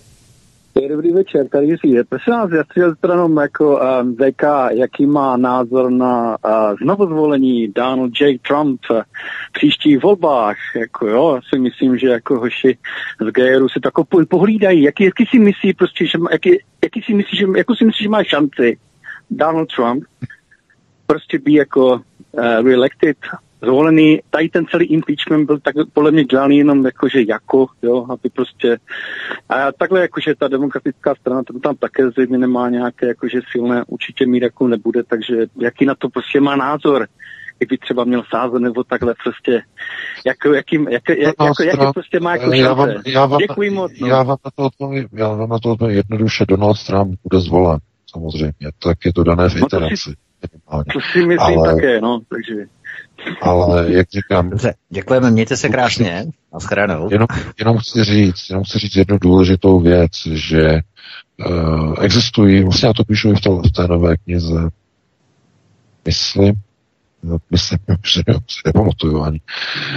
[0.88, 2.04] Dobrý večer, tady je.
[2.04, 7.68] Prosím vás, já chci jenom jako um, VK, jaký má názor na uh, znovu zvolení
[7.68, 8.38] Donald J.
[8.38, 10.56] Trump v příštích volbách.
[10.76, 12.78] Jako jo, já si myslím, že jako hoši
[13.20, 13.92] z GRu se tak
[14.28, 14.82] pohlídají.
[14.82, 16.50] Jaký, jaký si myslí prostě, že, jaký,
[16.84, 18.78] jaký si myslí, že, jako si myslí, že má šanci
[19.30, 20.04] Donald Trump
[21.06, 22.00] prostě být jako
[22.32, 23.16] uh, reelected
[23.62, 28.28] zvolený, tady ten celý impeachment byl tak podle mě dělaný jenom jakože jako, jo, aby
[28.30, 28.78] prostě,
[29.48, 34.26] a takhle jakože ta demokratická strana tam, tam také zřejmě nemá nějaké jakože silné, určitě
[34.26, 37.06] mír jako nebude, takže jaký na to prostě má názor,
[37.58, 39.62] kdyby třeba měl sázet nebo takhle prostě,
[40.26, 43.92] jako, jaký, jak, jak, jako, jaký prostě má jako já vám, já vám, Děkuji moc.
[44.00, 44.06] No.
[44.08, 47.78] Já vám na to odpovím, já vám na to odpovím jednoduše, Donald Trump bude zvolen,
[48.10, 49.94] samozřejmě, tak je to dané v iteraci.
[50.42, 52.66] No to si, to si myslím ale, také, no, takže...
[53.42, 54.50] Ale jak říkám...
[54.50, 56.26] Dobře, děkujeme, mějte se krásně.
[56.52, 57.08] Naschranou.
[57.12, 57.26] Jenom,
[57.58, 60.80] jenom chci říct, jenom chci říct jednu důležitou věc, že
[61.46, 64.68] uh, existují, vlastně já to píšu i v, to, v té nové knize,
[66.04, 66.54] myslím,
[67.22, 67.78] no, myslím,
[68.14, 69.40] že si nepamatuju ani,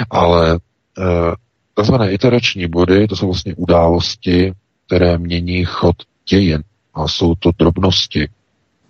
[0.10, 1.34] ale uh,
[1.74, 4.54] takzvané iterační body, to jsou vlastně události,
[4.86, 5.96] které mění chod
[6.30, 8.30] dějin a jsou to drobnosti.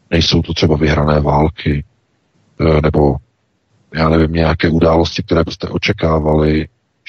[0.10, 1.84] Nejsou to třeba vyhrané války,
[2.60, 3.16] uh, nebo
[3.94, 6.68] já nevím, nějaké události, které byste očekávali,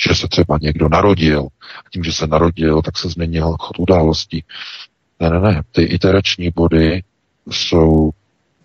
[0.08, 1.48] že se třeba někdo narodil.
[1.86, 4.44] A tím, že se narodil, tak se změnil chod událostí.
[5.20, 5.62] Ne, ne, ne.
[5.72, 7.02] Ty iterační body
[7.50, 8.10] jsou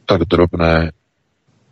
[0.06, 0.92] tak drobné,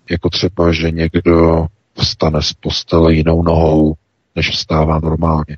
[0.09, 3.95] jako třeba, že někdo vstane z postele jinou nohou,
[4.35, 5.57] než vstává normálně.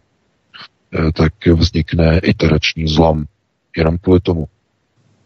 [0.94, 3.26] E, tak vznikne iterační zlom.
[3.78, 4.48] Jenom kvůli tomu.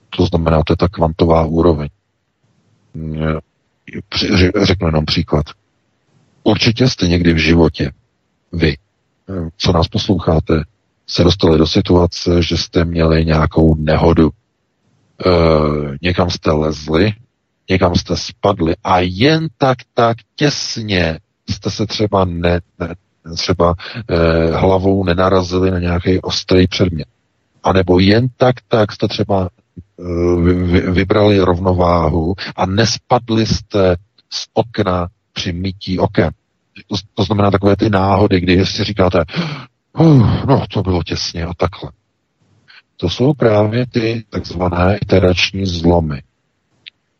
[0.09, 1.89] To znamená, to je ta kvantová úroveň.
[4.63, 5.45] Řeknu jenom příklad.
[6.43, 7.91] Určitě jste někdy v životě,
[8.51, 8.77] vy,
[9.57, 10.63] co nás posloucháte,
[11.07, 14.29] se dostali do situace, že jste měli nějakou nehodu.
[14.29, 15.29] E,
[16.01, 17.13] někam jste lezli,
[17.69, 21.19] někam jste spadli a jen tak, tak těsně
[21.49, 22.95] jste se třeba ne, ne
[23.35, 23.73] třeba
[24.07, 27.07] e, hlavou nenarazili na nějaký ostrý předmět.
[27.63, 29.49] A nebo jen tak, tak jste třeba
[30.91, 33.95] vybrali rovnováhu a nespadli jste
[34.33, 36.31] z okna při mytí oken.
[36.87, 39.23] To, to znamená takové ty náhody, kdy si říkáte,
[40.47, 41.91] no to bylo těsně a takhle.
[42.97, 46.21] To jsou právě ty takzvané iterační zlomy.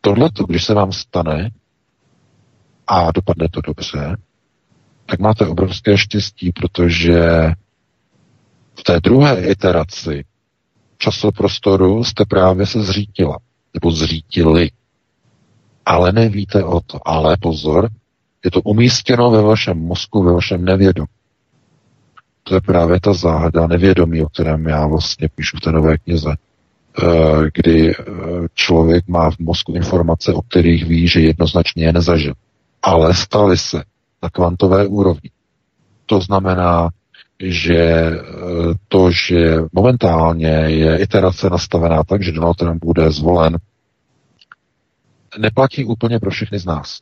[0.02, 1.50] Tohle, když se vám stane
[2.88, 4.18] a dopadne to dobře,
[5.06, 7.22] tak máte obrovské štěstí, protože
[8.80, 10.24] v té druhé iteraci
[11.02, 13.38] časoprostoru jste právě se zřítila,
[13.74, 14.72] nebo zřítili.
[15.86, 17.08] Ale nevíte o to.
[17.08, 17.90] Ale pozor,
[18.46, 21.08] je to umístěno ve vašem mozku, ve vašem nevědomí.
[22.44, 26.30] To je právě ta záhada nevědomí, o kterém já vlastně píšu v té nové knize,
[26.34, 27.06] eh,
[27.54, 28.04] kdy eh,
[28.54, 32.34] člověk má v mozku informace, o kterých ví, že jednoznačně je nezažil.
[32.82, 33.84] Ale staly se
[34.24, 35.30] na kvantové úrovni.
[36.06, 36.90] To znamená,
[37.44, 38.22] že eh,
[38.88, 43.58] to, že momentálně je iterace nastavená tak, že Donald Trump bude zvolen,
[45.40, 47.00] neplatí úplně pro všechny z nás.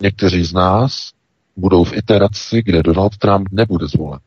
[0.00, 1.10] Někteří z nás
[1.56, 4.20] budou v iteraci, kde Donald Trump nebude zvolen.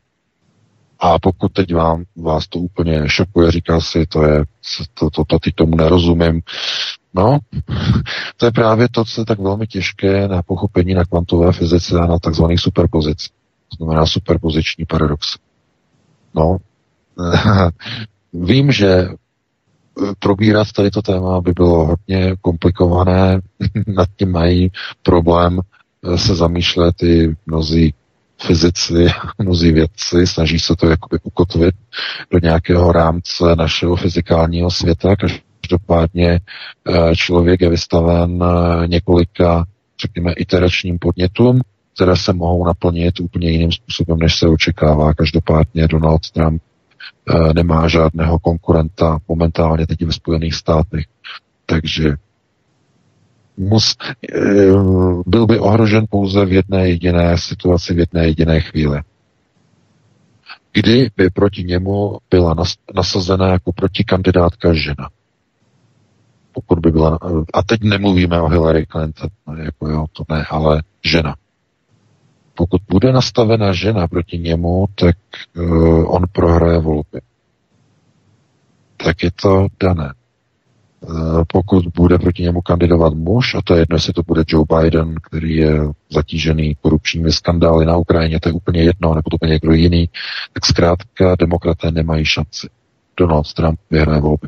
[1.00, 4.44] A pokud teď vám, vás to úplně šokuje, říká si, to je,
[5.00, 6.42] to, to, to, teď tomu nerozumím,
[7.14, 7.40] No,
[8.38, 12.06] to je právě to, co je tak velmi těžké na pochopení na kvantové fyzice a
[12.06, 13.30] na takzvaných superpozici.
[13.74, 15.38] To znamená superpoziční paradox.
[16.36, 16.58] No,
[18.34, 19.08] vím, že
[20.20, 23.42] probírat tady to téma by bylo hodně komplikované,
[23.88, 24.72] nad tím mají
[25.04, 27.94] problém eh, se zamýšlet i mnozí
[28.42, 31.76] fyzici, mnozí vědci, snaží se to jakoby ukotvit
[32.32, 35.16] do nějakého rámce našeho fyzikálního světa.
[35.62, 36.40] Každopádně
[36.90, 39.66] eh, člověk je vystaven eh, několika,
[40.02, 41.62] řekněme, iteračním podnětům,
[41.96, 45.14] které se mohou naplnit úplně jiným způsobem, než se očekává.
[45.14, 46.62] Každopádně Donald Trump
[47.30, 51.06] eh, nemá žádného konkurenta momentálně teď ve Spojených státech.
[51.66, 52.16] Takže
[53.58, 53.96] mus,
[55.26, 59.02] byl by ohrožen pouze v jedné jediné situaci, v jedné jediné chvíli.
[60.74, 62.56] Kdy by proti němu byla
[62.96, 65.10] nasazena jako protikandidátka žena
[66.54, 67.20] pokud by byla,
[67.54, 71.36] a teď nemluvíme o Hillary Clinton, jako jo, to ne, ale žena.
[72.56, 75.18] Pokud bude nastavena žena proti němu, tak
[75.58, 77.22] uh, on prohraje volby.
[78.98, 80.14] Tak je to dané.
[81.02, 84.66] Uh, pokud bude proti němu kandidovat muž, a to je jedno, jestli to bude Joe
[84.80, 85.80] Biden, který je
[86.12, 90.10] zatížený korupčními skandály na Ukrajině, to je úplně jedno, nebo to bude někdo jiný,
[90.54, 92.70] tak zkrátka demokraté nemají šanci.
[93.18, 94.48] Donald Trump vyhraje volby.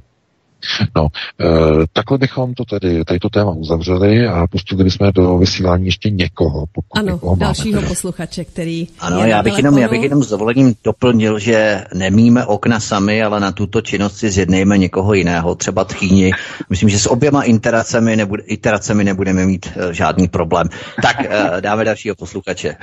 [0.95, 1.07] No,
[1.41, 1.47] e,
[1.93, 6.65] takhle bychom to tedy, tady to téma uzavřeli a pustili bychom do vysílání ještě někoho,
[6.71, 10.29] pokud ano, někoho dalšího máme, posluchače, který Ano, já bych, jenom, já bych jenom s
[10.29, 15.83] dovolením doplnil, že nemíme okna sami, ale na tuto činnost si zjednejme někoho jiného, třeba
[15.83, 16.31] tchýni.
[16.69, 20.69] Myslím, že s oběma interacemi, nebude, iteracemi nebudeme mít uh, žádný problém.
[21.01, 22.75] Tak uh, dáme dalšího posluchače.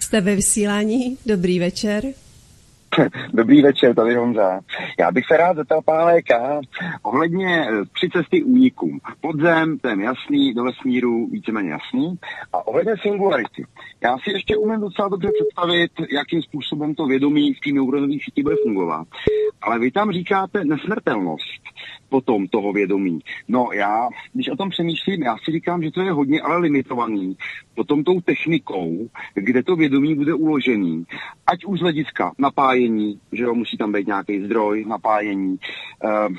[0.00, 2.04] Jste ve vysílání, dobrý večer.
[3.34, 4.60] Dobrý večer, tady Honza.
[4.98, 6.30] Já bych se rád zeptal pana VK
[7.02, 8.98] ohledně eh, tři cesty úniků.
[9.20, 12.18] Podzem, ten jasný, do vesmíru víceméně jasný.
[12.52, 13.66] A ohledně singularity.
[14.02, 18.42] Já si ještě umím docela dobře představit, jakým způsobem to vědomí v té neuronové síti
[18.42, 19.08] bude fungovat.
[19.62, 21.62] Ale vy tam říkáte nesmrtelnost
[22.08, 23.18] potom toho vědomí.
[23.48, 27.36] No já, když o tom přemýšlím, já si říkám, že to je hodně ale limitovaný
[27.74, 31.04] potom tou technikou, kde to vědomí bude uložený.
[31.46, 35.58] Ať už z hlediska napájení, že jo, musí tam být nějaký zdroj napájení,
[36.04, 36.34] uh,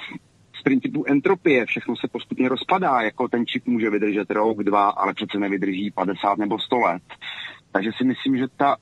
[0.60, 5.14] z principu entropie všechno se postupně rozpadá, jako ten čip může vydržet rok, dva, ale
[5.14, 7.04] přece nevydrží 50 nebo 100 let.
[7.72, 8.76] Takže si myslím, že ta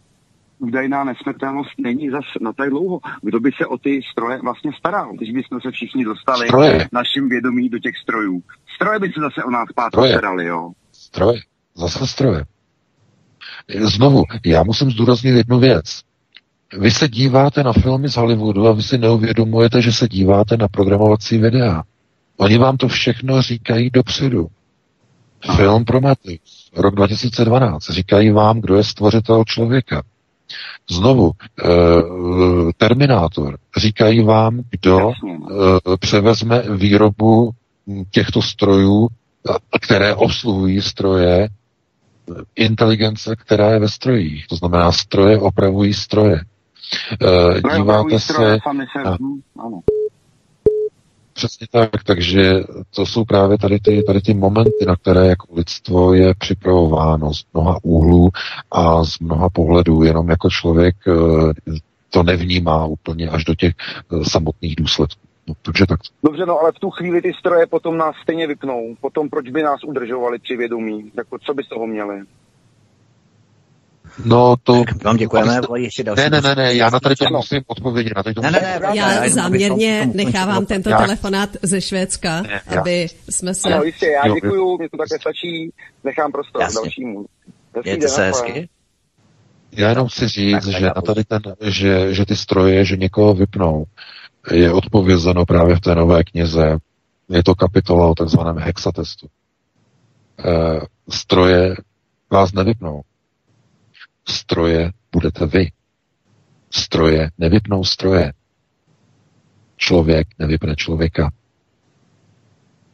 [0.60, 3.00] údajná nesmrtelnost není zas na tak dlouho.
[3.22, 6.88] Kdo by se o ty stroje vlastně staral, když bychom se všichni dostali stroje.
[6.92, 8.42] naším vědomí do těch strojů?
[8.76, 10.72] Stroje by se zase o nás pátro starali, jo?
[10.92, 11.40] Stroje.
[11.76, 12.46] Zase stroje.
[13.80, 16.02] Znovu, já musím zdůraznit jednu věc.
[16.80, 20.68] Vy se díváte na filmy z Hollywoodu a vy si neuvědomujete, že se díváte na
[20.68, 21.84] programovací videa.
[22.38, 24.48] Oni vám to všechno říkají dopředu.
[25.56, 30.04] Film Prometheus, rok 2012, říkají vám, kdo je stvořitel člověka.
[30.90, 31.68] Znovu, e,
[32.78, 37.52] Terminátor, říkají vám, kdo e, převezme výrobu
[38.12, 39.08] těchto strojů,
[39.82, 41.50] které obsluhují stroje,
[42.56, 44.48] inteligence, která je ve strojích.
[44.48, 46.42] To znamená, stroje opravují stroje.
[47.22, 48.58] E, díváte se...
[49.06, 49.18] Na,
[51.36, 52.54] Přesně tak, takže
[52.96, 57.46] to jsou právě tady ty, tady ty momenty, na které jako lidstvo je připravováno z
[57.54, 58.30] mnoha úhlů
[58.72, 61.12] a z mnoha pohledů, jenom jako člověk e,
[62.10, 65.22] to nevnímá úplně až do těch e, samotných důsledků.
[65.48, 66.00] No, takže tak.
[66.24, 68.96] Dobře, no ale v tu chvíli ty stroje potom nás stejně vypnou.
[69.02, 71.12] Potom proč by nás udržovali při vědomí?
[71.18, 72.22] Jako co by z toho měli?
[74.26, 74.84] No to...
[74.84, 76.22] Tak vám děkujeme, ještě další.
[76.22, 78.14] Ne, ne, ne, ne, já na tady to musím odpovědět.
[78.16, 80.98] Na tady to ne, ne, ne, já, já záměrně nechávám tento já...
[80.98, 82.82] telefonát ze Švédska, ne, já...
[82.82, 83.70] aby jsme se...
[83.70, 85.72] No jistě, já děkuju, mě to také stačí,
[86.04, 86.82] nechám prostor Jasně.
[86.82, 87.26] dalšímu.
[87.84, 88.70] Mějte se hezky.
[89.72, 93.34] Já jenom chci říct, tak, že, na tady ten, že, že ty stroje, že někoho
[93.34, 93.86] vypnou,
[94.52, 96.78] je odpovězeno právě v té nové knize.
[97.30, 99.28] Je to kapitola o takzvaném hexatestu.
[100.46, 100.80] E,
[101.10, 101.76] stroje
[102.32, 103.02] vás nevypnou.
[104.28, 105.72] Stroje budete vy.
[106.70, 108.34] Stroje nevypnou stroje.
[109.78, 111.32] Člověk nevypne člověka.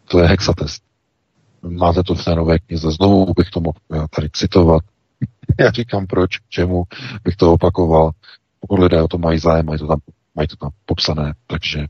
[0.06, 0.84] To je hexatest.
[1.62, 2.92] Máte to v té nové knize.
[2.92, 4.84] Znovu bych to mohl tady citovat.
[5.60, 6.84] Já říkám proč, k čemu
[7.24, 8.12] bych to opakoval.
[8.60, 10.00] Pokud lidé o to mají zájem, mají to tam
[10.36, 11.86] mají to tam popsané, takže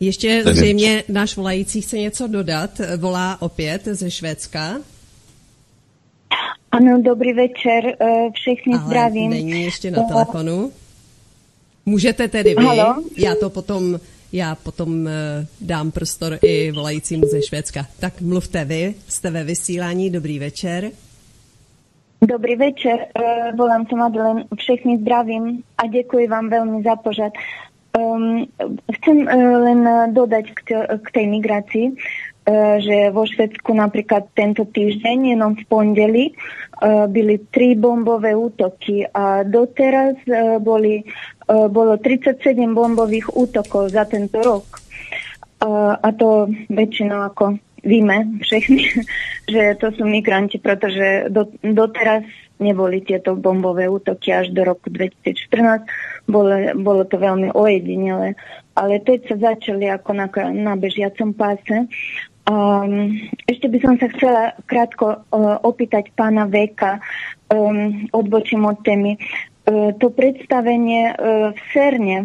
[0.00, 2.80] ještě zřejmě náš volající chce něco dodat.
[2.96, 4.76] Volá opět ze Švédska.
[6.72, 9.30] Ano, dobrý večer, eh, všechny Ale zdravím.
[9.30, 10.72] není ještě na telefonu.
[11.86, 13.02] Můžete tedy vy, Halo?
[13.16, 14.00] já to potom
[14.32, 17.86] já potom eh, dám prostor i volajícímu ze Švédska.
[18.00, 20.90] Tak mluvte vy, jste ve vysílání, dobrý večer.
[22.28, 23.06] Dobrý večer,
[23.56, 27.32] volám se Madeleine, všechny zdravím a děkuji vám velmi za pořad.
[27.98, 28.46] Um,
[28.92, 31.92] chcem len dodať k, tej migrácii,
[32.78, 39.42] že vo Švedsku napríklad tento týždeň, jenom v pondeli, uh, byli tri bombové útoky a
[39.42, 41.02] doteraz uh, boli,
[41.46, 44.82] bolo 37 bombových útokov za tento rok.
[46.02, 48.82] A to väčšinou ako víme všechny,
[49.52, 52.26] že to sú migranti, pretože do, doteraz
[52.58, 55.86] neboli tieto bombové útoky až do roku 2014.
[56.26, 58.34] Bolo, bolo to veľmi ojedinele.
[58.76, 61.88] Ale teď sa začali ako na, na bežiacom páse.
[62.46, 63.10] Um,
[63.50, 67.02] ešte by som sa chcela krátko uh, opýtať pána Veka,
[67.50, 69.18] um, odbočím od témy.
[69.66, 72.18] Uh, to predstavenie uh, v Serne,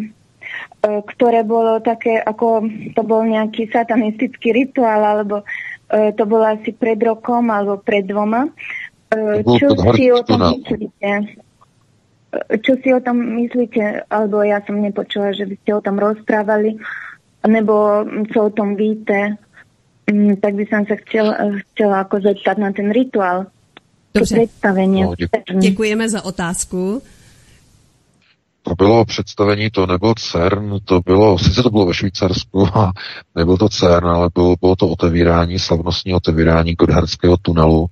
[0.86, 6.70] uh, ktoré bolo také, ako to bol nejaký satanistický rituál, alebo uh, to bolo asi
[6.70, 8.46] pred rokom, alebo pred dvoma.
[9.10, 11.10] Uh, čo si o tom myslíte?
[12.62, 14.06] Čo si o tom myslíte?
[14.06, 16.78] Alebo ja som nepočula, že by ste o tom rozprávali,
[17.42, 19.34] nebo co o tom víte?
[20.10, 21.34] Mm, tak by som sa chcela,
[21.72, 23.46] chcela ako zeptat na ten rituál.
[24.14, 24.36] Dobře.
[24.36, 25.02] představení.
[25.02, 25.14] No,
[25.60, 27.02] Děkujeme za otázku.
[28.62, 32.92] To bylo představení, to nebyl CERN, to bylo, sice to bylo ve Švýcarsku, a
[33.34, 37.86] nebyl to CERN, ale bylo, bylo to otevírání, slavnostní otevírání Godhardského tunelu,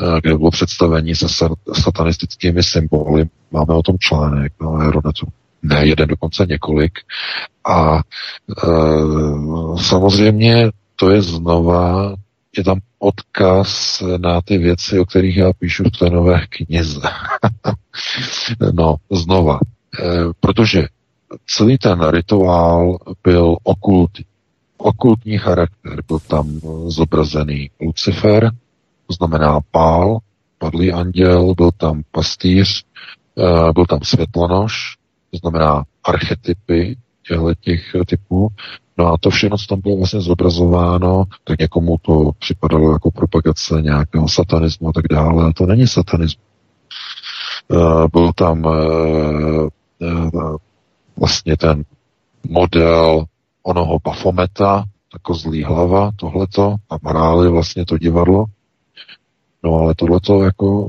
[0.00, 1.26] eh, kde bylo představení se
[1.72, 3.24] satanistickými symboly.
[3.50, 5.26] Máme o tom článek na Aeronetu.
[5.62, 6.92] Ne jeden, dokonce několik.
[7.68, 8.02] A e,
[9.82, 12.14] samozřejmě to je znova,
[12.56, 17.00] je tam odkaz na ty věci, o kterých já píšu v té nové knize.
[18.72, 19.58] no, znova.
[19.58, 20.06] E,
[20.40, 20.86] protože
[21.46, 24.24] celý ten rituál byl okultní.
[24.76, 26.02] Okultní charakter.
[26.08, 28.50] Byl tam zobrazený Lucifer,
[29.06, 30.18] to znamená pál,
[30.58, 32.84] padlý anděl, byl tam pastýř,
[33.38, 34.96] e, byl tam světlonož,
[35.30, 38.48] to znamená archetypy těchto těch typů.
[38.98, 43.82] No a to všechno, co tam bylo vlastně zobrazováno, tak někomu to připadalo jako propagace
[43.82, 45.44] nějakého satanismu a tak dále.
[45.44, 46.44] A to není satanismus.
[47.68, 50.56] Uh, byl tam uh, uh,
[51.16, 51.84] vlastně ten
[52.48, 53.24] model
[53.62, 58.44] onoho Bafometa, jako zlý hlava, tohleto, a marály vlastně to divadlo.
[59.62, 60.88] No ale tohleto jako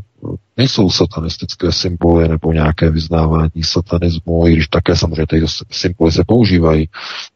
[0.57, 6.89] nejsou satanistické symboly nebo nějaké vyznávání satanismu, i když také samozřejmě ty symboly se používají,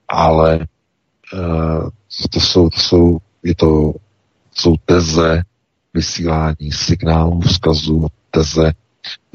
[0.09, 0.67] ale
[1.33, 1.89] uh,
[2.31, 3.93] to jsou, to jsou, je to,
[4.51, 5.43] jsou teze
[5.93, 8.73] vysílání signálů, vzkazů, teze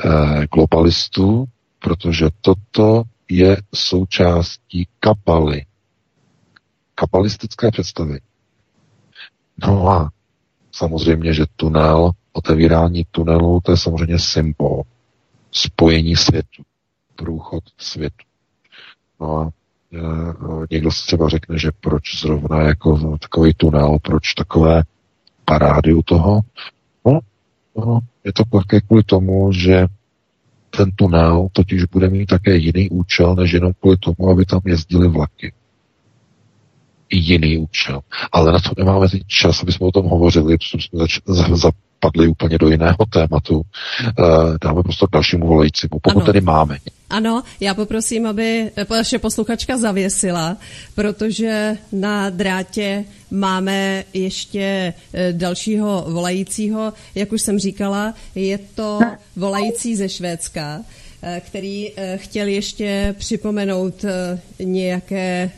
[0.04, 1.44] uh, globalistů,
[1.78, 5.66] protože toto je součástí kapaly,
[6.94, 8.20] kapalistické představy.
[9.66, 10.10] No a
[10.72, 14.82] samozřejmě, že tunel otevírání tunelu, to je samozřejmě symbol
[15.52, 16.62] spojení světu,
[17.16, 18.26] průchod světu.
[19.20, 19.50] No a
[20.70, 24.82] někdo si třeba řekne, že proč zrovna jako takový tunel, proč takové
[25.44, 26.40] parády u toho.
[27.06, 27.18] No,
[27.76, 29.86] no je to také kvůli tomu, že
[30.76, 35.08] ten tunel totiž bude mít také jiný účel, než jenom kvůli tomu, aby tam jezdili
[35.08, 35.52] vlaky.
[37.08, 38.00] I jiný účel.
[38.32, 41.56] Ale na to nemáme teď čas, aby jsme o tom hovořili, protože jsme zač- za-
[41.56, 41.70] za-
[42.04, 43.62] spadli úplně do jiného tématu.
[44.06, 44.12] Eh,
[44.64, 46.26] dáme prostor dalšímu volajícímu, pokud ano.
[46.26, 46.76] tedy máme.
[47.14, 50.56] Ano, já poprosím, aby naše posluchačka zavěsila,
[50.94, 56.92] protože na drátě máme ještě eh, dalšího volajícího.
[57.14, 58.98] Jak už jsem říkala, je to
[59.36, 60.82] volající ze Švédska,
[61.22, 64.04] eh, který chtěl ještě připomenout
[64.58, 65.50] nějaké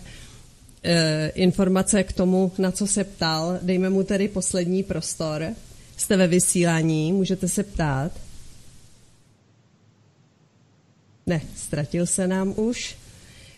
[1.34, 3.58] informace k tomu, na co se ptal.
[3.62, 5.46] Dejme mu tedy poslední prostor.
[5.96, 8.12] Jste ve vysílání, můžete se ptát.
[11.28, 12.96] Ne, ztratil se nám už.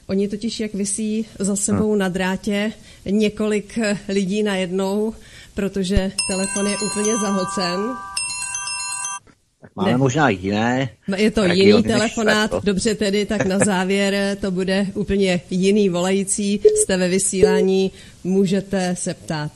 [0.06, 2.72] Oni totiž, jak vysí za sebou na drátě
[3.05, 5.14] několik lidí najednou,
[5.55, 7.80] protože telefon je úplně zahlcen.
[9.60, 9.97] Tak máme ne.
[9.98, 10.88] možná jiné.
[11.16, 16.60] Je to jiný telefonát, dobře tedy, tak na závěr to bude úplně jiný volající.
[16.82, 17.92] Jste ve vysílání,
[18.24, 19.52] můžete se ptát.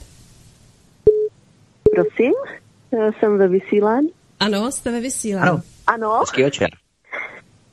[1.94, 2.32] Prosím?
[3.18, 4.08] jsem ve vysílání.
[4.40, 5.48] Ano, jste ve vysílání.
[5.48, 5.62] Ano.
[5.86, 6.18] Ano.
[6.20, 6.68] Hezký večer.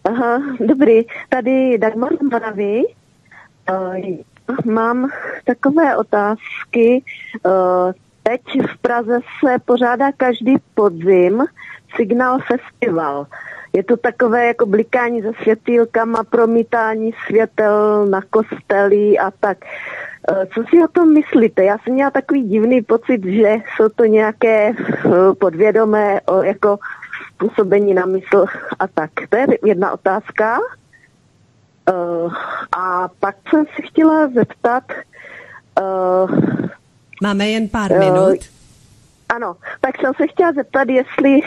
[0.03, 1.05] Aha, dobrý.
[1.29, 2.83] Tady Dagmar Moravy.
[3.69, 5.09] Uh, mám
[5.45, 7.03] takové otázky.
[7.45, 7.91] Uh,
[8.23, 11.43] teď v Praze se pořádá každý podzim
[11.95, 13.27] Signál Festival.
[13.73, 19.57] je to takové jako blikání se světýlkama, promítání světel na kostely a tak.
[20.31, 21.63] Eh, co si o tom myslíte?
[21.63, 24.75] Já jsem měla takový divný pocit, že jsou to nějaké eh,
[25.39, 26.77] podvědomé jako
[27.39, 28.45] působení na mysl
[28.79, 29.11] a tak.
[29.29, 30.59] To je jedna otázka.
[32.77, 34.83] A pak jsem si chtěla zeptat...
[37.21, 38.39] Máme jen pár minut.
[39.35, 41.41] Ano, tak jsem se chtěla zeptat, jestli,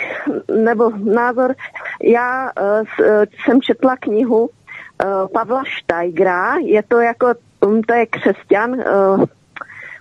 [0.65, 1.55] nebo názor,
[2.03, 2.87] já uh,
[3.45, 4.49] jsem četla knihu uh,
[5.33, 9.25] Pavla Štajgra, je to jako, um, to je křesťan uh,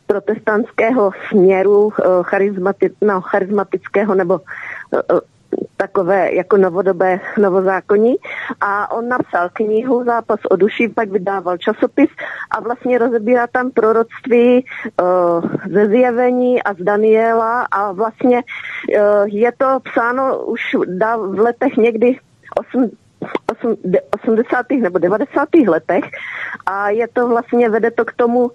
[0.07, 5.19] protestantského směru, uh, charizmati, no, charizmatického nebo uh,
[5.77, 8.15] takové jako novodobé novozákonní
[8.61, 12.09] a on napsal knihu Zápas o duši, pak vydával časopis
[12.51, 19.51] a vlastně rozebírá tam proroctví uh, ze zjevení a z Daniela a vlastně uh, je
[19.57, 20.61] to psáno už
[21.17, 22.17] v letech někdy
[22.59, 22.91] 8,
[23.51, 23.75] 8,
[24.23, 24.65] 80.
[24.71, 25.49] nebo 90.
[25.67, 26.03] letech
[26.65, 28.51] a je to vlastně, vede to k tomu uh,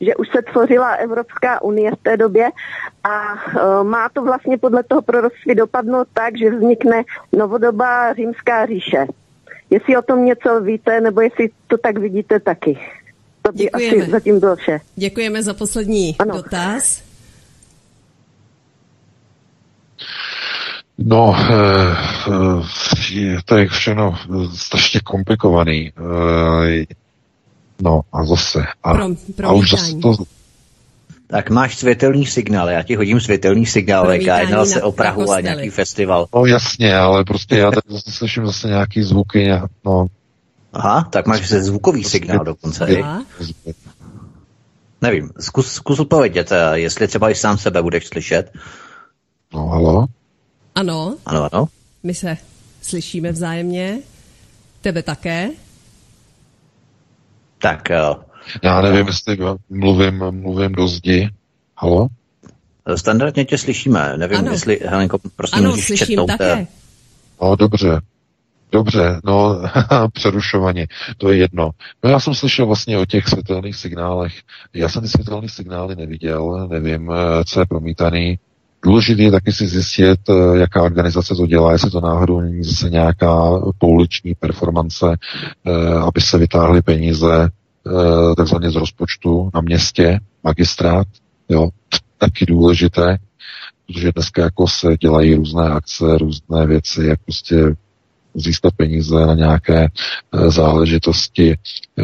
[0.00, 2.50] že už se tvořila Evropská unie v té době
[3.04, 7.02] a uh, má to vlastně podle toho proroctví dopadnout tak, že vznikne
[7.32, 9.06] novodobá římská říše.
[9.70, 12.78] Jestli o tom něco víte, nebo jestli to tak vidíte taky.
[13.42, 14.02] To by Děkujeme.
[14.02, 14.80] asi zatím bylo vše.
[14.96, 16.34] Děkujeme za poslední ano.
[16.36, 17.06] dotaz.
[20.98, 21.36] No,
[23.44, 24.14] to je všechno
[24.54, 25.92] strašně komplikovaný.
[27.82, 28.58] No a zase.
[28.82, 30.16] A, Prom, a už zase to,
[31.26, 35.40] tak máš světelný signál, já ti hodím světelný signál, VK, jednal se o Prahu a
[35.40, 36.26] nějaký festival.
[36.34, 39.50] No jasně, ale prostě já tady zase slyším zase nějaký zvuky,
[39.84, 40.06] no.
[40.72, 42.86] Aha, tak máš se zvukový signál dokonce.
[45.02, 48.52] Nevím, zkus, zkus odpovědět, eh, jestli třeba i sám sebe budeš slyšet.
[49.54, 50.06] No, halo?
[50.74, 51.16] Ano.
[51.26, 51.68] Ano, ano.
[52.02, 52.36] My se
[52.82, 53.98] slyšíme vzájemně.
[54.80, 55.50] Tebe také.
[57.58, 58.16] Tak jo.
[58.62, 59.38] Já nevím, jestli
[59.70, 61.30] mluvím, mluvím do zdi.
[61.78, 62.08] Halo?
[62.96, 64.16] Standardně tě slyšíme.
[64.16, 64.52] Nevím, ano.
[64.52, 66.26] jestli, Helenko, prosím, ano, můžeš slyším četnout.
[66.26, 66.52] také.
[66.52, 66.66] Eh,
[67.42, 68.00] no, dobře.
[68.72, 69.60] Dobře, no
[70.12, 70.86] přerušovaně,
[71.18, 71.70] to je jedno.
[72.04, 74.32] No já jsem slyšel vlastně o těch světelných signálech.
[74.74, 78.38] Já jsem ty světelné signály neviděl, nevím, eh, co je promítaný.
[78.86, 82.90] Důležité je taky si zjistit, eh, jaká organizace to dělá, jestli to náhodou není zase
[82.90, 85.06] nějaká pouliční performance,
[86.06, 87.48] aby se vytáhly peníze
[88.36, 91.06] takzvaně z rozpočtu na městě, magistrát,
[91.48, 91.68] jo,
[92.18, 93.18] taky důležité,
[93.86, 97.74] protože dneska jako se dělají různé akce, různé věci, jak prostě
[98.36, 99.88] získat peníze na nějaké
[100.48, 101.56] záležitosti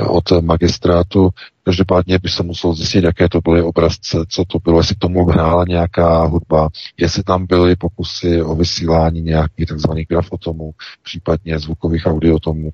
[0.08, 1.30] od magistrátu.
[1.64, 5.24] Každopádně by se musel zjistit, jaké to byly obrazce, co to bylo, jestli k tomu
[5.24, 12.70] hrála nějaká hudba, jestli tam byly pokusy o vysílání nějakých takzvaných grafotomů, případně zvukových audiotomů.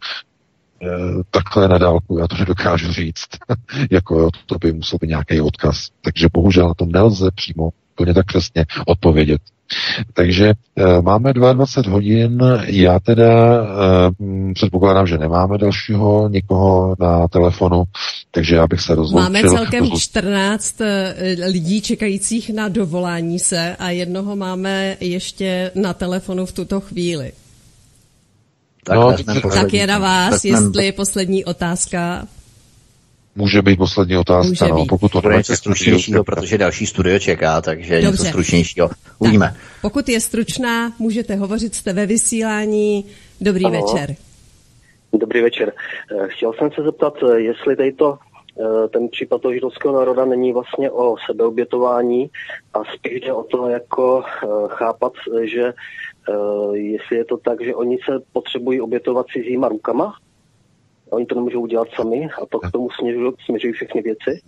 [1.31, 3.29] Takhle na dálku já to nedokážu říct.
[3.91, 5.89] jako to by musel být nějaký odkaz.
[6.03, 9.41] Takže bohužel na to nelze přímo úplně tak přesně odpovědět.
[10.15, 17.85] Takže e, máme 22 hodin, já teda e, předpokládám, že nemáme dalšího nikoho na telefonu,
[18.31, 19.23] takže já bych se rozloučil.
[19.23, 19.99] Máme celkem rozloučil.
[20.01, 20.81] 14
[21.47, 27.33] lidí čekajících na dovolání se a jednoho máme ještě na telefonu v tuto chvíli.
[28.85, 29.17] Tak, no,
[29.51, 30.65] tak je na vás, vezmem...
[30.65, 32.27] jestli je poslední otázka.
[33.39, 34.87] Může být poslední otázka, Může no, být.
[34.87, 38.11] pokud to Bude něco stručnějšího, protože další studio čeká, takže Dobře.
[38.11, 38.91] něco stručnějšího.
[39.19, 39.47] Uvidíme.
[39.47, 43.05] Tak, pokud je stručná, můžete hovořit, jste ve vysílání.
[43.41, 43.81] Dobrý Ano.
[43.81, 44.15] večer.
[45.13, 45.73] Dobrý večer.
[46.13, 48.19] Eh, Chtěl jsem se zeptat, eh, jestli tejto
[48.61, 52.31] eh, ten případ toho židovského národa není vlastně o sebeobětování
[52.75, 54.23] a spíš jde o to jako
[54.69, 55.13] chápat,
[55.45, 55.73] že
[56.73, 60.15] jestli je to tak, že oni se potřebují obětovat cizíma rukama,
[61.11, 64.41] oni to nemůžou udělat sami a to k tomu směřují, směřují všechny věci.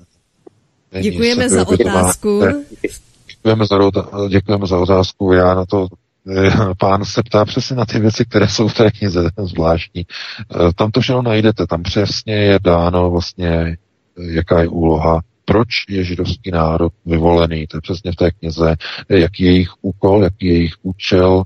[1.01, 2.41] Děkujeme za otázku.
[3.29, 3.79] Děkujeme za,
[4.29, 5.33] děkujeme za otázku.
[5.33, 5.87] Já na to
[6.79, 10.07] pán se ptá přesně na ty věci, které jsou v té knize zvláštní.
[10.77, 13.77] Tam to všechno najdete, tam přesně je dáno vlastně,
[14.19, 18.77] jaká je úloha, proč je židovský národ vyvolený, to je přesně v té knize,
[19.09, 21.43] jaký je jejich úkol, jaký je jejich účel,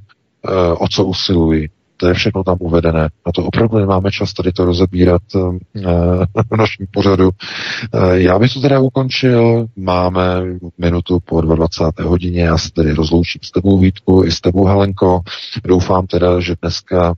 [0.79, 1.69] o co usilují.
[2.05, 3.09] To je všechno tam uvedené.
[3.27, 5.23] Na to opravdu nemáme čas tady to rozebírat
[6.51, 7.31] v našem pořadu.
[8.13, 9.67] Já bych to teda ukončil.
[9.77, 10.23] Máme
[10.79, 12.11] minutu po 22.
[12.11, 12.43] hodině.
[12.43, 15.21] Já se tedy rozloučím s tebou, Vítku, i s tebou, Helenko.
[15.65, 17.15] Doufám teda, že dneska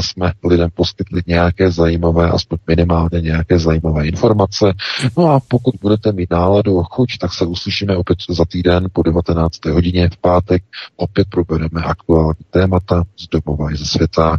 [0.00, 4.72] jsme lidem poskytli nějaké zajímavé, aspoň minimálně nějaké zajímavé informace.
[5.16, 9.02] No a pokud budete mít náladu a chuť, tak se uslyšíme opět za týden po
[9.02, 9.64] 19.
[9.64, 10.62] hodině v pátek.
[10.96, 14.38] Opět probereme aktuální témata z domova i ze světa.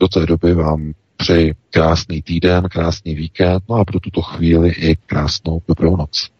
[0.00, 4.96] Do té doby vám přeji krásný týden, krásný víkend, no a pro tuto chvíli i
[4.96, 6.30] krásnou dobrou noc.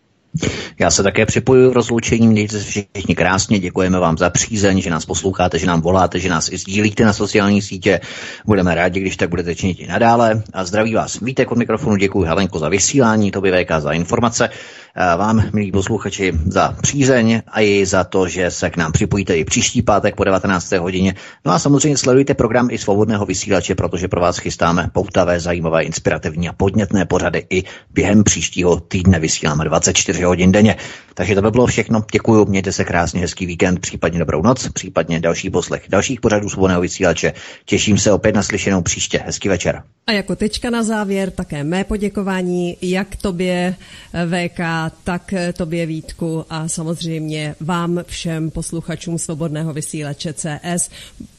[0.79, 5.07] Já se také připojuji rozloučení, mějte se všichni krásně, děkujeme vám za přízeň, že nás
[5.07, 8.01] posloucháte, že nám voláte, že nás i sdílíte na sociální sítě.
[8.47, 10.43] Budeme rádi, když tak budete činit i nadále.
[10.53, 14.51] A zdraví vás Vítek od mikrofonu, děkuji Helenko za vysílání, to VK za informace
[14.97, 19.45] vám, milí posluchači, za přízeň a i za to, že se k nám připojíte i
[19.45, 20.73] příští pátek po 19.
[20.73, 21.15] hodině.
[21.45, 26.49] No a samozřejmě sledujte program i svobodného vysílače, protože pro vás chystáme poutavé, zajímavé, inspirativní
[26.49, 30.77] a podnětné pořady i během příštího týdne vysíláme 24 hodin denně.
[31.15, 32.05] Takže to by bylo všechno.
[32.13, 36.81] Děkuji, mějte se krásně, hezký víkend, případně dobrou noc, případně další poslech dalších pořadů svobodného
[36.81, 37.33] vysílače.
[37.65, 39.23] Těším se opět na slyšenou příště.
[39.27, 39.83] Hezký večer.
[40.07, 43.75] A jako tečka na závěr také mé poděkování jak tobě
[44.13, 50.91] VK, tak tobě Vítku a samozřejmě vám všem posluchačům Svobodného vysílače CS,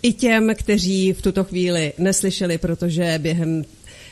[0.02, 3.64] i těm, kteří v tuto chvíli neslyšeli, protože během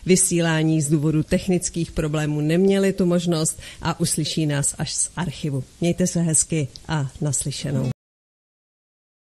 [0.06, 5.64] vysílání z důvodu technických problémů neměli tu možnost a uslyší nás až z archivu.
[5.82, 7.90] Mějte se hezky a naslyšenou.